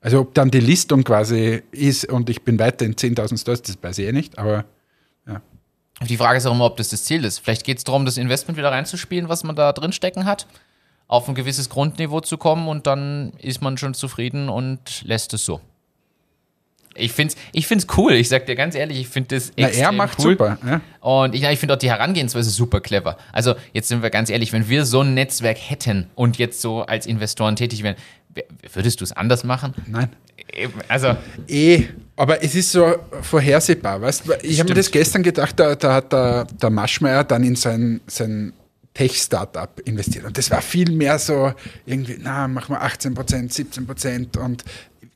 Also 0.00 0.20
ob 0.20 0.34
dann 0.34 0.50
die 0.50 0.60
Listung 0.60 1.02
quasi 1.02 1.62
ist 1.72 2.04
und 2.06 2.30
ich 2.30 2.42
bin 2.42 2.58
weiter 2.58 2.84
in 2.84 2.94
10.000 2.94 3.40
Stores, 3.40 3.62
das 3.62 3.76
weiß 3.82 3.98
ich 3.98 4.06
eh 4.06 4.12
nicht, 4.12 4.38
aber 4.38 4.64
ja. 5.26 5.42
Die 6.06 6.16
Frage 6.16 6.38
ist 6.38 6.46
auch 6.46 6.52
immer, 6.54 6.66
ob 6.66 6.76
das 6.76 6.90
das 6.90 7.04
Ziel 7.04 7.24
ist. 7.24 7.40
Vielleicht 7.40 7.64
geht 7.64 7.78
es 7.78 7.84
darum, 7.84 8.04
das 8.04 8.16
Investment 8.16 8.56
wieder 8.56 8.70
reinzuspielen, 8.70 9.28
was 9.28 9.42
man 9.42 9.56
da 9.56 9.72
drin 9.72 9.92
stecken 9.92 10.24
hat, 10.24 10.46
auf 11.08 11.28
ein 11.28 11.34
gewisses 11.34 11.68
Grundniveau 11.68 12.20
zu 12.20 12.38
kommen 12.38 12.68
und 12.68 12.86
dann 12.86 13.32
ist 13.38 13.62
man 13.62 13.76
schon 13.78 13.94
zufrieden 13.94 14.48
und 14.48 15.02
lässt 15.04 15.34
es 15.34 15.44
so. 15.44 15.60
Ich 16.98 17.12
finde 17.12 17.34
es 17.34 17.40
ich 17.52 17.66
find's 17.66 17.86
cool, 17.96 18.12
ich 18.12 18.28
sag 18.28 18.46
dir 18.46 18.54
ganz 18.54 18.74
ehrlich, 18.74 19.00
ich 19.00 19.08
finde 19.08 19.34
das 19.36 19.50
extrem 19.50 19.70
Na, 19.72 19.86
er 19.86 19.92
macht 19.92 20.18
cool. 20.18 20.32
super. 20.32 20.58
Ja. 20.66 20.80
Und 21.00 21.34
ich, 21.34 21.42
ich 21.42 21.58
finde 21.58 21.74
auch 21.74 21.78
die 21.78 21.90
Herangehensweise 21.90 22.50
super 22.50 22.80
clever. 22.80 23.16
Also 23.32 23.54
jetzt 23.72 23.88
sind 23.88 24.02
wir 24.02 24.10
ganz 24.10 24.30
ehrlich, 24.30 24.52
wenn 24.52 24.68
wir 24.68 24.84
so 24.84 25.00
ein 25.00 25.14
Netzwerk 25.14 25.58
hätten 25.58 26.08
und 26.14 26.38
jetzt 26.38 26.60
so 26.60 26.82
als 26.82 27.06
Investoren 27.06 27.56
tätig 27.56 27.82
wären, 27.82 27.96
würdest 28.72 29.00
du 29.00 29.04
es 29.04 29.12
anders 29.12 29.44
machen? 29.44 29.74
Nein. 29.86 30.10
Also. 30.88 31.16
Eh, 31.48 31.84
aber 32.16 32.42
es 32.42 32.54
ist 32.54 32.72
so 32.72 32.94
vorhersehbar, 33.22 34.00
weißt 34.00 34.24
Ich 34.42 34.58
habe 34.58 34.70
mir 34.70 34.74
das 34.74 34.90
gestern 34.90 35.22
gedacht, 35.22 35.58
da, 35.58 35.74
da 35.74 35.94
hat 35.94 36.12
der, 36.12 36.44
der 36.44 36.70
Maschmeyer 36.70 37.24
dann 37.24 37.44
in 37.44 37.56
sein, 37.56 38.00
sein 38.06 38.52
Tech-Startup 38.94 39.78
investiert. 39.84 40.24
Und 40.24 40.38
das 40.38 40.50
war 40.50 40.62
viel 40.62 40.90
mehr 40.90 41.18
so 41.18 41.52
irgendwie, 41.84 42.16
na, 42.18 42.48
machen 42.48 42.74
wir 42.74 42.82
18 42.82 43.14
Prozent, 43.14 43.52
17 43.52 43.86
Prozent 43.86 44.36
und 44.38 44.64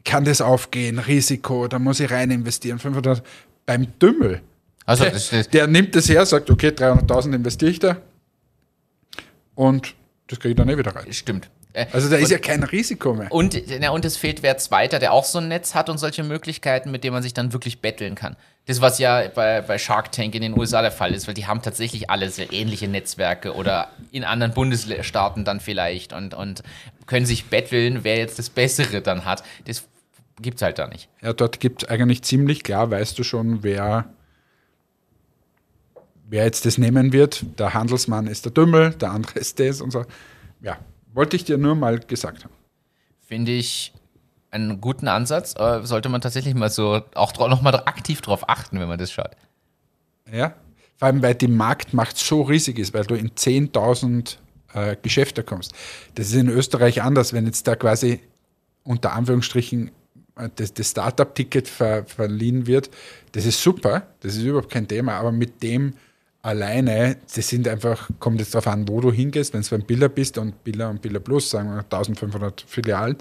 kann 0.05 0.25
das 0.25 0.41
aufgehen, 0.41 0.99
Risiko, 0.99 1.69
da 1.69 1.79
muss 1.79 2.01
ich 2.01 2.11
rein 2.11 2.31
investieren, 2.31 2.79
500 2.79 3.23
beim 3.67 3.87
Dümmel. 3.99 4.41
Also, 4.87 5.05
der, 5.05 5.45
der 5.45 5.67
nimmt 5.67 5.95
das 5.95 6.09
her, 6.09 6.25
sagt, 6.27 6.51
okay, 6.51 6.69
300.000 6.69 7.35
investiere 7.35 7.71
ich 7.71 7.79
da 7.79 7.97
und 9.55 9.95
das 10.27 10.41
kriege 10.41 10.51
ich 10.51 10.57
dann 10.57 10.69
eh 10.69 10.79
wieder 10.79 10.95
rein. 10.95 11.13
Stimmt. 11.13 11.51
Äh, 11.73 11.87
also 11.93 12.09
da 12.09 12.17
und, 12.17 12.23
ist 12.23 12.31
ja 12.31 12.39
kein 12.39 12.63
Risiko 12.63 13.15
mehr. 13.15 13.31
Und, 13.31 13.61
na, 13.81 13.91
und 13.91 14.05
es 14.05 14.17
fehlt 14.17 14.43
wer 14.43 14.59
zweiter, 14.59 14.99
der 14.99 15.13
auch 15.13 15.25
so 15.25 15.39
ein 15.39 15.49
Netz 15.49 15.75
hat 15.75 15.89
und 15.89 15.99
solche 15.99 16.23
Möglichkeiten, 16.23 16.91
mit 16.91 17.05
denen 17.05 17.15
man 17.15 17.23
sich 17.23 17.35
dann 17.35 17.53
wirklich 17.53 17.81
betteln 17.81 18.15
kann. 18.15 18.37
Das, 18.67 18.81
was 18.81 18.99
ja 18.99 19.27
bei, 19.35 19.63
bei 19.63 19.79
Shark 19.79 20.13
Tank 20.13 20.35
in 20.35 20.43
den 20.43 20.57
USA 20.57 20.83
der 20.83 20.93
Fall 20.93 21.15
ist, 21.15 21.27
weil 21.27 21.35
die 21.35 21.47
haben 21.47 21.63
tatsächlich 21.63 22.11
alle 22.11 22.31
sehr 22.31 22.53
ähnliche 22.53 22.89
Netzwerke 22.89 23.55
oder 23.55 23.89
in 24.13 24.25
anderen 24.25 24.53
Bundesstaaten 24.53 25.45
dann 25.45 25.61
vielleicht 25.61 26.13
und, 26.13 26.35
und 26.35 26.63
können 27.07 27.27
sich 27.27 27.47
betteln, 27.47 28.01
wer 28.03 28.17
jetzt 28.17 28.39
das 28.39 28.51
Bessere 28.51 29.01
dann 29.01 29.25
hat. 29.25 29.43
Das 29.65 29.85
gibt 30.41 30.57
es 30.57 30.63
halt 30.63 30.79
da 30.79 30.87
nicht. 30.87 31.09
Ja, 31.23 31.33
dort 31.33 31.61
gibt 31.61 31.83
es 31.83 31.89
eigentlich 31.89 32.23
ziemlich 32.23 32.63
klar, 32.63 32.91
weißt 32.91 33.19
du 33.19 33.25
schon, 33.25 33.63
wer, 33.63 34.07
wer 36.29 36.45
jetzt 36.45 36.67
das 36.67 36.79
nehmen 36.79 37.13
wird. 37.13 37.45
Der 37.59 37.75
Handelsmann 37.75 38.27
ist 38.27 38.45
der 38.45 38.53
Dümmel, 38.53 38.91
der 38.95 39.11
andere 39.11 39.39
ist 39.39 39.59
das 39.59 39.81
und 39.81 39.91
so. 39.91 40.05
Ja, 40.61 40.79
wollte 41.13 41.37
ich 41.37 41.45
dir 41.45 41.59
nur 41.59 41.75
mal 41.75 41.99
gesagt 42.01 42.45
haben. 42.45 42.55
Finde 43.21 43.53
ich 43.53 43.93
einen 44.51 44.81
guten 44.81 45.09
Ansatz. 45.09 45.57
Aber 45.57 45.87
sollte 45.87 46.09
man 46.09 46.21
tatsächlich 46.21 46.55
mal 46.55 46.71
so 46.71 47.03
auch 47.15 47.37
nochmal 47.49 47.75
aktiv 47.77 48.21
drauf 48.21 48.49
achten, 48.49 48.81
wenn 48.81 48.89
man 48.89 48.99
das 48.99 49.13
schaut. 49.13 49.37
Ja, 50.31 50.55
vor 50.97 51.07
allem, 51.07 51.23
weil 51.23 51.35
die 51.35 51.49
Marktmacht 51.49 52.17
so 52.19 52.43
riesig 52.43 52.79
ist, 52.79 52.93
weil 52.93 53.05
du 53.05 53.15
in 53.15 53.31
10.000 53.31 54.37
äh, 54.75 54.97
Geschäfte 55.01 55.43
kommst. 55.43 55.73
Das 56.15 56.27
ist 56.29 56.35
in 56.35 56.49
Österreich 56.49 57.03
anders, 57.03 57.33
wenn 57.33 57.47
jetzt 57.47 57.67
da 57.67 57.75
quasi 57.75 58.21
unter 58.85 59.13
Anführungsstrichen 59.15 59.91
äh, 60.37 60.49
das, 60.55 60.75
das 60.75 60.91
Startup-Ticket 60.91 61.69
ver, 61.69 62.05
verliehen 62.05 62.67
wird. 62.67 62.91
Das 63.33 63.47
ist 63.47 63.63
super, 63.63 64.09
das 64.21 64.37
ist 64.37 64.43
überhaupt 64.43 64.71
kein 64.71 64.87
Thema, 64.87 65.15
aber 65.15 65.33
mit 65.33 65.63
dem 65.63 65.95
alleine, 66.43 67.17
das 67.35 67.49
sind 67.49 67.69
einfach, 67.69 68.09
kommt 68.19 68.41
jetzt 68.41 68.55
darauf 68.55 68.67
an, 68.67 68.89
wo 68.89 69.01
du 69.01 69.13
hingehst, 69.13 69.53
wenn 69.53 69.63
du 69.63 69.71
beim 69.71 69.83
Biller 69.83 70.09
bist 70.09 70.39
und 70.39 70.65
Biller 70.65 70.89
und 70.91 71.03
Biller 71.03 71.21
Plus, 71.21 71.51
sagen 71.51 71.71
wir 71.71 71.79
1500 71.81 72.65
Filialen, 72.67 73.17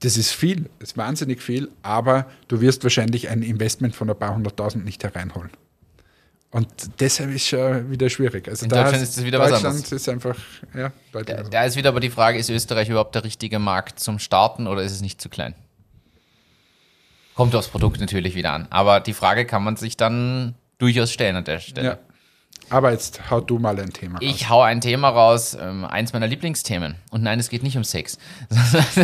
das 0.00 0.16
ist 0.16 0.32
viel, 0.32 0.68
das 0.78 0.90
ist 0.90 0.96
wahnsinnig 0.96 1.42
viel, 1.42 1.70
aber 1.82 2.26
du 2.48 2.60
wirst 2.60 2.82
wahrscheinlich 2.84 3.28
ein 3.28 3.42
Investment 3.42 3.94
von 3.96 4.10
ein 4.10 4.18
paar 4.18 4.34
hunderttausend 4.34 4.84
nicht 4.84 5.02
hereinholen. 5.04 5.50
Und 6.50 6.68
deshalb 7.00 7.30
ist 7.30 7.42
es 7.42 7.48
schon 7.48 7.90
wieder 7.90 8.08
schwierig. 8.08 8.48
Also 8.48 8.64
In 8.64 8.70
da 8.70 8.82
Deutschland 8.82 9.02
ist 9.02 9.18
es 9.18 9.24
wieder 9.24 9.38
Deutschland 9.38 9.64
was 9.64 9.74
anderes. 9.74 9.92
ist 9.92 10.08
einfach, 10.08 10.36
ja, 10.74 10.92
da, 11.12 11.22
da 11.22 11.64
ist 11.64 11.76
wieder 11.76 11.90
aber 11.90 12.00
die 12.00 12.10
Frage, 12.10 12.38
ist 12.38 12.48
Österreich 12.48 12.88
überhaupt 12.88 13.14
der 13.14 13.24
richtige 13.24 13.58
Markt 13.58 14.00
zum 14.00 14.18
Starten 14.18 14.66
oder 14.66 14.82
ist 14.82 14.92
es 14.92 15.00
nicht 15.00 15.20
zu 15.20 15.28
klein? 15.28 15.54
Kommt 17.34 17.54
aufs 17.54 17.68
Produkt 17.68 18.00
natürlich 18.00 18.34
wieder 18.34 18.52
an. 18.52 18.68
Aber 18.70 19.00
die 19.00 19.12
Frage 19.12 19.44
kann 19.44 19.62
man 19.62 19.76
sich 19.76 19.98
dann 19.98 20.54
durchaus 20.78 21.12
stellen 21.12 21.36
an 21.36 21.44
der 21.44 21.58
Stelle. 21.58 21.86
Ja. 21.88 21.98
Aber 22.68 22.90
jetzt 22.90 23.30
hau 23.30 23.40
du 23.40 23.58
mal 23.58 23.78
ein 23.78 23.92
Thema 23.92 24.14
raus. 24.18 24.28
Ich 24.28 24.48
hau 24.48 24.60
ein 24.60 24.80
Thema 24.80 25.08
raus, 25.08 25.56
ähm, 25.60 25.84
eins 25.84 26.12
meiner 26.12 26.26
Lieblingsthemen. 26.26 26.96
Und 27.10 27.22
nein, 27.22 27.38
es 27.38 27.48
geht 27.48 27.62
nicht 27.62 27.76
um 27.76 27.84
Sex. 27.84 28.18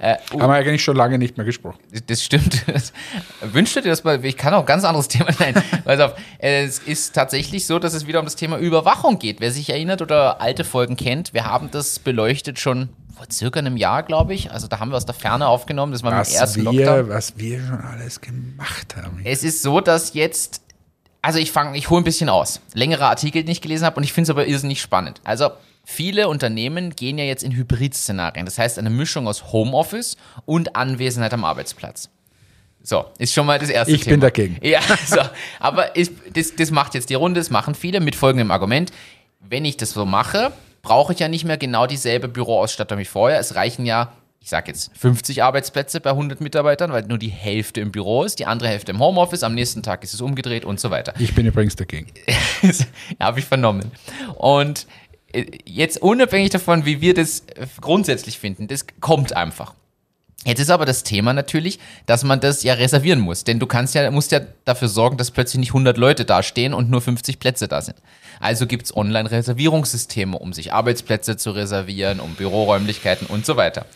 äh, 0.00 0.16
Haben 0.32 0.38
wir 0.40 0.54
eigentlich 0.54 0.82
schon 0.82 0.96
lange 0.96 1.18
nicht 1.18 1.36
mehr 1.36 1.46
gesprochen. 1.46 1.78
Das 2.06 2.24
stimmt. 2.24 2.64
Wünschst 3.42 3.76
du 3.76 3.80
dir 3.80 3.90
das 3.90 4.02
mal? 4.02 4.24
Ich 4.24 4.36
kann 4.36 4.54
auch 4.54 4.60
ein 4.60 4.66
ganz 4.66 4.84
anderes 4.84 5.06
Thema. 5.06 5.26
Nein, 5.38 5.54
pass 5.84 6.00
auf. 6.00 6.14
Es 6.38 6.80
ist 6.80 7.14
tatsächlich 7.14 7.66
so, 7.66 7.78
dass 7.78 7.94
es 7.94 8.08
wieder 8.08 8.18
um 8.18 8.26
das 8.26 8.34
Thema 8.34 8.58
Überwachung 8.58 9.20
geht. 9.20 9.40
Wer 9.40 9.52
sich 9.52 9.70
erinnert 9.70 10.02
oder 10.02 10.40
alte 10.40 10.64
Folgen 10.64 10.96
kennt, 10.96 11.32
wir 11.32 11.44
haben 11.44 11.70
das 11.70 12.00
beleuchtet 12.00 12.58
schon 12.58 12.88
vor 13.14 13.26
circa 13.30 13.60
einem 13.60 13.76
Jahr, 13.76 14.02
glaube 14.02 14.34
ich. 14.34 14.50
Also 14.50 14.66
da 14.66 14.80
haben 14.80 14.90
wir 14.90 14.96
aus 14.96 15.06
der 15.06 15.14
Ferne 15.14 15.46
aufgenommen. 15.46 15.92
Das 15.92 16.02
war 16.02 16.10
was 16.10 16.32
im 16.32 16.40
ersten 16.40 16.72
wir, 16.72 16.72
Lockdown. 16.72 17.08
Was 17.08 17.38
wir 17.38 17.60
schon 17.60 17.80
alles 17.80 18.20
gemacht 18.20 18.96
haben. 18.96 19.20
Es 19.22 19.44
ist 19.44 19.62
so, 19.62 19.80
dass 19.80 20.14
jetzt 20.14 20.63
also 21.24 21.38
ich 21.38 21.52
fange, 21.52 21.78
ich 21.78 21.88
hole 21.88 22.02
ein 22.02 22.04
bisschen 22.04 22.28
aus. 22.28 22.60
Längere 22.74 23.06
Artikel, 23.06 23.44
die 23.44 23.52
ich 23.52 23.62
gelesen 23.62 23.86
habe 23.86 23.96
und 23.96 24.02
ich 24.04 24.12
finde 24.12 24.24
es 24.24 24.30
aber 24.30 24.46
irrsinnig 24.46 24.82
spannend. 24.82 25.22
Also 25.24 25.52
viele 25.82 26.28
Unternehmen 26.28 26.94
gehen 26.94 27.16
ja 27.16 27.24
jetzt 27.24 27.42
in 27.42 27.56
Hybrid-Szenarien. 27.56 28.44
Das 28.44 28.58
heißt 28.58 28.78
eine 28.78 28.90
Mischung 28.90 29.26
aus 29.26 29.50
Homeoffice 29.50 30.18
und 30.44 30.76
Anwesenheit 30.76 31.32
am 31.32 31.44
Arbeitsplatz. 31.44 32.10
So, 32.82 33.06
ist 33.16 33.32
schon 33.32 33.46
mal 33.46 33.58
das 33.58 33.70
erste 33.70 33.94
ich 33.94 34.02
Thema. 34.02 34.10
Ich 34.10 34.12
bin 34.12 34.20
dagegen. 34.20 34.58
Ja, 34.60 34.80
so. 35.06 35.20
Aber 35.60 35.96
ist, 35.96 36.12
das, 36.34 36.56
das 36.56 36.70
macht 36.70 36.92
jetzt 36.92 37.08
die 37.08 37.14
Runde, 37.14 37.40
das 37.40 37.48
machen 37.48 37.74
viele 37.74 38.00
mit 38.00 38.16
folgendem 38.16 38.50
Argument. 38.50 38.92
Wenn 39.40 39.64
ich 39.64 39.78
das 39.78 39.92
so 39.92 40.04
mache, 40.04 40.52
brauche 40.82 41.14
ich 41.14 41.20
ja 41.20 41.28
nicht 41.28 41.46
mehr 41.46 41.56
genau 41.56 41.86
dieselbe 41.86 42.28
Büroausstattung 42.28 42.98
wie 42.98 43.06
vorher. 43.06 43.38
Es 43.38 43.54
reichen 43.54 43.86
ja 43.86 44.12
ich 44.44 44.50
sage 44.50 44.68
jetzt 44.68 44.90
50 44.98 45.42
Arbeitsplätze 45.42 46.00
bei 46.00 46.10
100 46.10 46.42
Mitarbeitern, 46.42 46.92
weil 46.92 47.04
nur 47.04 47.16
die 47.16 47.30
Hälfte 47.30 47.80
im 47.80 47.90
Büro 47.90 48.24
ist, 48.24 48.38
die 48.38 48.44
andere 48.44 48.68
Hälfte 48.68 48.92
im 48.92 49.00
Homeoffice, 49.00 49.42
am 49.42 49.54
nächsten 49.54 49.82
Tag 49.82 50.04
ist 50.04 50.12
es 50.12 50.20
umgedreht 50.20 50.66
und 50.66 50.78
so 50.78 50.90
weiter. 50.90 51.14
Ich 51.18 51.34
bin 51.34 51.46
übrigens 51.46 51.76
dagegen. 51.76 52.08
Habe 53.20 53.38
ich 53.38 53.46
vernommen. 53.46 53.90
Und 54.36 54.86
äh, 55.32 55.46
jetzt 55.64 56.02
unabhängig 56.02 56.50
davon, 56.50 56.84
wie 56.84 57.00
wir 57.00 57.14
das 57.14 57.44
äh, 57.56 57.66
grundsätzlich 57.80 58.38
finden, 58.38 58.68
das 58.68 58.84
kommt 59.00 59.34
einfach. 59.34 59.72
Jetzt 60.44 60.60
ist 60.60 60.70
aber 60.70 60.84
das 60.84 61.04
Thema 61.04 61.32
natürlich, 61.32 61.78
dass 62.04 62.22
man 62.22 62.38
das 62.38 62.62
ja 62.64 62.74
reservieren 62.74 63.20
muss, 63.20 63.44
denn 63.44 63.58
du 63.58 63.66
kannst 63.66 63.94
ja, 63.94 64.10
musst 64.10 64.30
ja 64.30 64.40
dafür 64.66 64.88
sorgen, 64.88 65.16
dass 65.16 65.30
plötzlich 65.30 65.60
nicht 65.60 65.70
100 65.70 65.96
Leute 65.96 66.26
da 66.26 66.42
stehen 66.42 66.74
und 66.74 66.90
nur 66.90 67.00
50 67.00 67.38
Plätze 67.38 67.66
da 67.66 67.80
sind. 67.80 67.96
Also 68.40 68.66
gibt 68.66 68.86
es 68.86 68.96
Online-Reservierungssysteme, 68.96 70.38
um 70.38 70.52
sich 70.52 70.72
Arbeitsplätze 70.72 71.36
zu 71.36 71.50
reservieren, 71.50 72.20
um 72.20 72.34
Büroräumlichkeiten 72.34 73.26
und 73.26 73.46
so 73.46 73.56
weiter. 73.56 73.86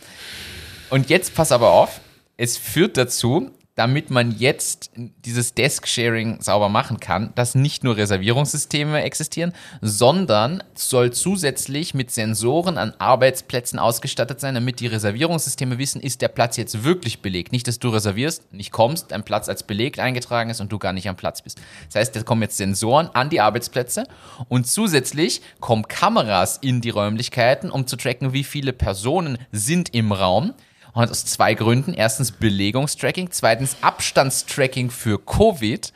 Und 0.91 1.11
jetzt 1.11 1.35
pass 1.35 1.53
aber 1.53 1.71
auf, 1.71 2.01
es 2.37 2.57
führt 2.57 2.97
dazu, 2.97 3.51
damit 3.79 4.11
man 4.11 4.37
jetzt 4.37 4.91
dieses 4.97 5.55
Desk-Sharing 5.55 6.43
sauber 6.43 6.69
machen 6.69 6.99
kann, 6.99 7.33
dass 7.37 7.55
nicht 7.55 7.85
nur 7.85 7.97
Reservierungssysteme 7.97 9.03
existieren, 9.03 9.53
sondern 9.81 10.65
soll 10.75 11.13
zusätzlich 11.13 11.95
mit 11.95 12.11
Sensoren 12.11 12.77
an 12.77 12.93
Arbeitsplätzen 12.99 13.79
ausgestattet 13.79 14.41
sein, 14.41 14.57
damit 14.57 14.81
die 14.81 14.89
Reservierungssysteme 14.89 15.79
wissen, 15.79 16.01
ist 16.01 16.23
der 16.23 16.29
Platz 16.29 16.57
jetzt 16.57 16.83
wirklich 16.83 17.23
belegt. 17.23 17.53
Nicht, 17.53 17.69
dass 17.69 17.79
du 17.79 17.91
reservierst, 17.91 18.53
nicht 18.53 18.73
kommst, 18.73 19.13
dein 19.13 19.23
Platz 19.23 19.49
als 19.49 19.63
belegt 19.63 20.01
eingetragen 20.01 20.51
ist 20.51 20.61
und 20.61 20.73
du 20.73 20.81
gar 20.81 20.93
nicht 20.93 21.09
am 21.09 21.15
Platz 21.15 21.43
bist. 21.43 21.61
Das 21.87 22.01
heißt, 22.01 22.17
da 22.17 22.23
kommen 22.25 22.43
jetzt 22.43 22.57
Sensoren 22.57 23.11
an 23.15 23.31
die 23.31 23.41
Arbeitsplätze 23.41 24.09
und 24.49 24.67
zusätzlich 24.67 25.41
kommen 25.61 25.87
Kameras 25.87 26.59
in 26.61 26.81
die 26.81 26.91
Räumlichkeiten, 26.91 27.71
um 27.71 27.87
zu 27.87 27.95
tracken, 27.95 28.33
wie 28.33 28.43
viele 28.43 28.73
Personen 28.73 29.39
sind 29.53 29.95
im 29.95 30.11
Raum 30.11 30.55
und 31.05 31.11
aus 31.11 31.25
zwei 31.25 31.55
Gründen. 31.55 31.95
Erstens 31.95 32.33
Belegungstracking, 32.33 33.31
zweitens 33.31 33.77
Abstandstracking 33.81 34.91
für 34.91 35.19
Covid 35.19 35.93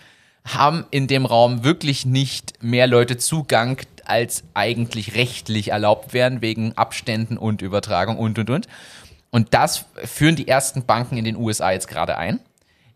haben 0.46 0.86
in 0.90 1.06
dem 1.06 1.24
Raum 1.24 1.64
wirklich 1.64 2.04
nicht 2.04 2.62
mehr 2.62 2.86
Leute 2.86 3.16
Zugang, 3.16 3.80
als 4.04 4.42
eigentlich 4.54 5.14
rechtlich 5.14 5.68
erlaubt 5.68 6.12
wären, 6.12 6.42
wegen 6.42 6.76
Abständen 6.76 7.36
und 7.36 7.62
Übertragung 7.62 8.18
und, 8.18 8.38
und, 8.38 8.50
und. 8.50 8.66
Und 9.30 9.54
das 9.54 9.86
führen 10.04 10.36
die 10.36 10.48
ersten 10.48 10.84
Banken 10.84 11.16
in 11.16 11.24
den 11.24 11.36
USA 11.36 11.70
jetzt 11.70 11.88
gerade 11.88 12.18
ein. 12.18 12.40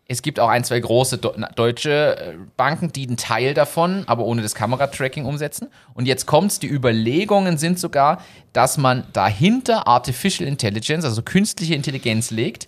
Es 0.09 0.21
gibt 0.21 0.39
auch 0.39 0.47
ein, 0.47 0.63
zwei 0.63 0.79
große 0.79 1.17
deutsche 1.17 2.17
äh, 2.17 2.33
Banken, 2.55 2.93
die 2.93 3.07
einen 3.07 3.17
Teil 3.17 3.53
davon, 3.53 4.03
aber 4.07 4.23
ohne 4.23 4.41
das 4.41 4.55
Kameratracking 4.55 5.25
umsetzen. 5.25 5.67
Und 5.93 6.05
jetzt 6.05 6.25
kommt's, 6.25 6.59
die 6.59 6.67
Überlegungen 6.67 7.57
sind 7.57 7.77
sogar, 7.77 8.21
dass 8.53 8.77
man 8.77 9.03
dahinter 9.11 9.85
Artificial 9.85 10.47
Intelligence, 10.47 11.03
also 11.03 11.21
künstliche 11.23 11.75
Intelligenz 11.75 12.31
legt, 12.31 12.67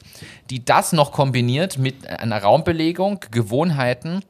die 0.49 0.65
das 0.65 0.91
noch 0.91 1.13
kombiniert 1.13 1.77
mit 1.77 2.07
einer 2.07 2.41
Raumbelegung, 2.41 3.21
Gewohnheiten 3.31 4.21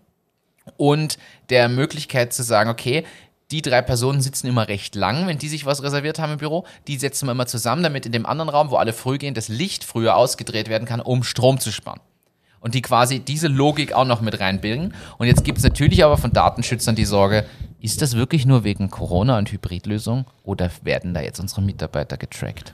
und 0.78 1.18
der 1.50 1.68
Möglichkeit 1.68 2.32
zu 2.32 2.44
sagen, 2.44 2.70
okay, 2.70 3.06
die 3.50 3.64
drei 3.64 3.82
Personen 3.82 4.22
sitzen 4.22 4.46
immer 4.46 4.68
recht 4.68 4.94
lang, 4.94 5.26
wenn 5.26 5.40
die 5.40 5.48
sich 5.48 5.66
was 5.66 5.82
reserviert 5.82 6.20
haben 6.20 6.34
im 6.34 6.38
Büro. 6.38 6.66
Die 6.88 6.98
setzen 6.98 7.28
wir 7.28 7.32
immer 7.32 7.48
zusammen, 7.48 7.82
damit 7.82 8.06
in 8.06 8.12
dem 8.12 8.28
anderen 8.28 8.50
Raum, 8.50 8.70
wo 8.70 8.76
alle 8.76 8.94
früh 8.94 9.18
gehen, 9.18 9.34
das 9.34 9.48
Licht 9.48 9.84
früher 9.84 10.16
ausgedreht 10.16 10.70
werden 10.70 10.88
kann, 10.88 11.02
um 11.02 11.24
Strom 11.24 11.60
zu 11.60 11.72
sparen. 11.72 12.00
Und 12.60 12.76
die 12.76 12.82
quasi 12.82 13.20
diese 13.20 13.48
Logik 13.48 13.94
auch 13.94 14.06
noch 14.06 14.22
mit 14.22 14.40
reinbilden. 14.40 14.94
Und 15.18 15.28
jetzt 15.28 15.44
gibt 15.44 15.58
es 15.58 15.64
natürlich 15.64 16.04
aber 16.04 16.18
von 16.18 16.32
Datenschützern 16.32 16.96
die 16.96 17.06
Sorge, 17.06 17.46
ist 17.80 18.02
das 18.02 18.16
wirklich 18.16 18.46
nur 18.46 18.64
wegen 18.64 18.90
Corona 18.90 19.38
und 19.38 19.52
Hybridlösung 19.52 20.26
oder 20.44 20.70
werden 20.84 21.14
da 21.14 21.22
jetzt 21.22 21.40
unsere 21.40 21.62
Mitarbeiter 21.62 22.18
getrackt? 22.18 22.74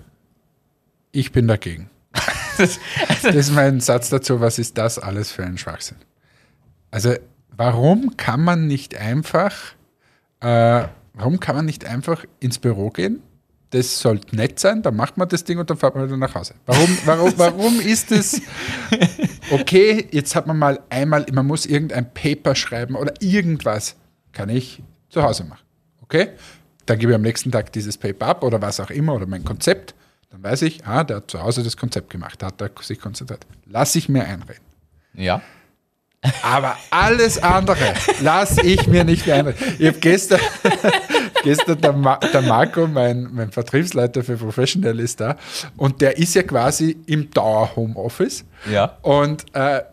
Ich 1.12 1.32
bin 1.32 1.48
dagegen. 1.48 1.90
das, 2.58 2.80
das 3.24 3.36
ist 3.36 3.52
mein 3.54 3.80
Satz 3.80 4.10
dazu, 4.10 4.40
was 4.40 4.58
ist 4.60 4.78
das 4.78 4.98
alles 5.00 5.32
für 5.32 5.44
ein 5.44 5.58
Schwachsinn? 5.58 5.98
Also 6.92 7.14
warum 7.56 8.18
kann 8.18 8.42
man 8.42 8.68
nicht 8.68 8.96
einfach, 8.96 9.54
äh, 10.40 10.88
warum 11.14 11.40
kann 11.40 11.56
man 11.56 11.66
nicht 11.66 11.86
einfach 11.86 12.26
ins 12.40 12.58
Büro 12.58 12.90
gehen, 12.90 13.22
das 13.76 14.00
sollte 14.00 14.36
nett 14.36 14.60
sein, 14.60 14.82
dann 14.82 14.96
macht 14.96 15.18
man 15.18 15.28
das 15.28 15.44
Ding 15.44 15.60
und 15.60 15.70
dann 15.70 15.78
fährt 15.78 15.96
man 15.96 16.06
wieder 16.06 16.18
nach 16.18 16.34
Hause. 16.34 16.56
Warum, 16.66 16.98
warum, 17.06 17.34
warum 17.38 17.80
ist 17.82 18.12
es 18.12 18.42
okay, 19.52 20.08
jetzt 20.12 20.36
hat 20.36 20.48
man 20.48 20.58
mal 20.58 20.80
einmal, 20.90 21.26
man 21.34 21.46
muss 21.46 21.66
irgendein 21.66 22.14
Paper 22.14 22.56
schreiben 22.56 22.96
oder 22.96 23.14
irgendwas, 23.20 23.96
kann 24.32 24.50
ich 24.50 24.82
zu 25.10 25.22
Hause 25.24 25.44
machen. 25.44 25.64
Okay? 26.02 26.30
Dann 26.86 27.00
gebe 27.00 27.12
ich 27.12 27.16
am 27.16 27.22
nächsten 27.22 27.52
Tag 27.52 27.74
dieses 27.74 27.98
Paper 27.98 28.28
ab 28.28 28.44
oder 28.44 28.62
was 28.62 28.80
auch 28.80 28.90
immer 28.90 29.14
oder 29.14 29.26
mein 29.26 29.44
Konzept. 29.44 29.94
Dann 30.30 30.42
weiß 30.42 30.62
ich, 30.62 30.86
ah, 30.86 31.04
der 31.04 31.18
hat 31.18 31.32
zu 31.32 31.42
Hause 31.42 31.64
das 31.64 31.76
Konzept 31.76 32.10
gemacht, 32.10 32.42
hat 32.44 32.62
er 32.62 32.72
sich 32.82 33.00
konzentriert. 33.00 33.46
Lass 33.66 33.96
ich 33.96 34.08
mir 34.08 34.24
einreden. 34.24 34.64
Ja. 35.14 35.42
Aber 36.42 36.78
alles 36.90 37.42
andere 37.42 37.94
lasse 38.22 38.62
ich 38.62 38.88
mir 38.88 39.04
nicht 39.04 39.30
einreden. 39.30 39.76
Ich 39.80 39.88
habe 39.88 40.00
gestern, 40.00 40.40
gestern 41.46 41.80
der, 41.80 41.94
Ma 41.94 42.18
der 42.18 42.42
Marco, 42.42 42.88
mein, 42.88 43.30
mein 43.32 43.52
Vertriebsleiter 43.52 44.24
für 44.24 44.36
Professional, 44.36 45.00
ist 45.00 45.22
da 45.22 45.38
und 45.78 46.02
der 46.02 46.18
ist 46.18 46.34
ja 46.34 46.44
quasi 46.44 46.98
im 47.06 47.32
Dauer-Homeoffice. 47.32 48.44
Ja. 48.70 48.98
Und 49.04 49.46
äh, 49.54 49.84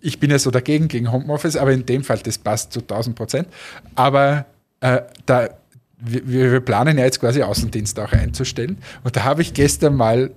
ich 0.00 0.18
bin 0.20 0.30
ja 0.30 0.38
so 0.38 0.50
dagegen 0.50 0.88
gegen 0.88 1.12
Homeoffice, 1.12 1.56
aber 1.56 1.72
in 1.72 1.84
dem 1.84 2.04
Fall, 2.04 2.18
das 2.18 2.38
passt 2.38 2.72
zu 2.72 2.80
1000 2.80 3.16
Prozent. 3.16 3.48
Aber 3.96 4.46
äh, 4.80 5.02
da, 5.26 5.50
wir, 5.98 6.52
wir 6.52 6.60
planen 6.60 6.96
ja 6.96 7.04
jetzt 7.04 7.20
quasi 7.20 7.42
Außendienst 7.42 7.98
auch 7.98 8.12
einzustellen. 8.12 8.78
Und 9.04 9.16
da 9.16 9.24
habe 9.24 9.42
ich 9.42 9.54
gestern 9.54 9.96
mal 9.96 10.30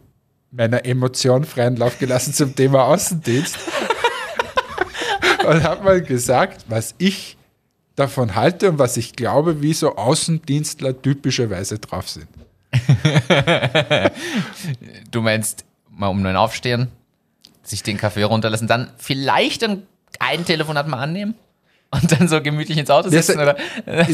meiner 0.52 0.86
Emotion 0.86 1.44
freien 1.44 1.76
Lauf 1.76 2.00
gelassen 2.00 2.34
zum 2.34 2.56
Thema 2.56 2.86
Außendienst. 2.86 3.58
und 5.48 5.64
habe 5.64 5.84
mal 5.84 6.02
gesagt, 6.02 6.66
was 6.68 6.96
ich 6.98 7.38
davon 7.96 8.36
halte 8.36 8.70
und 8.70 8.80
was 8.80 8.98
ich 8.98 9.16
glaube, 9.16 9.62
wie 9.62 9.74
so 9.74 9.96
Außendienstler 9.96 11.02
typischerweise 11.02 11.80
drauf 11.80 12.10
sind. 12.10 12.28
du 15.12 15.22
meinst, 15.22 15.66
mal 15.90 16.08
um 16.08 16.22
neun 16.22 16.36
aufstehen, 16.36 16.90
sich 17.64 17.84
den 17.84 17.98
Kaffee 17.98 18.24
runterlassen, 18.24 18.68
dann 18.68 18.92
vielleicht 18.98 19.64
ein, 19.64 19.84
ein 20.20 20.46
Telefonat 20.46 20.88
mal 20.88 21.00
annehmen? 21.00 21.36
Und 21.92 22.12
dann 22.12 22.28
so 22.28 22.42
gemütlich 22.42 22.78
ins 22.78 22.90
Auto 22.90 23.10
sitzen? 23.10 23.40
Ja, 23.40 23.44
oder? 23.44 23.58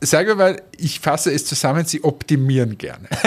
Sag 0.00 0.36
mal, 0.36 0.62
ich 0.76 1.00
fasse 1.00 1.32
es 1.32 1.44
zusammen, 1.44 1.84
sie 1.84 2.04
optimieren 2.04 2.78
gerne. 2.78 3.08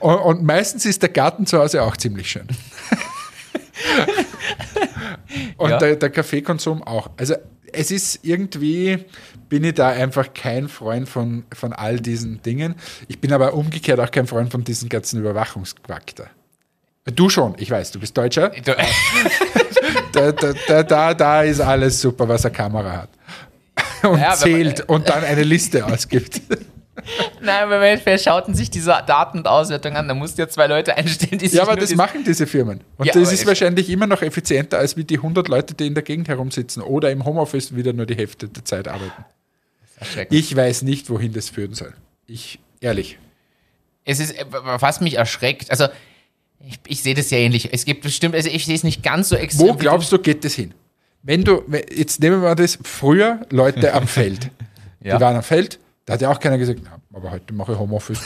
und, 0.00 0.14
und 0.14 0.42
meistens 0.44 0.86
ist 0.86 1.02
der 1.02 1.10
Garten 1.10 1.44
zu 1.44 1.58
Hause 1.58 1.82
auch 1.82 1.98
ziemlich 1.98 2.30
schön. 2.30 2.48
Und 5.56 5.70
ja. 5.70 5.78
der, 5.78 5.96
der 5.96 6.10
Kaffeekonsum 6.10 6.82
auch. 6.82 7.10
Also 7.16 7.34
es 7.72 7.90
ist 7.90 8.20
irgendwie, 8.22 9.04
bin 9.48 9.64
ich 9.64 9.74
da 9.74 9.88
einfach 9.88 10.32
kein 10.32 10.68
Freund 10.68 11.08
von, 11.08 11.44
von 11.52 11.72
all 11.72 12.00
diesen 12.00 12.42
Dingen. 12.42 12.76
Ich 13.08 13.20
bin 13.20 13.32
aber 13.32 13.54
umgekehrt 13.54 14.00
auch 14.00 14.10
kein 14.10 14.26
Freund 14.26 14.50
von 14.50 14.64
diesem 14.64 14.88
ganzen 14.88 15.20
Überwachungsquack 15.20 16.14
da. 16.16 16.24
Du 17.14 17.28
schon, 17.28 17.54
ich 17.58 17.70
weiß, 17.70 17.90
du 17.90 18.00
bist 18.00 18.16
Deutscher. 18.16 18.50
da, 20.12 20.32
da, 20.32 20.52
da, 20.66 20.82
da, 20.82 21.14
da 21.14 21.42
ist 21.42 21.60
alles 21.60 22.00
super, 22.00 22.28
was 22.28 22.46
eine 22.46 22.54
Kamera 22.54 23.02
hat. 23.02 23.10
Und 24.10 24.20
ja, 24.20 24.34
zählt 24.34 24.78
man, 24.78 24.96
und 24.96 25.08
dann 25.08 25.24
eine 25.24 25.42
Liste 25.42 25.84
ausgibt. 25.84 26.40
Nein, 27.40 27.64
aber 27.64 27.80
wer 27.80 28.18
schaut 28.18 28.46
denn 28.46 28.54
sich 28.54 28.70
diese 28.70 28.90
Daten 29.06 29.38
und 29.38 29.48
Auswertung 29.48 29.96
an? 29.96 30.06
Da 30.06 30.14
musst 30.14 30.38
du 30.38 30.42
ja 30.42 30.48
zwei 30.48 30.66
Leute 30.66 30.96
einstellen, 30.96 31.38
die 31.38 31.48
sich 31.48 31.56
Ja, 31.56 31.62
aber 31.64 31.76
das 31.76 31.94
machen 31.94 32.24
diese 32.24 32.46
Firmen. 32.46 32.80
Und 32.96 33.06
ja, 33.06 33.12
das 33.12 33.32
ist 33.32 33.46
wahrscheinlich 33.46 33.90
immer 33.90 34.06
noch 34.06 34.22
effizienter, 34.22 34.78
als 34.78 34.96
wie 34.96 35.04
die 35.04 35.16
100 35.16 35.48
Leute, 35.48 35.74
die 35.74 35.86
in 35.86 35.94
der 35.94 36.04
Gegend 36.04 36.28
herumsitzen 36.28 36.82
oder 36.82 37.10
im 37.10 37.24
Homeoffice 37.24 37.74
wieder 37.74 37.92
nur 37.92 38.06
die 38.06 38.14
Hälfte 38.16 38.48
der 38.48 38.64
Zeit 38.64 38.88
arbeiten. 38.88 39.24
Ich 40.30 40.54
weiß 40.54 40.82
nicht, 40.82 41.10
wohin 41.10 41.32
das 41.32 41.48
führen 41.50 41.74
soll. 41.74 41.94
Ich, 42.26 42.58
ehrlich. 42.80 43.18
Es 44.04 44.20
ist, 44.20 44.34
was 44.50 45.00
mich 45.00 45.14
erschreckt, 45.14 45.70
also 45.70 45.88
ich, 46.66 46.78
ich 46.86 47.02
sehe 47.02 47.14
das 47.14 47.30
ja 47.30 47.38
ähnlich. 47.38 47.72
Es 47.72 47.84
gibt 47.84 48.02
bestimmt, 48.02 48.34
also 48.34 48.48
ich 48.48 48.66
sehe 48.66 48.74
es 48.74 48.84
nicht 48.84 49.02
ganz 49.02 49.28
so 49.28 49.36
extrem. 49.36 49.68
Wo 49.68 49.74
glaubst 49.74 50.12
du, 50.12 50.18
geht 50.18 50.44
das 50.44 50.54
hin? 50.54 50.74
Wenn 51.22 51.42
du, 51.44 51.62
jetzt 51.94 52.20
nehmen 52.20 52.42
wir 52.42 52.54
das, 52.54 52.78
früher 52.82 53.40
Leute 53.50 53.94
am 53.94 54.06
Feld. 54.08 54.50
ja. 55.00 55.16
Die 55.16 55.22
waren 55.22 55.36
am 55.36 55.42
Feld, 55.42 55.78
da 56.04 56.14
hat 56.14 56.20
ja 56.20 56.30
auch 56.30 56.38
keiner 56.38 56.58
gesagt, 56.58 56.80
na, 56.84 57.00
aber 57.12 57.30
heute 57.30 57.54
mache 57.54 57.72
ich 57.72 57.78
Homeoffice. 57.78 58.20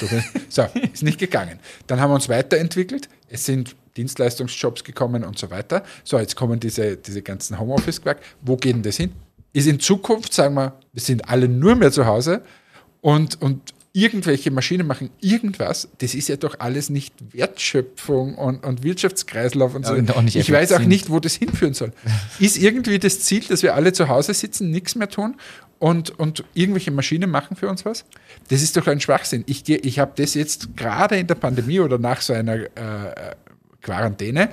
so, 0.48 0.62
ist 0.92 1.02
nicht 1.02 1.18
gegangen. 1.18 1.58
Dann 1.86 2.00
haben 2.00 2.10
wir 2.10 2.16
uns 2.16 2.28
weiterentwickelt. 2.28 3.08
Es 3.28 3.44
sind 3.44 3.76
Dienstleistungsjobs 3.96 4.84
gekommen 4.84 5.24
und 5.24 5.38
so 5.38 5.50
weiter. 5.50 5.84
So, 6.04 6.18
jetzt 6.18 6.36
kommen 6.36 6.58
diese, 6.58 6.96
diese 6.96 7.22
ganzen 7.22 7.58
Homeoffice-Quark. 7.58 8.20
Wo 8.42 8.56
geht 8.56 8.74
denn 8.74 8.82
das 8.82 8.96
hin? 8.96 9.12
Ist 9.52 9.66
in 9.66 9.80
Zukunft, 9.80 10.32
sagen 10.32 10.54
wir, 10.54 10.74
wir 10.92 11.02
sind 11.02 11.28
alle 11.28 11.48
nur 11.48 11.74
mehr 11.74 11.90
zu 11.90 12.06
Hause 12.06 12.42
und, 13.00 13.40
und 13.40 13.74
irgendwelche 13.92 14.50
Maschinen 14.50 14.86
machen 14.86 15.10
irgendwas, 15.20 15.88
das 15.98 16.14
ist 16.14 16.28
ja 16.28 16.36
doch 16.36 16.60
alles 16.60 16.90
nicht 16.90 17.14
Wertschöpfung 17.32 18.36
und, 18.36 18.64
und 18.64 18.82
Wirtschaftskreislauf 18.84 19.74
und 19.74 19.86
so. 19.86 19.96
Ja, 19.96 20.12
und 20.14 20.34
ich 20.34 20.52
weiß 20.52 20.72
auch 20.72 20.80
nicht, 20.80 21.10
wo 21.10 21.18
das 21.18 21.34
hinführen 21.34 21.74
soll. 21.74 21.92
ist 22.38 22.58
irgendwie 22.58 22.98
das 22.98 23.20
Ziel, 23.20 23.42
dass 23.48 23.62
wir 23.62 23.74
alle 23.74 23.92
zu 23.92 24.08
Hause 24.08 24.34
sitzen, 24.34 24.70
nichts 24.70 24.94
mehr 24.94 25.08
tun 25.08 25.36
und, 25.78 26.18
und 26.18 26.44
irgendwelche 26.54 26.90
Maschinen 26.90 27.30
machen 27.30 27.56
für 27.56 27.68
uns 27.68 27.84
was? 27.84 28.04
Das 28.48 28.62
ist 28.62 28.76
doch 28.76 28.86
ein 28.86 29.00
Schwachsinn. 29.00 29.44
Ich, 29.46 29.68
ich 29.68 29.98
habe 29.98 30.12
das 30.16 30.34
jetzt 30.34 30.76
gerade 30.76 31.16
in 31.16 31.26
der 31.26 31.36
Pandemie 31.36 31.80
oder 31.80 31.98
nach 31.98 32.20
so 32.20 32.32
einer 32.32 32.54
äh, 32.54 33.34
Quarantäne, 33.80 34.50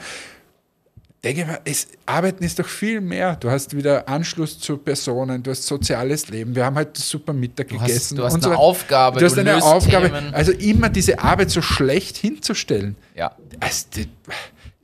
denke 1.25 1.45
mal, 1.45 1.59
es, 1.65 1.87
Arbeiten 2.05 2.43
ist 2.43 2.59
doch 2.59 2.67
viel 2.67 3.01
mehr. 3.01 3.35
Du 3.35 3.49
hast 3.49 3.75
wieder 3.75 4.07
Anschluss 4.07 4.59
zu 4.59 4.77
Personen, 4.77 5.41
du 5.41 5.51
hast 5.51 5.63
soziales 5.63 6.29
Leben. 6.29 6.55
Wir 6.55 6.63
haben 6.63 6.75
halt 6.75 6.95
super 6.95 7.33
Mittag 7.33 7.69
du 7.69 7.79
gegessen. 7.79 7.95
Hast, 7.95 8.17
du 8.17 8.23
hast 8.23 8.45
eine 8.45 8.55
so 8.55 8.61
Aufgabe. 8.61 9.19
Du 9.19 9.25
hast 9.25 9.37
eine 9.37 9.61
Aufgabe. 9.63 10.11
Themen. 10.11 10.33
Also 10.33 10.51
immer 10.51 10.89
diese 10.89 11.19
Arbeit 11.19 11.49
so 11.49 11.61
schlecht 11.61 12.17
hinzustellen. 12.17 12.95
Ja. 13.15 13.35
Also, 13.59 13.85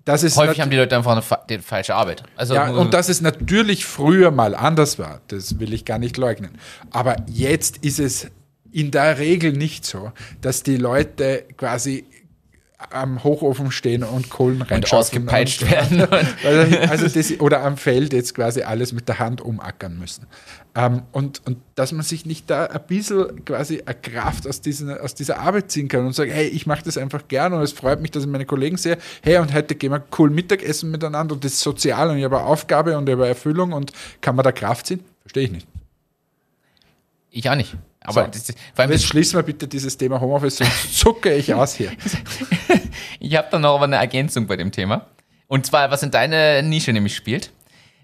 das 0.05 0.23
ist 0.23 0.37
Häufig 0.37 0.61
haben 0.61 0.71
die 0.71 0.77
Leute 0.77 0.95
einfach 0.95 1.11
eine, 1.11 1.23
die 1.49 1.59
falsche 1.59 1.95
Arbeit. 1.95 2.23
Also, 2.35 2.55
ja, 2.55 2.69
und 2.69 2.93
dass 2.93 3.09
es 3.09 3.21
natürlich 3.21 3.85
früher 3.85 4.31
mal 4.31 4.55
anders 4.55 4.97
war, 4.97 5.21
das 5.27 5.59
will 5.59 5.73
ich 5.73 5.85
gar 5.85 5.99
nicht 5.99 6.17
leugnen. 6.17 6.57
Aber 6.91 7.17
jetzt 7.27 7.77
ist 7.77 7.99
es 7.99 8.27
in 8.71 8.91
der 8.91 9.19
Regel 9.19 9.53
nicht 9.53 9.85
so, 9.85 10.11
dass 10.41 10.63
die 10.63 10.77
Leute 10.77 11.45
quasi 11.57 12.05
am 12.89 13.23
Hochofen 13.23 13.71
stehen 13.71 14.03
und 14.03 14.29
Kohlen 14.29 14.61
reinschauen. 14.61 14.83
Und 14.83 14.93
ausgepeitscht 14.93 15.63
und, 15.63 15.71
werden. 15.71 16.07
also 16.89 17.07
das, 17.07 17.39
oder 17.39 17.61
am 17.61 17.77
Feld 17.77 18.13
jetzt 18.13 18.33
quasi 18.33 18.63
alles 18.63 18.91
mit 18.93 19.07
der 19.07 19.19
Hand 19.19 19.41
umackern 19.41 19.99
müssen. 19.99 20.25
Ähm, 20.73 21.01
und, 21.11 21.45
und 21.45 21.57
dass 21.75 21.91
man 21.91 22.03
sich 22.03 22.25
nicht 22.25 22.49
da 22.49 22.65
ein 22.65 22.81
bisschen 22.87 23.43
quasi 23.43 23.81
eine 23.85 23.95
Kraft 23.95 24.47
aus, 24.47 24.61
diesen, 24.61 24.97
aus 24.97 25.13
dieser 25.13 25.39
Arbeit 25.39 25.69
ziehen 25.69 25.89
kann 25.89 26.05
und 26.05 26.13
sagt, 26.13 26.31
hey, 26.31 26.47
ich 26.47 26.65
mache 26.65 26.83
das 26.83 26.97
einfach 26.97 27.27
gern 27.27 27.51
und 27.51 27.61
es 27.61 27.73
freut 27.73 27.99
mich, 27.99 28.11
dass 28.11 28.23
ich 28.23 28.29
meine 28.29 28.45
Kollegen 28.45 28.77
sehe, 28.77 28.97
hey, 29.21 29.37
und 29.39 29.53
heute 29.53 29.75
gehen 29.75 29.91
wir 29.91 30.01
cool 30.17 30.29
Mittagessen 30.29 30.89
miteinander 30.89 31.35
und 31.35 31.43
das 31.43 31.53
ist 31.53 31.59
sozial 31.59 32.09
und 32.09 32.17
ich 32.17 32.23
habe 32.23 32.37
eine 32.37 32.45
Aufgabe 32.45 32.97
und 32.97 33.09
ich 33.09 33.13
habe 33.13 33.23
eine 33.23 33.29
Erfüllung 33.29 33.73
und 33.73 33.91
kann 34.21 34.35
man 34.37 34.43
da 34.43 34.53
Kraft 34.53 34.87
ziehen? 34.87 35.03
Verstehe 35.21 35.43
ich 35.43 35.51
nicht. 35.51 35.67
Ich 37.31 37.49
auch 37.49 37.55
nicht. 37.55 37.75
Aber 37.99 38.25
so, 38.25 38.31
das, 38.31 38.47
vor 38.73 38.83
allem 38.83 38.91
jetzt 38.91 39.05
schließen 39.05 39.37
wir 39.37 39.43
bitte 39.43 39.67
dieses 39.67 39.97
Thema 39.97 40.19
Homeoffice, 40.21 40.57
sonst 40.57 40.97
zucke 40.97 41.33
ich 41.33 41.53
aus 41.53 41.75
hier. 41.75 41.91
ich 43.19 43.35
habe 43.35 43.47
da 43.51 43.59
noch 43.59 43.75
aber 43.75 43.85
eine 43.85 43.97
Ergänzung 43.97 44.47
bei 44.47 44.55
dem 44.55 44.71
Thema. 44.71 45.07
Und 45.47 45.65
zwar, 45.65 45.91
was 45.91 46.01
in 46.01 46.11
deine 46.11 46.63
Nische 46.63 46.93
nämlich 46.93 47.15
spielt. 47.15 47.51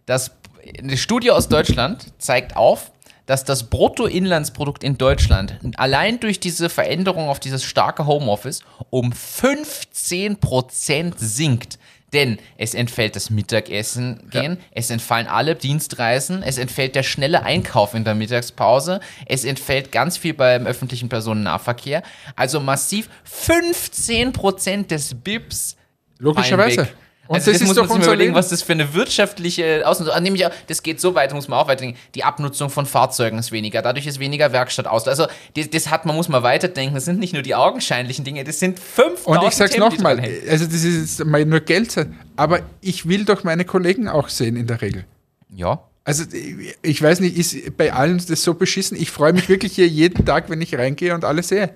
Das, 0.06 0.32
eine 0.78 0.98
Studie 0.98 1.32
aus 1.32 1.50
Deutschland 1.50 2.14
zeigt 2.18 2.56
auf, 2.56 2.92
dass 3.28 3.44
das 3.44 3.70
Bruttoinlandsprodukt 3.70 4.84
in 4.84 4.98
Deutschland 4.98 5.60
allein 5.76 6.20
durch 6.20 6.40
diese 6.40 6.70
Veränderung 6.70 7.30
auf 7.30 7.40
dieses 7.40 7.64
starke 7.64 8.08
Homeoffice 8.08 8.64
um 8.90 9.12
15% 9.12 11.14
sinkt. 11.18 11.78
Denn 12.14 12.40
es 12.58 12.74
entfällt 12.74 13.18
das 13.18 13.30
Mittagessen 13.30 14.30
gehen, 14.30 14.54
ja. 14.54 14.60
es 14.72 14.90
entfallen 14.90 15.28
alle 15.28 15.56
Dienstreisen, 15.56 16.42
es 16.42 16.58
entfällt 16.58 16.96
der 16.96 17.04
schnelle 17.04 17.44
Einkauf 17.44 17.94
in 17.94 18.06
der 18.06 18.16
Mittagspause, 18.16 19.02
es 19.26 19.44
entfällt 19.44 19.92
ganz 19.92 20.18
viel 20.18 20.34
beim 20.34 20.66
öffentlichen 20.66 21.10
Personennahverkehr. 21.10 22.04
Also 22.38 22.62
massiv 22.62 23.10
15% 23.30 24.88
des 24.88 25.16
BIPs. 25.16 25.76
Logischerweise. 26.18 26.84
Und 26.84 26.90
also 27.36 27.52
das, 27.52 27.60
das, 27.60 27.62
ist 27.62 27.68
muss 27.68 27.76
doch 27.76 27.88
man 27.88 27.98
sich 27.98 28.08
überlegen, 28.08 28.30
Leben. 28.30 28.36
was 28.36 28.50
das 28.50 28.62
für 28.62 28.74
eine 28.74 28.94
wirtschaftliche 28.94 29.88
Ausnutzung 29.88 30.16
ist. 30.16 30.22
Nämlich, 30.22 30.46
auch- 30.46 30.52
das 30.68 30.84
geht 30.84 31.00
so 31.02 31.16
weit, 31.16 31.34
muss 31.34 31.48
man 31.48 31.60
auch 31.60 31.68
weiterdenken. 31.68 32.00
Die 32.16 32.24
Abnutzung 32.24 32.70
von 32.70 32.86
Fahrzeugen 32.86 33.38
ist 33.38 33.52
weniger, 33.52 33.82
dadurch 33.82 34.08
ist 34.08 34.20
weniger 34.20 34.52
Werkstatt 34.52 34.88
aus. 34.88 35.08
Also 35.08 35.28
das, 35.56 35.70
das 35.70 35.90
hat, 35.90 36.06
man 36.06 36.16
muss 36.16 36.30
mal 36.30 36.44
weiterdenken. 36.44 36.96
Das 36.96 37.06
sind 37.06 37.20
nicht 37.20 37.34
nur 37.34 37.42
die 37.42 37.56
augenscheinlichen 37.56 38.26
Dinge, 38.26 38.44
das 38.44 38.60
sind 38.60 38.80
5000 38.80 39.28
Und 39.28 39.48
ich 39.48 39.56
sag's 39.56 39.78
nochmal, 39.78 40.20
also 40.50 40.66
das 40.66 40.84
ist 40.84 41.20
jetzt 41.20 41.26
mal 41.26 41.46
nur 41.46 41.60
Geld, 41.62 41.96
aber 42.36 42.62
ich 42.82 43.08
will 43.08 43.26
doch 43.26 43.44
meine 43.44 43.66
Kollegen 43.66 44.08
auch 44.08 44.30
sehen 44.30 44.56
in 44.56 44.68
der 44.68 44.82
Regel. 44.82 45.06
Ja. 45.54 45.82
Also 46.04 46.24
ich 46.82 47.02
weiß 47.02 47.20
nicht, 47.20 47.38
ist 47.38 47.76
bei 47.76 47.92
allen 47.92 48.24
das 48.30 48.42
so 48.42 48.54
beschissen? 48.54 48.98
Ich 48.98 49.12
freue 49.12 49.34
mich 49.34 49.50
wirklich 49.50 49.74
hier 49.74 49.88
jeden 49.88 50.26
Tag, 50.26 50.50
wenn 50.50 50.62
ich 50.62 50.74
reingehe 50.78 51.14
und 51.14 51.26
alles 51.26 51.50
sehe. 51.50 51.72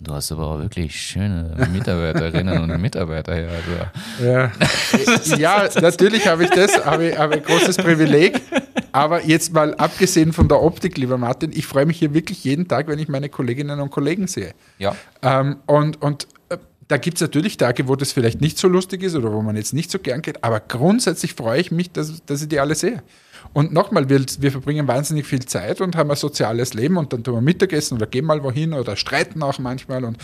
Du 0.00 0.12
hast 0.12 0.30
aber 0.30 0.46
auch 0.46 0.58
wirklich 0.60 0.94
schöne 0.94 1.56
Mitarbeiterinnen 1.72 2.58
und 2.70 2.80
Mitarbeiter 2.80 3.34
hier. 3.34 3.48
Also. 3.50 4.24
Ja, 4.24 5.36
ja 5.36 5.80
natürlich 5.80 6.28
habe 6.28 6.44
ich 6.44 6.50
das, 6.50 6.84
habe 6.84 7.08
ich, 7.08 7.18
habe 7.18 7.34
ein 7.34 7.42
großes 7.42 7.78
Privileg. 7.78 8.40
Aber 8.92 9.24
jetzt 9.24 9.52
mal 9.52 9.74
abgesehen 9.74 10.32
von 10.32 10.48
der 10.48 10.62
Optik, 10.62 10.96
lieber 10.98 11.18
Martin, 11.18 11.50
ich 11.52 11.66
freue 11.66 11.84
mich 11.84 11.98
hier 11.98 12.14
wirklich 12.14 12.44
jeden 12.44 12.68
Tag, 12.68 12.86
wenn 12.86 13.00
ich 13.00 13.08
meine 13.08 13.28
Kolleginnen 13.28 13.80
und 13.80 13.90
Kollegen 13.90 14.28
sehe. 14.28 14.54
Ja. 14.78 14.94
Ähm, 15.22 15.56
und 15.66 16.00
und 16.00 16.28
da 16.88 16.96
gibt 16.96 17.18
es 17.18 17.20
natürlich 17.20 17.58
Tage, 17.58 17.86
wo 17.86 17.96
das 17.96 18.12
vielleicht 18.12 18.40
nicht 18.40 18.58
so 18.58 18.66
lustig 18.66 19.02
ist 19.02 19.14
oder 19.14 19.32
wo 19.32 19.42
man 19.42 19.56
jetzt 19.56 19.74
nicht 19.74 19.90
so 19.90 19.98
gern 19.98 20.22
geht, 20.22 20.42
aber 20.42 20.58
grundsätzlich 20.60 21.34
freue 21.34 21.60
ich 21.60 21.70
mich, 21.70 21.92
dass, 21.92 22.24
dass 22.24 22.42
ich 22.42 22.48
die 22.48 22.60
alle 22.60 22.74
sehe. 22.74 23.02
Und 23.52 23.72
nochmal, 23.72 24.08
wir, 24.08 24.24
wir 24.40 24.50
verbringen 24.50 24.88
wahnsinnig 24.88 25.26
viel 25.26 25.44
Zeit 25.44 25.80
und 25.80 25.96
haben 25.96 26.10
ein 26.10 26.16
soziales 26.16 26.74
Leben 26.74 26.96
und 26.96 27.12
dann 27.12 27.22
tun 27.22 27.34
wir 27.34 27.40
Mittagessen 27.40 27.96
oder 27.96 28.06
gehen 28.06 28.24
mal 28.24 28.42
wohin 28.42 28.72
oder 28.72 28.96
streiten 28.96 29.42
auch 29.42 29.58
manchmal 29.58 30.04
und 30.04 30.16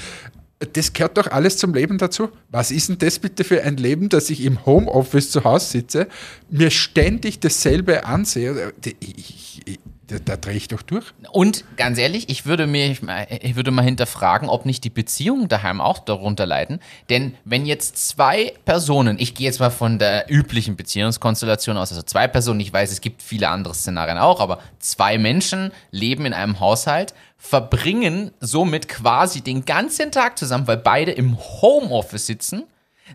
das 0.73 0.93
gehört 0.93 1.19
doch 1.19 1.27
alles 1.27 1.59
zum 1.59 1.75
Leben 1.75 1.99
dazu. 1.99 2.29
Was 2.51 2.71
ist 2.71 2.89
denn 2.89 2.99
das 2.99 3.19
bitte 3.19 3.45
für 3.45 3.63
ein 3.63 3.77
Leben, 3.77 4.09
dass 4.09 4.31
ich 4.31 4.45
im 4.45 4.65
Homeoffice 4.65 5.31
zu 5.31 5.45
Hause 5.45 5.67
sitze, 5.67 6.09
mir 6.49 6.71
ständig 6.71 7.41
dasselbe 7.41 8.07
ansehe? 8.07 8.73
Ich, 9.01 9.61
ich, 9.67 9.81
da, 10.07 10.19
da 10.19 10.37
drehe 10.37 10.57
ich 10.57 10.69
doch 10.69 10.83
durch. 10.83 11.07
Und 11.31 11.65
ganz 11.77 11.99
ehrlich, 11.99 12.29
ich 12.29 12.47
würde 12.47 12.67
mir, 12.67 12.91
ich 12.91 13.57
würde 13.57 13.71
mal 13.71 13.83
hinterfragen, 13.83 14.49
ob 14.49 14.67
nicht 14.67 14.85
die 14.85 14.91
Beziehungen 14.91 15.49
daheim 15.49 15.81
auch 15.81 15.99
darunter 15.99 16.47
leiden. 16.47 16.81
Denn 17.11 17.35
wenn 17.45 17.67
jetzt 17.67 18.09
zwei 18.09 18.55
Personen, 18.65 19.19
ich 19.19 19.35
gehe 19.35 19.47
jetzt 19.47 19.61
mal 19.61 19.71
von 19.71 19.99
der 19.99 20.31
üblichen 20.31 20.77
Beziehungskonstellation 20.77 21.77
aus, 21.77 21.91
also 21.91 22.03
zwei 22.03 22.29
Personen, 22.29 22.61
ich 22.61 22.73
weiß, 22.73 22.93
es 22.93 23.01
gibt 23.01 23.23
viele 23.23 23.49
andere 23.49 23.75
Szenarien 23.75 24.19
auch, 24.19 24.41
aber 24.41 24.61
zwei 24.79 25.19
Menschen 25.19 25.73
leben 25.91 26.27
in 26.27 26.35
einem 26.35 26.61
Haushalt, 26.61 27.15
verbringen 27.39 28.31
somit 28.41 28.89
quasi 28.89 29.41
den 29.41 29.65
ganzen 29.65 30.13
Tag 30.13 30.39
zusammen, 30.39 30.67
weil 30.67 30.79
beide 30.79 31.13
im 31.13 31.39
Homeoffice 31.39 32.27
sitzen, 32.27 32.65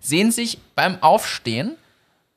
sehen 0.02 0.32
sich 0.32 0.60
beim 0.76 1.02
Aufstehen 1.02 1.76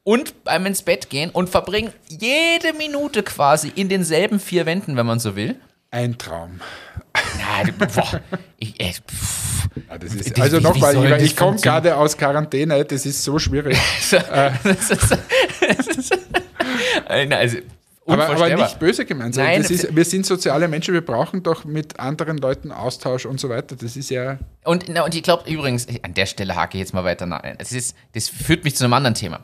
und 0.04 0.44
beim 0.44 0.66
ins 0.66 0.82
Bett 0.82 1.10
gehen 1.10 1.30
und 1.30 1.48
verbringen 1.48 1.92
jede 2.08 2.72
Minute 2.76 3.22
quasi 3.22 3.72
in 3.74 3.88
denselben 3.88 4.40
vier 4.40 4.66
Wänden, 4.66 4.96
wenn 4.96 5.06
man 5.06 5.18
so 5.18 5.36
will. 5.36 5.56
Ein 5.90 6.16
Traum. 6.18 6.60
Du- 7.66 7.72
boah, 7.86 8.20
ich, 8.58 8.80
äh, 8.80 8.92
Ja, 9.88 9.98
das 9.98 10.14
ist, 10.14 10.40
also 10.40 10.58
nochmal, 10.58 10.94
ich, 11.18 11.26
ich 11.26 11.36
komme 11.36 11.58
gerade 11.58 11.96
aus 11.96 12.16
Quarantäne, 12.16 12.84
das 12.84 13.04
ist 13.06 13.22
so 13.22 13.38
schwierig. 13.38 13.76
Nein, 17.08 17.32
also 17.32 17.58
aber, 18.04 18.28
aber 18.30 18.56
nicht 18.56 18.78
böse 18.80 19.04
gemeint. 19.04 19.36
Nein, 19.36 19.60
ist, 19.60 19.94
wir 19.94 20.04
sind 20.04 20.26
soziale 20.26 20.66
Menschen, 20.66 20.92
wir 20.92 21.04
brauchen 21.04 21.42
doch 21.42 21.64
mit 21.64 22.00
anderen 22.00 22.38
Leuten 22.38 22.72
Austausch 22.72 23.26
und 23.26 23.38
so 23.38 23.48
weiter. 23.48 23.76
Das 23.76 23.96
ist 23.96 24.10
ja. 24.10 24.38
Und, 24.64 24.86
na, 24.88 25.04
und 25.04 25.14
ich 25.14 25.22
glaube 25.22 25.48
übrigens, 25.48 25.86
an 26.02 26.12
der 26.14 26.26
Stelle 26.26 26.56
hake 26.56 26.76
ich 26.78 26.80
jetzt 26.80 26.94
mal 26.94 27.04
weiter 27.04 27.26
nach. 27.26 27.42
Das, 27.58 27.70
ist, 27.72 27.94
das 28.14 28.28
führt 28.28 28.64
mich 28.64 28.74
zu 28.74 28.84
einem 28.84 28.94
anderen 28.94 29.14
Thema. 29.14 29.40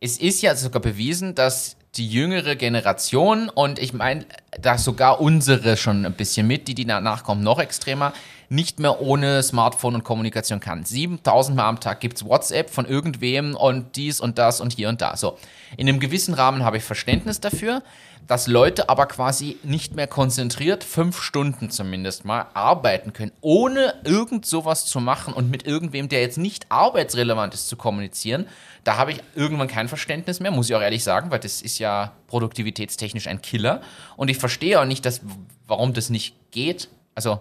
Es 0.00 0.18
ist 0.18 0.42
ja 0.42 0.54
sogar 0.54 0.82
bewiesen, 0.82 1.34
dass 1.34 1.76
die 1.96 2.08
jüngere 2.08 2.56
Generation 2.56 3.48
und 3.48 3.78
ich 3.78 3.92
meine, 3.92 4.26
da 4.60 4.78
sogar 4.78 5.20
unsere 5.20 5.76
schon 5.76 6.04
ein 6.04 6.14
bisschen 6.14 6.46
mit, 6.46 6.66
die, 6.66 6.74
die 6.74 6.84
danach 6.84 7.22
kommen, 7.22 7.42
noch 7.42 7.60
extremer, 7.60 8.12
nicht 8.48 8.80
mehr 8.80 9.00
ohne 9.00 9.42
Smartphone 9.42 9.94
und 9.94 10.04
Kommunikation 10.04 10.60
kann. 10.60 10.84
7000 10.84 11.56
Mal 11.56 11.68
am 11.68 11.80
Tag 11.80 12.00
gibt's 12.00 12.24
WhatsApp 12.24 12.70
von 12.70 12.86
irgendwem 12.86 13.54
und 13.54 13.96
dies 13.96 14.20
und 14.20 14.38
das 14.38 14.60
und 14.60 14.72
hier 14.72 14.88
und 14.88 15.00
da. 15.00 15.16
So, 15.16 15.38
in 15.76 15.88
einem 15.88 16.00
gewissen 16.00 16.34
Rahmen 16.34 16.64
habe 16.64 16.78
ich 16.78 16.84
Verständnis 16.84 17.40
dafür, 17.40 17.82
dass 18.26 18.46
Leute 18.46 18.88
aber 18.88 19.06
quasi 19.06 19.58
nicht 19.62 19.94
mehr 19.94 20.06
konzentriert, 20.06 20.84
fünf 20.84 21.20
Stunden 21.20 21.70
zumindest 21.70 22.24
mal, 22.24 22.46
arbeiten 22.54 23.12
können, 23.12 23.32
ohne 23.40 23.94
irgend 24.04 24.46
sowas 24.46 24.86
zu 24.86 25.00
machen 25.00 25.34
und 25.34 25.50
mit 25.50 25.66
irgendwem, 25.66 26.08
der 26.08 26.20
jetzt 26.20 26.38
nicht 26.38 26.70
arbeitsrelevant 26.70 27.54
ist, 27.54 27.68
zu 27.68 27.76
kommunizieren. 27.76 28.46
Da 28.82 28.96
habe 28.96 29.12
ich 29.12 29.22
irgendwann 29.34 29.68
kein 29.68 29.88
Verständnis 29.88 30.40
mehr, 30.40 30.50
muss 30.50 30.68
ich 30.68 30.74
auch 30.74 30.80
ehrlich 30.80 31.04
sagen, 31.04 31.30
weil 31.30 31.38
das 31.38 31.62
ist 31.62 31.78
ja 31.78 32.12
produktivitätstechnisch 32.26 33.26
ein 33.26 33.42
Killer. 33.42 33.82
Und 34.16 34.30
ich 34.30 34.38
verstehe 34.38 34.80
auch 34.80 34.86
nicht, 34.86 35.04
dass, 35.04 35.20
warum 35.66 35.92
das 35.92 36.10
nicht 36.10 36.34
geht. 36.50 36.88
Also 37.14 37.40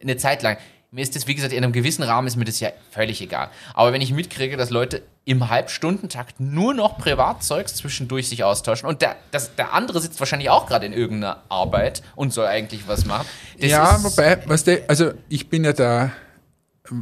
eine 0.00 0.16
Zeit 0.16 0.42
lang. 0.42 0.58
Mir 0.90 1.02
ist 1.02 1.16
das, 1.16 1.26
wie 1.26 1.34
gesagt, 1.34 1.52
in 1.52 1.64
einem 1.64 1.72
gewissen 1.72 2.04
Rahmen 2.04 2.28
ist 2.28 2.36
mir 2.36 2.44
das 2.44 2.60
ja 2.60 2.70
völlig 2.90 3.20
egal. 3.20 3.50
Aber 3.74 3.92
wenn 3.92 4.00
ich 4.00 4.12
mitkriege, 4.12 4.56
dass 4.56 4.70
Leute 4.70 5.02
im 5.24 5.48
Halbstundentakt 5.48 6.38
nur 6.38 6.74
noch 6.74 6.98
Privatzeugs 6.98 7.74
zwischendurch 7.74 8.28
sich 8.28 8.44
austauschen 8.44 8.88
und 8.88 9.00
der, 9.00 9.16
das, 9.30 9.54
der 9.56 9.72
andere 9.72 10.00
sitzt 10.00 10.20
wahrscheinlich 10.20 10.50
auch 10.50 10.66
gerade 10.66 10.86
in 10.86 10.92
irgendeiner 10.92 11.42
Arbeit 11.48 12.02
und 12.14 12.32
soll 12.32 12.46
eigentlich 12.46 12.86
was 12.86 13.06
machen. 13.06 13.26
Das 13.58 13.70
ja, 13.70 14.04
wobei, 14.04 14.46
weißt 14.46 14.66
du, 14.66 14.84
also 14.88 15.12
ich 15.28 15.48
bin 15.48 15.64
ja 15.64 15.72
da, 15.72 16.12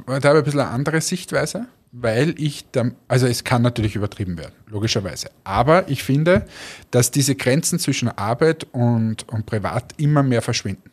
da 0.06 0.12
habe 0.12 0.20
ich 0.20 0.24
ein 0.24 0.44
bisschen 0.44 0.60
eine 0.60 0.70
andere 0.70 1.00
Sichtweise, 1.00 1.66
weil 1.90 2.34
ich 2.38 2.64
da, 2.70 2.90
also 3.08 3.26
es 3.26 3.42
kann 3.42 3.62
natürlich 3.62 3.96
übertrieben 3.96 4.38
werden, 4.38 4.54
logischerweise. 4.66 5.30
Aber 5.42 5.88
ich 5.88 6.04
finde, 6.04 6.46
dass 6.92 7.10
diese 7.10 7.34
Grenzen 7.34 7.78
zwischen 7.78 8.08
Arbeit 8.08 8.66
und, 8.72 9.28
und 9.28 9.46
Privat 9.46 9.94
immer 9.96 10.22
mehr 10.22 10.42
verschwinden. 10.42 10.91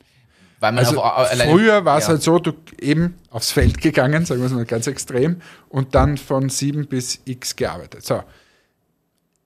Weil 0.60 0.74
man 0.74 0.86
Also 0.86 1.02
auf, 1.02 1.30
früher 1.30 1.86
war 1.86 1.98
es 1.98 2.06
ja. 2.06 2.10
halt 2.10 2.22
so, 2.22 2.38
du 2.40 2.52
eben 2.82 3.16
aufs 3.30 3.52
Feld 3.52 3.80
gegangen, 3.80 4.26
sagen 4.26 4.42
wir 4.42 4.48
es 4.48 4.54
mal 4.54 4.66
ganz 4.66 4.88
extrem, 4.88 5.38
und 5.70 5.96
dann 5.96 6.18
von 6.18 6.50
sieben 6.50 6.88
bis 6.88 7.20
x 7.26 7.56
gearbeitet. 7.56 8.06
So. 8.06 8.24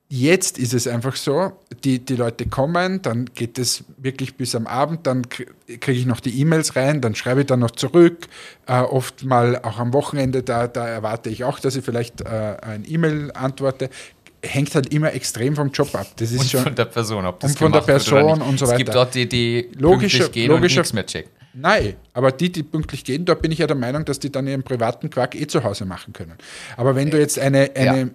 Jetzt 0.09 0.59
ist 0.59 0.75
es 0.75 0.87
einfach 0.87 1.15
so, 1.15 1.53
die, 1.83 1.97
die 1.97 2.15
Leute 2.15 2.45
kommen, 2.45 3.01
dann 3.01 3.25
geht 3.33 3.57
es 3.57 3.83
wirklich 3.97 4.35
bis 4.35 4.53
am 4.53 4.67
Abend, 4.67 5.07
dann 5.07 5.23
krie- 5.23 5.47
kriege 5.79 5.97
ich 5.99 6.05
noch 6.05 6.19
die 6.19 6.39
E-Mails 6.39 6.75
rein, 6.75 7.01
dann 7.01 7.15
schreibe 7.15 7.41
ich 7.41 7.47
dann 7.47 7.61
noch 7.61 7.71
zurück, 7.71 8.27
äh, 8.67 8.81
oft 8.81 9.23
mal 9.23 9.59
auch 9.63 9.79
am 9.79 9.91
Wochenende, 9.91 10.43
da, 10.43 10.67
da 10.67 10.87
erwarte 10.87 11.31
ich 11.31 11.43
auch, 11.45 11.57
dass 11.59 11.75
ich 11.75 11.83
vielleicht 11.83 12.21
äh, 12.21 12.57
ein 12.61 12.85
E-Mail 12.87 13.31
antworte. 13.33 13.89
Hängt 14.45 14.75
halt 14.75 14.93
immer 14.93 15.13
extrem 15.13 15.55
vom 15.55 15.71
Job 15.71 15.93
ab. 15.95 16.07
Das 16.17 16.31
ist 16.31 16.39
und 16.41 16.49
schon 16.49 16.63
von 16.63 16.75
der 16.75 16.85
Person, 16.85 17.25
ob 17.25 17.39
das 17.39 17.51
und 17.51 17.57
von 17.59 17.71
der 17.71 17.79
Person 17.81 18.41
und 18.41 18.59
so 18.59 18.65
Es 18.65 18.75
gibt 18.75 18.89
weiter. 18.89 19.01
auch 19.03 19.09
die, 19.09 19.27
die 19.29 19.69
Logischer- 19.79 19.99
pünktlich 19.99 20.31
gehen 20.33 20.51
logischer- 20.51 20.55
und 20.57 20.61
nichts 20.81 20.93
mehr 20.93 21.05
checken. 21.05 21.31
Nein, 21.53 21.95
aber 22.13 22.31
die, 22.31 22.51
die 22.51 22.63
pünktlich 22.63 23.03
gehen, 23.05 23.25
da 23.25 23.35
bin 23.35 23.51
ich 23.51 23.59
ja 23.59 23.67
der 23.67 23.75
Meinung, 23.75 24.03
dass 24.05 24.19
die 24.19 24.31
dann 24.31 24.47
ihren 24.47 24.63
privaten 24.63 25.09
Quark 25.09 25.35
eh 25.35 25.45
zu 25.47 25.63
Hause 25.63 25.85
machen 25.85 26.11
können. 26.11 26.33
Aber 26.77 26.95
wenn 26.95 27.09
du 27.11 27.17
jetzt 27.19 27.37
eine, 27.39 27.71
eine, 27.75 27.99
Ja. 28.01 28.07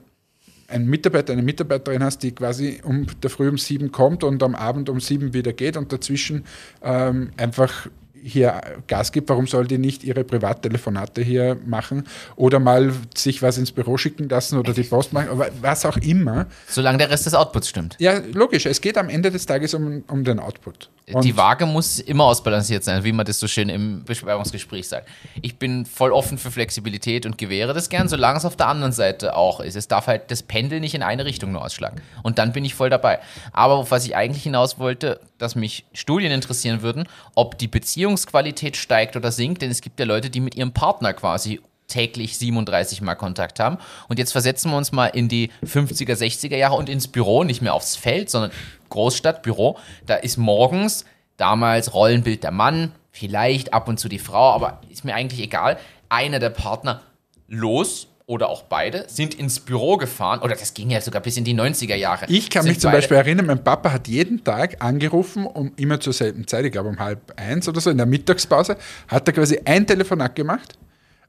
einen 0.74 0.86
Mitarbeiter, 0.86 1.32
eine 1.32 1.42
Mitarbeiterin 1.42 2.02
hast, 2.02 2.22
die 2.24 2.32
quasi 2.34 2.80
um 2.82 3.06
der 3.22 3.30
Früh 3.30 3.48
um 3.48 3.56
sieben 3.56 3.90
kommt 3.92 4.22
und 4.24 4.42
am 4.42 4.54
Abend 4.54 4.88
um 4.90 5.00
sieben 5.00 5.32
wieder 5.34 5.52
geht 5.52 5.76
und 5.76 5.92
dazwischen 5.92 6.44
ähm, 6.82 7.30
einfach 7.36 7.86
hier 8.22 8.60
Gas 8.86 9.12
gibt, 9.12 9.28
warum 9.28 9.46
soll 9.46 9.66
die 9.66 9.78
nicht 9.78 10.04
ihre 10.04 10.24
Privattelefonate 10.24 11.22
hier 11.22 11.56
machen 11.66 12.04
oder 12.36 12.58
mal 12.58 12.92
sich 13.16 13.42
was 13.42 13.58
ins 13.58 13.72
Büro 13.72 13.96
schicken 13.96 14.28
lassen 14.28 14.58
oder 14.58 14.72
die 14.72 14.82
Post 14.82 15.12
machen, 15.12 15.28
aber 15.30 15.48
was 15.60 15.84
auch 15.86 15.96
immer. 15.98 16.46
Solange 16.68 16.98
der 16.98 17.10
Rest 17.10 17.26
des 17.26 17.34
Outputs 17.34 17.68
stimmt. 17.68 17.96
Ja, 17.98 18.20
logisch, 18.32 18.66
es 18.66 18.80
geht 18.80 18.98
am 18.98 19.08
Ende 19.08 19.30
des 19.30 19.46
Tages 19.46 19.74
um, 19.74 20.04
um 20.08 20.24
den 20.24 20.38
Output. 20.38 20.90
Und 21.12 21.24
die 21.24 21.36
Waage 21.36 21.66
muss 21.66 22.00
immer 22.00 22.24
ausbalanciert 22.24 22.84
sein, 22.84 23.04
wie 23.04 23.12
man 23.12 23.24
das 23.24 23.40
so 23.40 23.46
schön 23.46 23.68
im 23.68 24.04
Beschreibungsgespräch 24.04 24.88
sagt. 24.88 25.08
Ich 25.40 25.58
bin 25.58 25.86
voll 25.86 26.12
offen 26.12 26.38
für 26.38 26.50
Flexibilität 26.50 27.24
und 27.24 27.38
gewähre 27.38 27.72
das 27.72 27.88
gern, 27.88 28.08
solange 28.08 28.38
es 28.38 28.44
auf 28.44 28.56
der 28.56 28.68
anderen 28.68 28.92
Seite 28.92 29.36
auch 29.36 29.60
ist. 29.60 29.76
Es 29.76 29.88
darf 29.88 30.06
halt 30.06 30.30
das 30.30 30.42
Pendel 30.42 30.80
nicht 30.80 30.94
in 30.94 31.02
eine 31.02 31.24
Richtung 31.24 31.52
nur 31.52 31.64
ausschlagen. 31.64 32.00
Und 32.22 32.38
dann 32.38 32.52
bin 32.52 32.64
ich 32.64 32.74
voll 32.74 32.90
dabei. 32.90 33.20
Aber 33.52 33.74
auf 33.74 33.90
was 33.90 34.04
ich 34.04 34.16
eigentlich 34.16 34.42
hinaus 34.42 34.78
wollte, 34.78 35.20
dass 35.38 35.54
mich 35.54 35.86
Studien 35.92 36.32
interessieren 36.32 36.82
würden, 36.82 37.08
ob 37.34 37.58
die 37.58 37.68
Beziehungsqualität 38.08 38.76
steigt 38.76 39.16
oder 39.16 39.30
sinkt, 39.30 39.60
denn 39.62 39.70
es 39.70 39.82
gibt 39.82 40.00
ja 40.00 40.06
Leute, 40.06 40.30
die 40.30 40.40
mit 40.40 40.54
ihrem 40.54 40.72
Partner 40.72 41.12
quasi 41.12 41.60
täglich 41.88 42.38
37 42.38 43.02
Mal 43.02 43.14
Kontakt 43.14 43.60
haben. 43.60 43.78
Und 44.08 44.18
jetzt 44.18 44.32
versetzen 44.32 44.70
wir 44.70 44.76
uns 44.76 44.92
mal 44.92 45.06
in 45.06 45.28
die 45.28 45.50
50er, 45.64 46.14
60er 46.14 46.56
Jahre 46.56 46.76
und 46.76 46.88
ins 46.88 47.08
Büro, 47.08 47.44
nicht 47.44 47.62
mehr 47.62 47.74
aufs 47.74 47.96
Feld, 47.96 48.30
sondern 48.30 48.50
Großstadt, 48.88 49.42
Büro. 49.42 49.78
Da 50.06 50.16
ist 50.16 50.38
morgens 50.38 51.04
damals 51.36 51.92
Rollenbild 51.94 52.42
der 52.42 52.50
Mann, 52.50 52.92
vielleicht 53.10 53.74
ab 53.74 53.88
und 53.88 53.98
zu 53.98 54.08
die 54.08 54.18
Frau, 54.18 54.52
aber 54.52 54.80
ist 54.88 55.04
mir 55.04 55.14
eigentlich 55.14 55.40
egal. 55.40 55.78
Einer 56.08 56.38
der 56.38 56.50
Partner 56.50 57.02
los 57.46 58.08
oder 58.28 58.50
auch 58.50 58.62
beide 58.62 59.06
sind 59.08 59.34
ins 59.34 59.58
Büro 59.58 59.96
gefahren, 59.96 60.40
oder 60.40 60.54
das 60.54 60.74
ging 60.74 60.90
ja 60.90 61.00
sogar 61.00 61.22
bis 61.22 61.38
in 61.38 61.44
die 61.44 61.54
90er 61.54 61.96
Jahre. 61.96 62.26
Ich 62.28 62.50
kann 62.50 62.66
mich 62.66 62.78
zum 62.78 62.92
Beispiel 62.92 63.16
erinnern, 63.16 63.46
mein 63.46 63.64
Papa 63.64 63.90
hat 63.90 64.06
jeden 64.06 64.44
Tag 64.44 64.84
angerufen, 64.84 65.46
um 65.46 65.72
immer 65.76 65.98
zur 65.98 66.12
selben 66.12 66.46
Zeit, 66.46 66.66
ich 66.66 66.72
glaube 66.72 66.90
um 66.90 66.98
halb 66.98 67.32
eins 67.36 67.66
oder 67.68 67.80
so, 67.80 67.88
in 67.88 67.96
der 67.96 68.04
Mittagspause, 68.04 68.76
hat 69.08 69.26
er 69.26 69.32
quasi 69.32 69.58
ein 69.64 69.86
Telefonat 69.86 70.36
gemacht. 70.36 70.76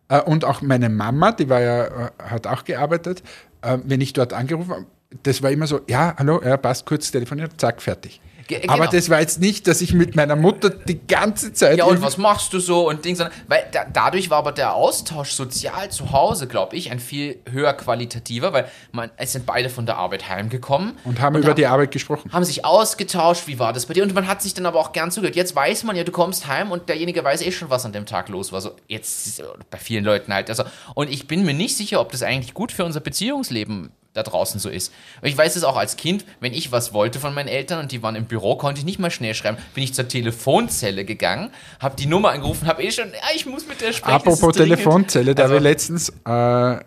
Äh, 0.10 0.22
und 0.22 0.44
auch 0.44 0.62
meine 0.62 0.90
Mama, 0.90 1.32
die 1.32 1.48
war 1.48 1.62
ja, 1.62 1.86
äh, 1.86 2.10
hat 2.22 2.46
auch 2.48 2.66
gearbeitet, 2.66 3.24
äh, 3.62 3.78
wenn 3.86 4.02
ich 4.02 4.12
dort 4.12 4.34
angerufen 4.34 4.72
habe, 4.72 4.86
das 5.24 5.42
war 5.42 5.52
immer 5.52 5.68
so, 5.68 5.80
ja, 5.88 6.16
hallo, 6.18 6.40
er 6.40 6.58
passt 6.58 6.86
kurz 6.86 7.10
telefoniert, 7.12 7.54
zack, 7.62 7.82
fertig. 7.82 8.20
Aber 8.68 8.78
genau. 8.80 8.92
das 8.92 9.10
war 9.10 9.20
jetzt 9.20 9.40
nicht, 9.40 9.68
dass 9.68 9.82
ich 9.82 9.94
mit 9.94 10.16
meiner 10.16 10.36
Mutter 10.36 10.70
die 10.70 11.00
ganze 11.08 11.54
Zeit. 11.54 11.78
Ja, 11.78 11.86
und 11.86 12.02
was 12.02 12.18
machst 12.18 12.52
du 12.54 12.60
so 12.60 12.88
und 12.90 13.06
Dings, 13.06 13.20
weil 13.48 13.64
da, 13.72 13.86
dadurch 13.92 14.30
war 14.30 14.40
aber 14.40 14.52
der 14.52 14.74
Austausch 14.74 15.32
sozial 15.32 15.90
zu 15.90 16.12
Hause, 16.12 16.48
glaube 16.48 16.76
ich, 16.76 16.92
ein 16.92 17.00
viel 17.00 17.40
höher 17.50 17.74
qualitativer, 17.74 18.54
weil 18.54 18.70
man, 18.92 19.12
es 19.18 19.34
sind 19.34 19.46
beide 19.46 19.70
von 19.70 19.86
der 19.86 19.98
Arbeit 19.98 20.30
heimgekommen 20.30 20.98
und 21.06 21.20
haben 21.22 21.38
über 21.38 21.54
die 21.54 21.66
Arbeit 21.68 21.92
gesprochen. 21.92 22.32
haben 22.34 22.44
sich 22.44 22.66
ausgetauscht, 22.66 23.48
wie 23.48 23.60
war 23.60 23.74
das 23.74 23.86
bei 23.86 23.94
dir? 23.94 24.04
Und 24.04 24.14
man 24.14 24.28
hat 24.28 24.42
sich 24.42 24.54
dann 24.54 24.66
aber 24.66 24.80
auch 24.80 24.92
gern 24.94 25.12
zugehört. 25.12 25.36
Jetzt 25.36 25.56
weiß 25.56 25.84
man 25.84 25.96
ja, 25.96 26.04
du 26.04 26.12
kommst 26.12 26.48
heim 26.48 26.72
und 26.72 26.90
derjenige 26.90 27.24
weiß 27.24 27.42
eh 27.42 27.52
schon, 27.52 27.70
was 27.70 27.86
an 27.86 27.94
dem 27.94 28.06
Tag 28.06 28.30
los 28.30 28.52
war. 28.52 28.62
So, 28.62 28.72
jetzt 28.88 29.28
ist- 29.28 29.44
bei 29.70 29.78
vielen 29.78 30.04
Leuten 30.04 30.34
halt. 30.34 30.50
Also, 30.50 30.64
und 30.96 31.10
ich 31.10 31.28
bin 31.28 31.46
mir 31.46 31.54
nicht 31.54 31.78
sicher, 31.78 32.02
ob 32.02 32.12
das 32.12 32.24
eigentlich 32.24 32.54
gut 32.54 32.72
für 32.72 32.86
unser 32.86 33.00
Beziehungsleben 33.00 33.92
da 34.14 34.24
draußen 34.24 34.60
so 34.60 34.70
ist. 34.70 34.92
Ich 35.22 35.38
weiß 35.38 35.56
es 35.56 35.64
auch 35.64 35.78
als 35.78 35.96
Kind, 35.98 36.26
wenn 36.40 36.54
ich 36.54 36.72
was 36.72 36.94
wollte 36.94 37.20
von 37.20 37.34
meinen 37.34 37.48
Eltern 37.48 37.80
und 37.80 37.92
die 37.92 38.02
waren 38.02 38.16
im 38.16 38.26
Büro, 38.26 38.56
konnte 38.56 38.80
ich 38.80 38.86
nicht 38.86 39.00
mal 39.00 39.12
schnell 39.12 39.34
schreiben. 39.34 39.58
Bin 39.76 39.84
ich 39.84 39.94
zur 39.94 40.08
Telefonzelle 40.08 41.06
gegangen, 41.06 41.52
habe 41.80 41.96
die 41.96 42.06
Nummer 42.08 42.32
angerufen, 42.32 42.68
habe 42.68 42.84
eh 42.84 42.92
schon, 42.92 43.10
ja, 43.10 43.36
ich 43.36 43.46
muss 43.46 43.68
mit 43.68 43.82
der 43.82 43.94
sprechen. 43.94 44.16
Apropos. 44.16 44.56
Telefonzelle, 44.56 45.36
da 45.36 45.44
Also- 45.44 45.56
ich 45.58 45.62
letztens 45.62 46.10
äh, 46.28 46.74
äh, 46.74 46.80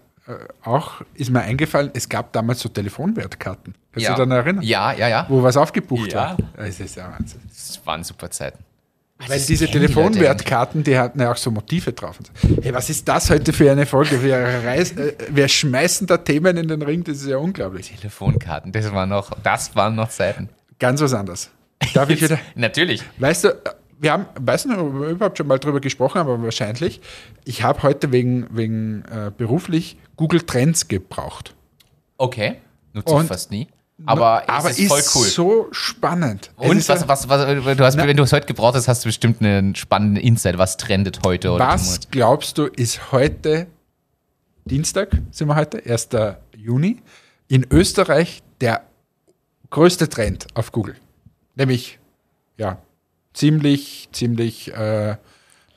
auch, 0.63 1.03
ist 1.15 1.31
mir 1.31 1.41
eingefallen, 1.43 1.91
es 1.95 2.09
gab 2.09 2.33
damals 2.33 2.61
so 2.61 2.69
Telefonwertkarten. 2.69 3.75
Kannst 3.93 4.05
ja. 4.05 4.15
du 4.15 4.23
dich 4.23 4.29
daran 4.29 4.31
erinnern? 4.45 4.65
Ja, 4.65 4.93
ja, 4.93 5.09
ja. 5.09 5.27
Wo 5.29 5.43
was 5.43 5.57
aufgebucht 5.57 6.13
Ja. 6.13 6.19
war. 6.19 6.37
Das 6.57 6.81
ist 6.81 6.97
ja 6.97 7.11
Wahnsinn. 7.11 7.41
Das 7.49 7.81
waren 7.85 8.05
super 8.05 8.31
Zeiten. 8.31 8.59
Weil 9.29 9.39
Das 9.39 9.47
diese 9.47 9.67
kennen 9.67 9.87
die 9.87 9.93
Leute 9.93 9.95
Telefonwertkarten, 9.95 10.85
die 10.85 10.99
hatten 10.99 11.21
ja 11.21 11.31
auch 11.33 11.37
so 11.37 11.51
Motive 11.51 11.93
drauf. 11.93 12.19
Und 12.19 12.27
so. 12.27 12.63
Hey, 12.63 12.75
was 12.75 12.91
ist 12.91 13.07
das 13.07 13.31
heute 13.31 13.53
für 13.53 13.71
eine 13.71 13.87
Folge? 13.87 14.23
Wir, 14.23 14.37
reiß, 14.37 14.93
äh, 14.93 15.15
wir 15.31 15.49
schmeißen 15.49 16.07
da 16.07 16.17
Themen 16.19 16.57
in 16.57 16.69
den 16.69 16.83
Ring, 16.83 17.05
das 17.05 17.19
ist 17.19 17.29
ja 17.29 17.37
unglaublich. 17.37 17.93
Telefonkarten, 17.93 18.73
das 18.73 18.93
waren 18.93 19.09
noch, 19.09 19.31
das 19.43 19.75
waren 19.77 19.95
noch 19.95 20.09
Zeiten. 20.09 20.49
Ganz 20.79 21.01
was 21.01 21.15
anderes. 21.15 21.51
Darf 21.95 22.11
ich 22.11 22.21
wieder? 22.23 22.39
Natürlich. 22.55 23.03
Weißt 23.19 23.45
du, 23.45 23.55
wir 24.01 24.13
haben, 24.13 24.27
weiß 24.41 24.67
nicht, 24.67 24.79
ob 24.79 25.01
wir 25.01 25.09
überhaupt 25.11 25.39
schon 25.39 25.47
mal 25.47 25.59
drüber 25.59 25.81
gesprochen 25.81 26.19
haben, 26.19 26.29
aber 26.29 26.43
wahrscheinlich. 26.43 27.01
Ich 27.45 27.63
habe 27.63 27.83
heute 27.85 28.11
wegen, 28.11 28.49
wegen 28.51 29.05
äh, 29.05 29.31
beruflich 29.37 29.97
Google 30.17 30.41
Trends 30.41 30.89
gebraucht. 30.89 31.55
Okay. 32.19 32.57
Nutze 32.93 33.15
ich 33.15 33.23
fast 33.29 33.51
nie. 33.53 33.69
Aber, 34.07 34.49
aber 34.49 34.71
es 34.71 34.79
ist 34.79 34.89
voll 34.89 35.03
cool. 35.15 35.29
so 35.29 35.69
spannend. 35.71 36.51
Und 36.57 36.89
was, 36.89 37.09
was, 37.09 37.29
was, 37.29 37.77
du 37.77 37.85
hast, 37.85 37.97
wenn 37.97 38.17
du 38.17 38.23
es 38.23 38.33
heute 38.33 38.47
gebraucht 38.47 38.75
hast, 38.75 38.89
hast 38.89 39.05
du 39.05 39.09
bestimmt 39.09 39.41
einen 39.41 39.75
spannenden 39.75 40.23
Insight, 40.23 40.59
was 40.59 40.77
trendet 40.77 41.21
heute 41.25 41.51
oder 41.51 41.67
Was 41.69 42.11
glaubst 42.11 42.59
du, 42.59 42.67
ist 42.67 43.13
heute, 43.13 43.67
Dienstag 44.65 45.11
sind 45.31 45.49
wir 45.49 45.57
heute, 45.57 45.83
1. 45.85 46.09
Juni, 46.57 47.03
in 47.49 47.67
Österreich 47.71 48.43
der 48.61 48.83
größte 49.71 50.09
Trend 50.09 50.47
auf 50.55 50.73
Google? 50.73 50.97
Nämlich, 51.55 51.99
ja, 52.57 52.79
ziemlich, 53.35 54.09
ziemlich 54.13 54.73
äh, 54.73 55.17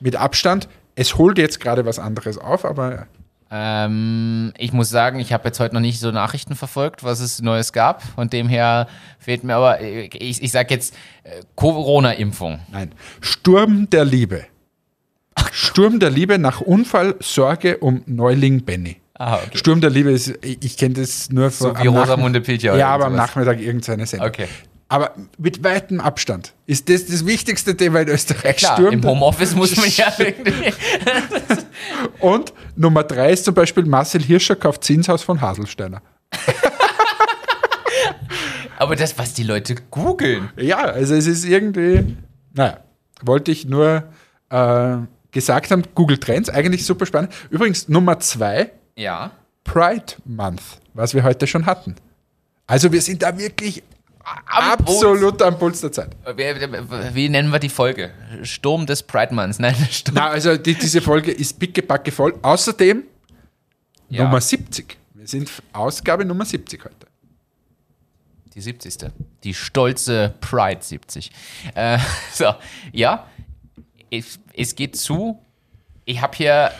mit 0.00 0.16
Abstand. 0.16 0.68
Es 0.94 1.16
holt 1.16 1.38
jetzt 1.38 1.60
gerade 1.60 1.84
was 1.84 1.98
anderes 1.98 2.38
auf, 2.38 2.64
aber 2.64 3.06
Ähm, 3.50 4.52
ich 4.58 4.72
muss 4.72 4.88
sagen, 4.88 5.20
ich 5.20 5.32
habe 5.32 5.46
jetzt 5.46 5.60
heute 5.60 5.74
noch 5.74 5.80
nicht 5.80 6.00
so 6.00 6.10
Nachrichten 6.10 6.56
verfolgt, 6.56 7.04
was 7.04 7.20
es 7.20 7.40
Neues 7.40 7.72
gab. 7.72 8.02
Von 8.02 8.28
dem 8.28 8.48
her 8.48 8.88
fehlt 9.18 9.44
mir 9.44 9.54
aber, 9.54 9.80
äh, 9.80 10.06
ich, 10.12 10.42
ich 10.42 10.50
sag 10.50 10.70
jetzt 10.70 10.94
äh, 11.22 11.42
Corona-Impfung. 11.54 12.60
nein. 12.72 12.92
Sturm 13.20 13.88
der 13.90 14.04
Liebe. 14.04 14.46
Sturm 15.52 16.00
der 16.00 16.10
Liebe 16.10 16.38
nach 16.38 16.60
Unfall, 16.60 17.14
Sorge 17.20 17.78
um 17.78 18.02
Neuling 18.06 18.64
Benny. 18.64 18.96
Ah, 19.14 19.36
okay. 19.36 19.56
Sturm 19.56 19.80
der 19.80 19.90
Liebe 19.90 20.10
ist, 20.10 20.34
ich, 20.42 20.58
ich 20.62 20.76
kenne 20.76 20.94
das 20.94 21.30
nur 21.30 21.50
von. 21.50 21.74
So 21.76 21.82
wie 21.82 21.86
Rosamunde 21.86 22.40
Pilcher 22.40 22.76
Ja, 22.76 22.88
aber 22.88 23.06
am. 23.06 23.14
Nachmittag 23.14 23.60
irgendeine 23.60 24.06
Sendung. 24.06 24.28
Okay. 24.28 24.48
Aber 24.88 25.14
mit 25.36 25.64
weitem 25.64 26.00
Abstand 26.00 26.54
ist 26.66 26.88
das 26.88 27.06
das 27.06 27.26
wichtigste 27.26 27.76
Thema 27.76 28.02
in 28.02 28.08
Österreich. 28.08 28.56
Klar, 28.58 28.76
Sturm 28.76 28.94
im 28.94 29.04
Homeoffice 29.04 29.54
muss 29.56 29.76
man 29.76 29.88
ja 29.88 30.12
irgendwie. 30.16 30.72
Und 32.20 32.52
Nummer 32.76 33.02
drei 33.02 33.32
ist 33.32 33.44
zum 33.44 33.54
Beispiel 33.54 33.84
Marcel 33.84 34.22
Hirscher 34.22 34.54
kauft 34.54 34.84
Zinshaus 34.84 35.22
von 35.24 35.40
Haselsteiner. 35.40 36.02
Aber 38.78 38.94
das, 38.94 39.18
was 39.18 39.34
die 39.34 39.42
Leute 39.42 39.74
googeln. 39.90 40.50
Ja, 40.56 40.78
also 40.84 41.14
es 41.14 41.26
ist 41.26 41.44
irgendwie, 41.44 42.16
naja, 42.52 42.80
wollte 43.22 43.50
ich 43.50 43.64
nur 43.64 44.04
äh, 44.50 44.96
gesagt 45.32 45.70
haben, 45.70 45.82
Google 45.94 46.18
Trends, 46.18 46.48
eigentlich 46.50 46.84
super 46.84 47.06
spannend. 47.06 47.32
Übrigens 47.50 47.88
Nummer 47.88 48.20
zwei, 48.20 48.70
Ja. 48.94 49.32
Pride 49.64 50.14
Month, 50.24 50.62
was 50.94 51.12
wir 51.14 51.24
heute 51.24 51.46
schon 51.48 51.66
hatten. 51.66 51.96
Also 52.68 52.92
wir 52.92 53.00
sind 53.02 53.22
da 53.22 53.36
wirklich 53.36 53.82
Am 54.46 54.78
Puls. 54.78 54.96
absolut 54.96 55.40
am 55.42 55.58
Puls 55.58 55.80
der 55.80 55.92
Zeit. 55.92 56.16
Wie, 56.34 57.14
wie 57.14 57.28
nennen 57.28 57.52
wir 57.52 57.60
die 57.60 57.68
Folge? 57.68 58.10
Sturm 58.42 58.84
des 58.84 59.02
Pride 59.02 59.32
Months. 59.32 59.58
Nein, 59.60 59.74
Sturm. 59.90 60.16
Na, 60.16 60.28
also 60.30 60.56
die, 60.56 60.74
diese 60.74 61.00
Folge 61.00 61.30
ist 61.30 61.58
pickepacke 61.58 62.10
voll. 62.10 62.34
Außerdem 62.42 63.04
Ja. 64.08 64.24
Nummer 64.24 64.40
70. 64.40 64.96
Wir 65.14 65.26
sind 65.28 65.50
Ausgabe 65.72 66.24
Nummer 66.24 66.44
70 66.44 66.84
heute. 66.84 67.06
Die 68.54 68.60
70. 68.60 69.12
Die 69.44 69.54
stolze 69.54 70.34
Pride 70.40 70.82
70. 70.82 71.30
Äh, 71.74 71.98
so, 72.32 72.54
ja. 72.92 73.26
Es, 74.10 74.38
es 74.54 74.74
geht 74.74 74.96
zu. 74.96 75.40
Ich 76.04 76.20
habe 76.20 76.36
hier 76.36 76.72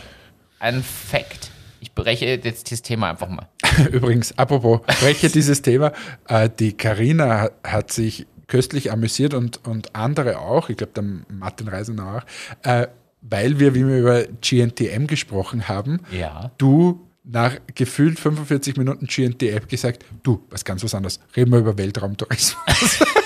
einen 0.58 0.82
Fact. 0.82 1.50
Ich 1.80 1.92
breche 1.92 2.24
jetzt 2.26 2.72
das 2.72 2.82
Thema 2.82 3.10
einfach 3.10 3.28
mal. 3.28 3.48
Übrigens, 3.92 4.36
apropos, 4.38 4.80
breche 5.00 5.28
dieses 5.28 5.62
Thema. 5.62 5.92
Äh, 6.28 6.48
die 6.58 6.72
Karina 6.76 7.50
hat, 7.64 7.92
sich 7.92 8.26
köstlich 8.46 8.92
amüsiert 8.92 9.34
und, 9.34 9.66
und 9.66 9.94
andere 9.96 10.38
auch, 10.38 10.68
ich 10.68 10.76
glaube, 10.76 10.92
der 10.94 11.04
Martin 11.28 11.68
Reisenauer 11.68 12.24
äh, 12.62 12.86
weil 13.28 13.58
wir, 13.58 13.74
wie 13.74 13.86
wir 13.86 13.98
über 13.98 14.22
GNTM 14.40 15.06
gesprochen 15.06 15.68
haben, 15.68 16.00
Ja. 16.12 16.52
du 16.58 17.06
nach 17.24 17.56
gefühlt 17.74 18.20
45 18.20 18.76
Minuten 18.76 19.06
GNTM 19.06 19.66
gesagt, 19.68 20.04
du, 20.22 20.44
was 20.48 20.64
ganz 20.64 20.84
was 20.84 20.94
anderes, 20.94 21.18
reden 21.36 21.50
wir 21.50 21.58
über 21.58 21.76
Weltraumtourismus. 21.76 22.56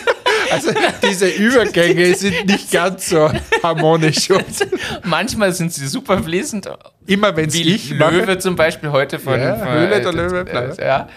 also 0.51 0.71
diese 1.03 1.29
Übergänge 1.29 2.15
sind 2.17 2.47
nicht 2.47 2.71
ganz 2.71 3.09
so 3.09 3.31
harmonisch. 3.63 4.31
Und 4.31 4.45
Manchmal 5.05 5.53
sind 5.53 5.73
sie 5.73 5.87
super 5.87 6.23
fließend. 6.23 6.69
immer 7.07 7.37
wenn 7.37 7.49
es 7.49 7.55
ich 7.55 7.91
Löwe 7.91 8.27
mache, 8.27 8.39
zum 8.39 8.57
Beispiel 8.57 8.91
heute 8.91 9.19
von. 9.19 9.39
Ja, 9.39 9.57
von 9.57 9.73
Höhle 9.73 10.01
der 10.01 10.13
Löwe, 10.13 10.45
bla, 10.45 10.61
bla. 10.63 10.85
Ja. 10.85 11.09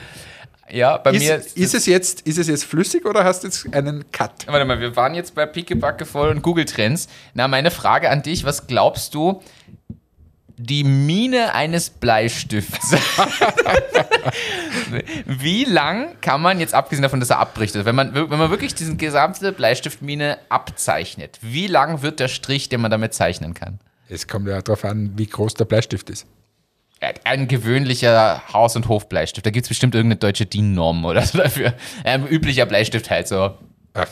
ja, 0.69 0.97
bei 0.97 1.11
mir. 1.11 1.35
ist, 1.35 1.57
ist, 1.57 1.73
es 1.73 1.85
jetzt, 1.85 2.21
ist 2.21 2.37
es 2.37 2.47
jetzt 2.47 2.65
flüssig 2.65 3.05
oder 3.05 3.23
hast 3.23 3.43
du 3.43 3.47
jetzt 3.47 3.73
einen 3.73 4.05
Cut? 4.11 4.31
Warte 4.47 4.65
mal, 4.65 4.79
wir 4.79 4.95
waren 4.95 5.15
jetzt 5.15 5.35
bei 5.35 5.45
Pickebacke 5.45 6.05
voll 6.05 6.29
und 6.29 6.41
Google 6.41 6.65
Trends. 6.65 7.07
Na, 7.33 7.47
meine 7.47 7.71
Frage 7.71 8.09
an 8.09 8.23
dich, 8.23 8.43
was 8.45 8.67
glaubst 8.67 9.13
du, 9.13 9.41
die 10.57 10.83
Mine 10.83 11.53
eines 11.55 11.89
Bleistifts. 11.89 12.91
Wie 15.25 15.65
lang 15.65 16.19
kann 16.21 16.41
man 16.41 16.59
jetzt, 16.59 16.73
abgesehen 16.73 17.01
davon, 17.01 17.19
dass 17.19 17.29
er 17.29 17.39
abbricht, 17.39 17.75
also 17.75 17.85
wenn 17.85 17.95
man, 17.95 18.13
wenn 18.13 18.29
man 18.29 18.49
wirklich 18.49 18.75
diesen 18.75 18.97
gesamte 18.97 19.51
Bleistiftmine 19.51 20.37
abzeichnet, 20.49 21.39
wie 21.41 21.67
lang 21.67 22.01
wird 22.01 22.19
der 22.19 22.27
Strich, 22.27 22.69
den 22.69 22.81
man 22.81 22.91
damit 22.91 23.13
zeichnen 23.13 23.53
kann? 23.53 23.79
Es 24.09 24.27
kommt 24.27 24.47
ja 24.47 24.61
darauf 24.61 24.85
an, 24.85 25.13
wie 25.15 25.25
groß 25.25 25.55
der 25.55 25.65
Bleistift 25.65 26.09
ist. 26.09 26.27
Ein 27.25 27.47
gewöhnlicher 27.49 28.41
Haus- 28.53 28.77
und 28.77 28.87
Hofbleistift. 28.87 29.45
Da 29.45 29.49
gibt 29.49 29.65
es 29.65 29.69
bestimmt 29.69 29.93
irgendeine 29.93 30.19
deutsche 30.19 30.45
DIN-Norm 30.45 31.03
oder 31.03 31.21
so 31.23 31.37
dafür. 31.37 31.73
Ein 32.05 32.25
üblicher 32.27 32.65
Bleistift 32.65 33.09
halt 33.09 33.27
so. 33.27 33.57
Äh, 33.93 34.05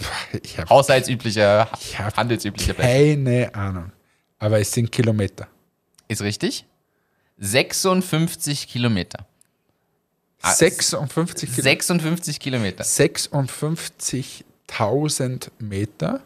Haushaltsüblicher, 0.69 1.69
handelsüblicher 2.17 2.73
Bleistift. 2.73 3.25
keine 3.25 3.55
Ahnung. 3.55 3.91
Aber 4.39 4.59
es 4.59 4.71
sind 4.71 4.91
Kilometer. 4.91 5.47
Ist 6.11 6.21
richtig? 6.21 6.65
56 7.37 8.67
Kilometer. 8.67 9.25
Ah, 10.41 10.51
56 10.51 11.49
Kilometer. 11.49 11.63
56 11.63 12.39
Kilometer. 12.41 12.83
56.000 12.83 15.47
Meter. 15.59 16.19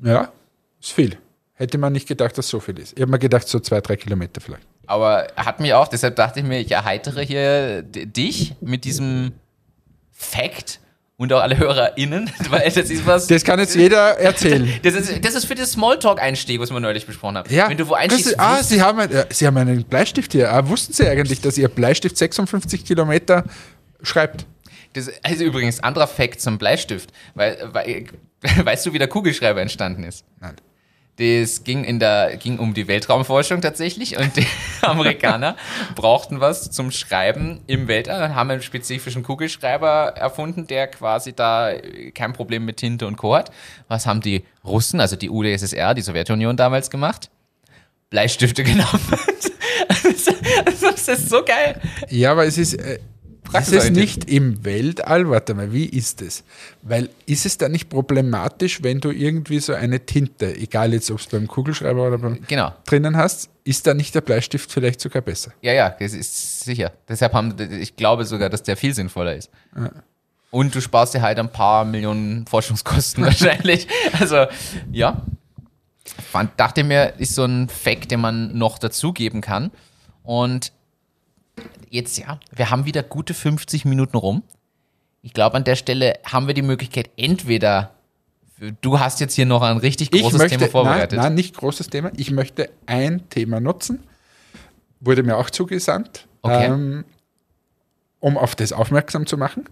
Ja, 0.00 0.32
ist 0.80 0.90
viel. 0.90 1.16
Hätte 1.54 1.78
man 1.78 1.92
nicht 1.92 2.08
gedacht, 2.08 2.36
dass 2.36 2.48
so 2.48 2.58
viel 2.58 2.80
ist. 2.80 2.94
Ich 2.96 3.00
habe 3.00 3.12
mir 3.12 3.20
gedacht, 3.20 3.46
so 3.46 3.60
zwei, 3.60 3.80
drei 3.80 3.94
Kilometer 3.94 4.40
vielleicht. 4.40 4.66
Aber 4.88 5.28
hat 5.36 5.60
mich 5.60 5.72
auch, 5.72 5.86
deshalb 5.86 6.16
dachte 6.16 6.40
ich 6.40 6.44
mir, 6.44 6.58
ich 6.58 6.72
erheitere 6.72 7.22
hier 7.22 7.82
dich 7.82 8.56
mit 8.60 8.84
diesem 8.84 9.34
Fact 10.10 10.80
und 11.22 11.32
auch 11.32 11.40
alle 11.40 11.56
HörerInnen, 11.58 12.30
weil 12.50 12.62
das 12.70 12.90
ist 12.90 13.06
was. 13.06 13.26
Das 13.26 13.42
kann 13.44 13.58
jetzt 13.58 13.74
jeder 13.74 14.18
erzählen. 14.18 14.68
Das 14.82 14.94
ist, 14.94 15.24
das 15.24 15.34
ist 15.34 15.44
für 15.46 15.54
das 15.54 15.72
Smalltalk-Einstieg, 15.72 16.60
was 16.60 16.70
wir 16.70 16.80
neulich 16.80 17.06
besprochen 17.06 17.38
haben. 17.38 17.52
Ja, 17.54 17.68
Wenn 17.70 17.76
du 17.78 17.88
wo 17.88 17.94
einstiegst, 17.94 18.32
ist- 18.32 18.40
ah, 18.40 18.62
Sie 18.62 18.82
haben, 18.82 18.98
ein, 19.00 19.08
Sie 19.30 19.46
haben 19.46 19.56
einen 19.56 19.84
Bleistift 19.84 20.32
hier. 20.32 20.52
Ah, 20.52 20.68
wussten 20.68 20.92
Sie 20.92 21.06
eigentlich, 21.08 21.40
dass 21.40 21.56
Ihr 21.56 21.68
Bleistift 21.68 22.16
56 22.16 22.84
Kilometer 22.84 23.44
schreibt? 24.02 24.44
das, 24.94 25.10
also 25.22 25.44
übrigens, 25.44 25.80
anderer 25.80 26.06
Fact 26.06 26.40
zum 26.40 26.58
Bleistift, 26.58 27.10
weil, 27.34 27.56
weil 27.72 28.04
weißt 28.64 28.84
du, 28.84 28.92
wie 28.92 28.98
der 28.98 29.08
Kugelschreiber 29.08 29.60
entstanden 29.62 30.04
ist? 30.04 30.24
Nein. 30.40 30.56
Das 31.16 31.62
ging, 31.64 31.84
in 31.84 31.98
der, 31.98 32.38
ging 32.38 32.58
um 32.58 32.72
die 32.72 32.88
Weltraumforschung 32.88 33.60
tatsächlich 33.60 34.16
und 34.16 34.34
die 34.34 34.46
Amerikaner 34.82 35.56
brauchten 35.94 36.40
was 36.40 36.70
zum 36.70 36.90
Schreiben 36.90 37.60
im 37.66 37.86
Weltall 37.86 38.22
und 38.22 38.34
haben 38.34 38.50
einen 38.50 38.62
spezifischen 38.62 39.22
Kugelschreiber 39.22 40.14
erfunden, 40.16 40.66
der 40.66 40.86
quasi 40.86 41.34
da 41.34 41.72
kein 42.14 42.32
Problem 42.32 42.64
mit 42.64 42.78
Tinte 42.78 43.06
und 43.06 43.16
Co. 43.16 43.36
hat. 43.36 43.50
Was 43.88 44.06
haben 44.06 44.22
die 44.22 44.44
Russen, 44.64 45.00
also 45.00 45.16
die 45.16 45.28
UdSSR, 45.28 45.92
die 45.92 46.00
Sowjetunion 46.00 46.56
damals 46.56 46.88
gemacht? 46.88 47.28
Bleistifte 48.08 48.62
genommen. 48.64 49.18
das 49.88 51.08
ist 51.08 51.28
so 51.28 51.44
geil. 51.44 51.80
Ja, 52.08 52.32
aber 52.32 52.46
es 52.46 52.56
ist, 52.56 52.74
äh, 52.74 52.98
ist 53.54 53.72
es 53.72 53.90
nicht 53.90 54.28
im 54.30 54.64
Weltall, 54.64 55.28
warte 55.28 55.54
mal, 55.54 55.72
wie 55.72 55.86
ist 55.86 56.22
es? 56.22 56.44
Weil 56.82 57.10
ist 57.26 57.46
es 57.46 57.58
da 57.58 57.68
nicht 57.68 57.88
problematisch, 57.88 58.82
wenn 58.82 59.00
du 59.00 59.10
irgendwie 59.10 59.60
so 59.60 59.74
eine 59.74 60.04
Tinte, 60.06 60.56
egal 60.56 60.92
jetzt 60.92 61.10
ob 61.10 61.18
es 61.20 61.26
beim 61.26 61.46
Kugelschreiber 61.46 62.06
oder 62.06 62.18
beim 62.18 62.38
genau. 62.46 62.72
drinnen 62.84 63.16
hast, 63.16 63.50
ist 63.64 63.86
da 63.86 63.94
nicht 63.94 64.14
der 64.14 64.20
Bleistift 64.20 64.70
vielleicht 64.70 65.00
sogar 65.00 65.22
besser? 65.22 65.52
Ja, 65.62 65.72
ja, 65.72 65.90
das 65.90 66.14
ist 66.14 66.60
sicher. 66.60 66.92
Deshalb 67.08 67.32
haben, 67.32 67.54
ich 67.80 67.96
glaube 67.96 68.24
sogar, 68.24 68.50
dass 68.50 68.62
der 68.62 68.76
viel 68.76 68.94
sinnvoller 68.94 69.36
ist. 69.36 69.50
Ja. 69.76 69.90
Und 70.50 70.74
du 70.74 70.80
sparst 70.82 71.14
dir 71.14 71.22
halt 71.22 71.38
ein 71.38 71.50
paar 71.50 71.84
Millionen 71.84 72.46
Forschungskosten 72.46 73.24
wahrscheinlich. 73.24 73.88
Also, 74.18 74.46
ja. 74.92 75.22
Fand, 76.30 76.50
dachte 76.58 76.84
mir, 76.84 77.14
ist 77.18 77.34
so 77.34 77.44
ein 77.44 77.68
Fact, 77.68 78.10
den 78.10 78.20
man 78.20 78.56
noch 78.56 78.78
dazugeben 78.78 79.40
kann. 79.40 79.70
Und 80.22 80.72
jetzt 81.92 82.18
ja, 82.18 82.40
wir 82.54 82.70
haben 82.70 82.86
wieder 82.86 83.02
gute 83.02 83.34
50 83.34 83.84
Minuten 83.84 84.16
rum. 84.16 84.42
Ich 85.20 85.32
glaube, 85.32 85.56
an 85.56 85.64
der 85.64 85.76
Stelle 85.76 86.14
haben 86.24 86.46
wir 86.46 86.54
die 86.54 86.62
Möglichkeit, 86.62 87.10
entweder 87.16 87.94
du 88.80 88.98
hast 88.98 89.20
jetzt 89.20 89.34
hier 89.34 89.46
noch 89.46 89.62
ein 89.62 89.76
richtig 89.76 90.10
großes 90.10 90.38
möchte, 90.38 90.58
Thema 90.58 90.70
vorbereitet. 90.70 91.18
Nein, 91.18 91.26
nein, 91.26 91.34
nicht 91.34 91.56
großes 91.56 91.88
Thema. 91.88 92.10
Ich 92.16 92.30
möchte 92.30 92.70
ein 92.86 93.28
Thema 93.28 93.60
nutzen. 93.60 94.02
Wurde 95.00 95.22
mir 95.22 95.36
auch 95.36 95.50
zugesandt, 95.50 96.26
okay. 96.42 96.66
ähm, 96.66 97.04
um 98.20 98.38
auf 98.38 98.54
das 98.54 98.72
aufmerksam 98.72 99.26
zu 99.26 99.36
machen. 99.36 99.64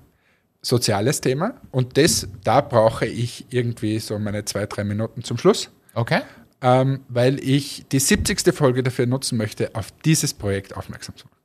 Soziales 0.61 1.21
Thema. 1.21 1.55
Und 1.71 1.97
das, 1.97 2.29
da 2.45 2.61
brauche 2.61 3.07
ich 3.07 3.47
irgendwie 3.51 3.99
so 3.99 4.19
meine 4.19 4.45
zwei, 4.45 4.67
drei 4.67 4.85
Minuten 4.85 5.25
zum 5.25 5.39
Schluss. 5.39 5.71
Okay. 5.95 6.21
Ähm, 6.61 7.01
weil 7.09 7.43
ich 7.43 7.87
die 7.91 8.01
70. 8.01 8.55
Folge 8.55 8.83
dafür 8.83 9.07
nutzen 9.07 9.39
möchte, 9.39 9.71
auf 9.75 9.91
dieses 10.05 10.35
Projekt 10.35 10.77
aufmerksam 10.77 11.17
zu 11.17 11.27
machen. 11.27 11.40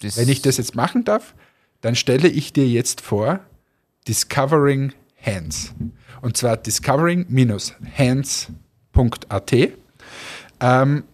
Das 0.00 0.16
Wenn 0.16 0.28
ich 0.28 0.42
das 0.42 0.56
jetzt 0.56 0.74
machen 0.74 1.04
darf, 1.04 1.34
dann 1.80 1.94
stelle 1.94 2.28
ich 2.28 2.52
dir 2.52 2.66
jetzt 2.66 3.00
vor 3.00 3.38
Discovering 4.08 4.92
Hands. 5.24 5.72
Und 6.22 6.36
zwar 6.36 6.56
discovering-hands.at. 6.56 9.52
Ähm, 10.62 11.04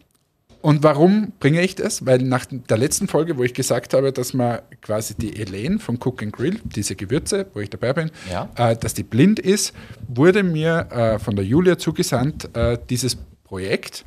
und 0.63 0.83
warum 0.83 1.33
bringe 1.39 1.63
ich 1.63 1.77
das? 1.77 2.07
Weil 2.07 2.19
nach 2.19 2.45
der 2.47 2.77
letzten 2.77 3.07
Folge, 3.07 3.37
wo 3.37 3.45
ich 3.45 3.55
gesagt 3.55 3.95
habe, 3.95 4.13
dass 4.13 4.35
man 4.35 4.59
quasi 4.83 5.15
die 5.15 5.41
Elaine 5.41 5.79
von 5.79 5.95
Cook 5.97 6.25
and 6.25 6.33
Grill, 6.33 6.61
diese 6.65 6.97
Gewürze, 6.97 7.47
wo 7.55 7.61
ich 7.61 7.71
dabei 7.71 7.93
bin, 7.93 8.11
ja. 8.31 8.51
äh, 8.57 8.77
dass 8.77 8.95
die 8.95 9.05
blind 9.05 9.39
ist, 9.39 9.73
wurde 10.09 10.43
mir 10.43 10.89
äh, 10.91 11.21
von 11.21 11.37
der 11.37 11.45
Julia 11.45 11.79
zugesandt, 11.79 12.51
äh, 12.57 12.77
dieses 12.91 13.17
Projekt. 13.45 14.05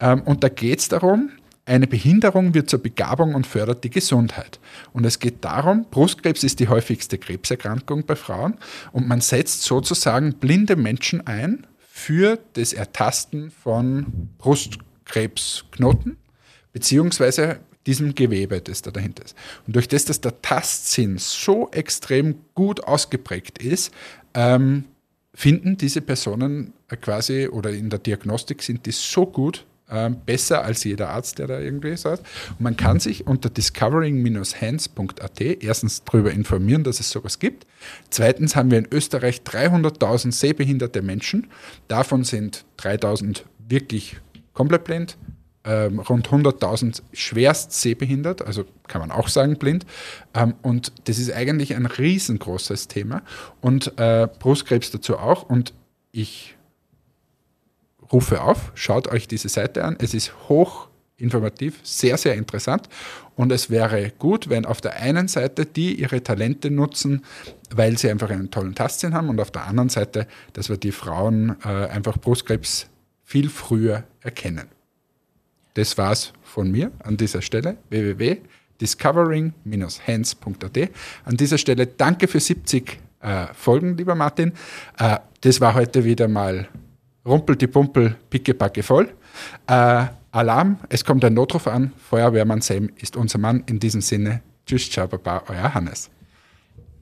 Ähm, 0.00 0.22
und 0.22 0.42
da 0.42 0.48
geht 0.48 0.80
es 0.80 0.88
darum, 0.88 1.30
eine 1.70 1.86
Behinderung 1.86 2.52
wird 2.52 2.68
zur 2.68 2.82
Begabung 2.82 3.34
und 3.34 3.46
fördert 3.46 3.84
die 3.84 3.90
Gesundheit. 3.90 4.58
Und 4.92 5.06
es 5.06 5.20
geht 5.20 5.44
darum, 5.44 5.86
Brustkrebs 5.90 6.42
ist 6.42 6.58
die 6.58 6.68
häufigste 6.68 7.16
Krebserkrankung 7.16 8.04
bei 8.04 8.16
Frauen 8.16 8.58
und 8.92 9.06
man 9.06 9.20
setzt 9.20 9.62
sozusagen 9.62 10.34
blinde 10.34 10.74
Menschen 10.74 11.26
ein 11.26 11.66
für 11.78 12.38
das 12.54 12.72
Ertasten 12.72 13.52
von 13.52 14.30
Brustkrebsknoten 14.38 16.16
beziehungsweise 16.72 17.60
diesem 17.86 18.14
Gewebe, 18.14 18.60
das 18.60 18.82
da 18.82 18.90
dahinter 18.90 19.24
ist. 19.24 19.36
Und 19.66 19.76
durch 19.76 19.88
das, 19.88 20.04
dass 20.04 20.20
der 20.20 20.42
Tastsinn 20.42 21.18
so 21.18 21.70
extrem 21.70 22.36
gut 22.54 22.84
ausgeprägt 22.84 23.62
ist, 23.62 23.92
ähm, 24.34 24.84
finden 25.34 25.76
diese 25.76 26.00
Personen 26.00 26.72
quasi 27.00 27.48
oder 27.48 27.70
in 27.70 27.90
der 27.90 28.00
Diagnostik 28.00 28.62
sind 28.62 28.86
die 28.86 28.92
so 28.92 29.24
gut, 29.24 29.64
ähm, 29.90 30.16
besser 30.24 30.62
als 30.64 30.84
jeder 30.84 31.10
Arzt, 31.10 31.38
der 31.38 31.46
da 31.46 31.58
irgendwie 31.58 31.96
sagt. 31.96 32.22
Und 32.50 32.60
man 32.60 32.76
kann 32.76 33.00
sich 33.00 33.26
unter 33.26 33.50
discovering-hands.at 33.50 35.40
erstens 35.40 36.04
darüber 36.04 36.30
informieren, 36.30 36.84
dass 36.84 37.00
es 37.00 37.10
sowas 37.10 37.38
gibt. 37.38 37.66
Zweitens 38.10 38.56
haben 38.56 38.70
wir 38.70 38.78
in 38.78 38.88
Österreich 38.90 39.42
300.000 39.42 40.32
sehbehinderte 40.32 41.02
Menschen. 41.02 41.48
Davon 41.88 42.24
sind 42.24 42.64
3.000 42.78 43.42
wirklich 43.68 44.16
komplett 44.52 44.84
blind, 44.84 45.16
ähm, 45.64 45.98
rund 45.98 46.28
100.000 46.28 47.02
schwerst 47.12 47.72
sehbehindert, 47.72 48.42
also 48.42 48.64
kann 48.88 49.00
man 49.00 49.10
auch 49.10 49.28
sagen 49.28 49.56
blind. 49.56 49.84
Ähm, 50.34 50.54
und 50.62 50.92
das 51.04 51.18
ist 51.18 51.32
eigentlich 51.32 51.74
ein 51.74 51.86
riesengroßes 51.86 52.88
Thema. 52.88 53.22
Und 53.60 53.98
äh, 53.98 54.26
Brustkrebs 54.38 54.90
dazu 54.90 55.18
auch. 55.18 55.42
Und 55.42 55.74
ich 56.12 56.56
rufe 58.12 58.42
auf, 58.42 58.72
schaut 58.74 59.08
euch 59.08 59.28
diese 59.28 59.48
Seite 59.48 59.84
an. 59.84 59.96
Es 60.00 60.14
ist 60.14 60.48
hoch 60.48 60.90
informativ, 61.20 61.78
sehr, 61.82 62.16
sehr 62.16 62.34
interessant. 62.34 62.88
Und 63.36 63.52
es 63.52 63.68
wäre 63.70 64.10
gut, 64.18 64.48
wenn 64.48 64.64
auf 64.66 64.80
der 64.80 64.96
einen 64.96 65.28
Seite 65.28 65.66
die 65.66 66.00
ihre 66.00 66.20
Talente 66.22 66.70
nutzen, 66.70 67.22
weil 67.74 67.98
sie 67.98 68.08
einfach 68.10 68.30
einen 68.30 68.50
tollen 68.50 68.74
Tastsinn 68.74 69.12
haben, 69.14 69.28
und 69.28 69.38
auf 69.40 69.50
der 69.50 69.66
anderen 69.66 69.90
Seite, 69.90 70.26
dass 70.54 70.68
wir 70.68 70.76
die 70.76 70.92
Frauen 70.92 71.56
äh, 71.64 71.68
einfach 71.68 72.18
Brustkrebs 72.18 72.88
viel 73.24 73.48
früher 73.48 74.04
erkennen. 74.20 74.68
Das 75.74 75.96
war's 75.96 76.32
von 76.42 76.68
mir 76.70 76.92
an 77.04 77.16
dieser 77.16 77.40
Stelle. 77.42 77.76
www.discovering-hands.at. 77.90 80.90
An 81.24 81.36
dieser 81.36 81.58
Stelle 81.58 81.86
danke 81.86 82.26
für 82.26 82.40
70 82.40 82.98
äh, 83.20 83.46
Folgen, 83.54 83.96
lieber 83.96 84.16
Martin. 84.16 84.52
Äh, 84.98 85.18
das 85.42 85.60
war 85.60 85.74
heute 85.74 86.04
wieder 86.04 86.26
mal 86.28 86.68
rumpelt 87.24 87.60
die 87.60 87.66
Pumpel 87.66 88.16
pickepacke 88.30 88.82
voll. 88.82 89.12
Äh, 89.66 90.06
Alarm, 90.32 90.78
es 90.88 91.04
kommt 91.04 91.24
ein 91.24 91.34
Notruf 91.34 91.66
an. 91.66 91.92
Feuerwehrmann 91.96 92.60
Sam 92.60 92.90
ist 92.96 93.16
unser 93.16 93.38
Mann. 93.38 93.64
In 93.66 93.80
diesem 93.80 94.00
Sinne, 94.00 94.42
tschüss, 94.66 94.90
ciao, 94.90 95.08
baba, 95.08 95.42
euer 95.48 95.74
Hannes. 95.74 96.10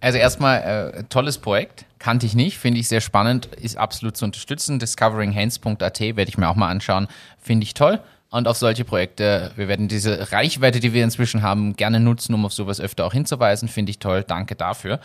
Also 0.01 0.19
erstmal 0.19 0.93
äh, 0.95 1.05
tolles 1.05 1.39
Projekt, 1.39 1.85
kannte 1.99 2.25
ich 2.25 2.35
nicht, 2.35 2.59
finde 2.59 2.79
ich 2.79 2.89
sehr 2.89 3.01
spannend, 3.01 3.47
ist 3.47 3.77
absolut 3.77 4.16
zu 4.16 4.25
unterstützen. 4.25 4.79
Discoveringhands.at 4.79 6.01
werde 6.01 6.29
ich 6.29 6.39
mir 6.39 6.49
auch 6.49 6.55
mal 6.55 6.69
anschauen, 6.69 7.09
finde 7.41 7.64
ich 7.64 7.75
toll. 7.75 8.01
Und 8.31 8.47
auf 8.47 8.59
solche 8.59 8.85
Projekte, 8.85 9.53
wir 9.57 9.68
werden 9.68 9.89
diese 9.89 10.33
Reichweite, 10.33 10.81
die 10.81 10.93
wir 10.93 11.03
inzwischen 11.03 11.41
haben, 11.41 11.76
gerne 11.76 11.99
nutzen, 11.99 12.35
um 12.35 12.45
auf 12.45 12.53
sowas 12.53 12.79
öfter 12.79 13.07
auch 13.07 13.14
hinzuweisen. 13.14 13.68
Finde 13.68 13.89
ich 13.91 14.01
toll. 14.01 14.22
Danke 14.22 14.55
dafür. 14.55 15.01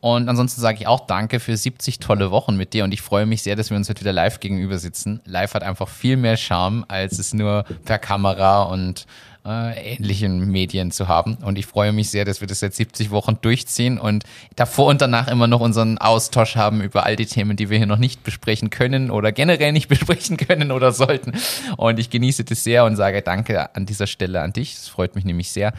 Und 0.00 0.28
ansonsten 0.28 0.60
sage 0.60 0.78
ich 0.78 0.86
auch 0.86 1.06
Danke 1.06 1.40
für 1.40 1.56
70 1.56 1.98
tolle 1.98 2.30
Wochen 2.30 2.56
mit 2.56 2.72
dir. 2.72 2.84
Und 2.84 2.94
ich 2.94 3.02
freue 3.02 3.26
mich 3.26 3.42
sehr, 3.42 3.56
dass 3.56 3.70
wir 3.70 3.76
uns 3.76 3.88
heute 3.88 4.02
wieder 4.02 4.12
live 4.12 4.38
gegenüber 4.38 4.78
sitzen. 4.78 5.20
Live 5.24 5.54
hat 5.54 5.64
einfach 5.64 5.88
viel 5.88 6.16
mehr 6.16 6.36
Charme, 6.36 6.84
als 6.86 7.18
es 7.18 7.34
nur 7.34 7.64
per 7.84 7.98
Kamera 7.98 8.62
und 8.62 9.06
äh, 9.48 9.94
ähnlichen 9.94 10.50
Medien 10.50 10.90
zu 10.90 11.08
haben. 11.08 11.36
Und 11.36 11.58
ich 11.58 11.66
freue 11.66 11.92
mich 11.92 12.10
sehr, 12.10 12.24
dass 12.24 12.40
wir 12.40 12.48
das 12.48 12.60
seit 12.60 12.74
70 12.74 13.10
Wochen 13.10 13.38
durchziehen 13.40 13.98
und 13.98 14.24
davor 14.56 14.86
und 14.86 15.00
danach 15.00 15.28
immer 15.28 15.46
noch 15.46 15.60
unseren 15.60 15.98
Austausch 15.98 16.56
haben 16.56 16.82
über 16.82 17.04
all 17.04 17.16
die 17.16 17.26
Themen, 17.26 17.56
die 17.56 17.70
wir 17.70 17.78
hier 17.78 17.86
noch 17.86 17.98
nicht 17.98 18.22
besprechen 18.22 18.70
können 18.70 19.10
oder 19.10 19.32
generell 19.32 19.72
nicht 19.72 19.88
besprechen 19.88 20.36
können 20.36 20.70
oder 20.70 20.92
sollten. 20.92 21.32
Und 21.76 21.98
ich 21.98 22.10
genieße 22.10 22.44
das 22.44 22.64
sehr 22.64 22.84
und 22.84 22.96
sage 22.96 23.22
Danke 23.22 23.74
an 23.74 23.86
dieser 23.86 24.06
Stelle 24.06 24.42
an 24.42 24.52
dich. 24.52 24.74
Das 24.74 24.88
freut 24.88 25.14
mich 25.14 25.24
nämlich 25.24 25.50
sehr 25.50 25.72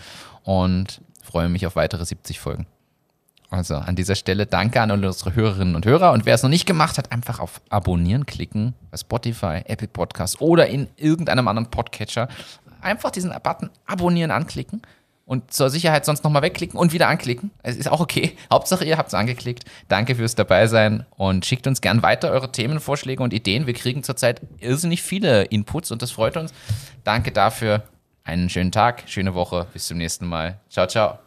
und 0.44 1.02
freue 1.22 1.50
mich 1.50 1.66
auf 1.66 1.76
weitere 1.76 2.06
70 2.06 2.40
Folgen. 2.40 2.66
Also 3.52 3.76
an 3.76 3.96
dieser 3.96 4.14
Stelle 4.14 4.46
danke 4.46 4.80
an 4.80 4.92
unsere 4.92 5.34
Hörerinnen 5.34 5.76
und 5.76 5.86
Hörer. 5.86 6.12
Und 6.12 6.28
wer 6.28 6.36
es 6.36 6.44
noch 6.44 6.52
nicht 6.52 6.68
gemacht 6.68 7.00
hat, 7.00 7.12
einfach 7.12 7.40
auf 7.40 7.62
Abonnieren 7.70 8.28
klicken 8.28 8.76
bei 8.92 8.98
Spotify, 8.98 9.62
Apple 9.66 9.88
Podcasts 9.88 10.40
oder 10.40 10.68
in 10.68 10.88
irgendeinem 10.98 11.48
anderen 11.48 11.72
Podcatcher 11.72 12.28
einfach 12.82 13.12
diesen 13.12 13.34
Button 13.44 13.70
abonnieren 13.86 14.32
anklicken 14.32 14.82
und 15.30 15.54
zur 15.54 15.70
Sicherheit 15.70 16.06
sonst 16.06 16.24
nochmal 16.24 16.42
wegklicken 16.42 16.80
und 16.80 16.92
wieder 16.92 17.08
anklicken. 17.08 17.52
Es 17.62 17.76
ist 17.76 17.88
auch 17.88 18.00
okay. 18.00 18.36
Hauptsache, 18.52 18.84
ihr 18.84 18.98
habt 18.98 19.10
es 19.10 19.14
angeklickt. 19.14 19.64
Danke 19.88 20.16
fürs 20.16 20.34
Dabeisein 20.34 21.06
und 21.18 21.46
schickt 21.46 21.68
uns 21.68 21.82
gern 21.82 22.02
weiter 22.02 22.32
eure 22.32 22.52
Themenvorschläge 22.52 23.22
und 23.22 23.32
Ideen. 23.32 23.68
Wir 23.68 23.76
kriegen 23.76 24.02
zurzeit 24.02 24.42
irrsinnig 24.60 25.04
viele 25.04 25.44
Inputs 25.44 25.92
und 25.92 26.02
das 26.02 26.10
freut 26.10 26.36
uns. 26.36 26.52
Danke 27.04 27.32
dafür. 27.32 27.84
Einen 28.24 28.50
schönen 28.50 28.72
Tag, 28.72 29.04
schöne 29.06 29.36
Woche. 29.36 29.68
Bis 29.72 29.86
zum 29.86 30.00
nächsten 30.00 30.26
Mal. 30.26 30.60
Ciao, 30.68 30.88
ciao. 30.88 31.20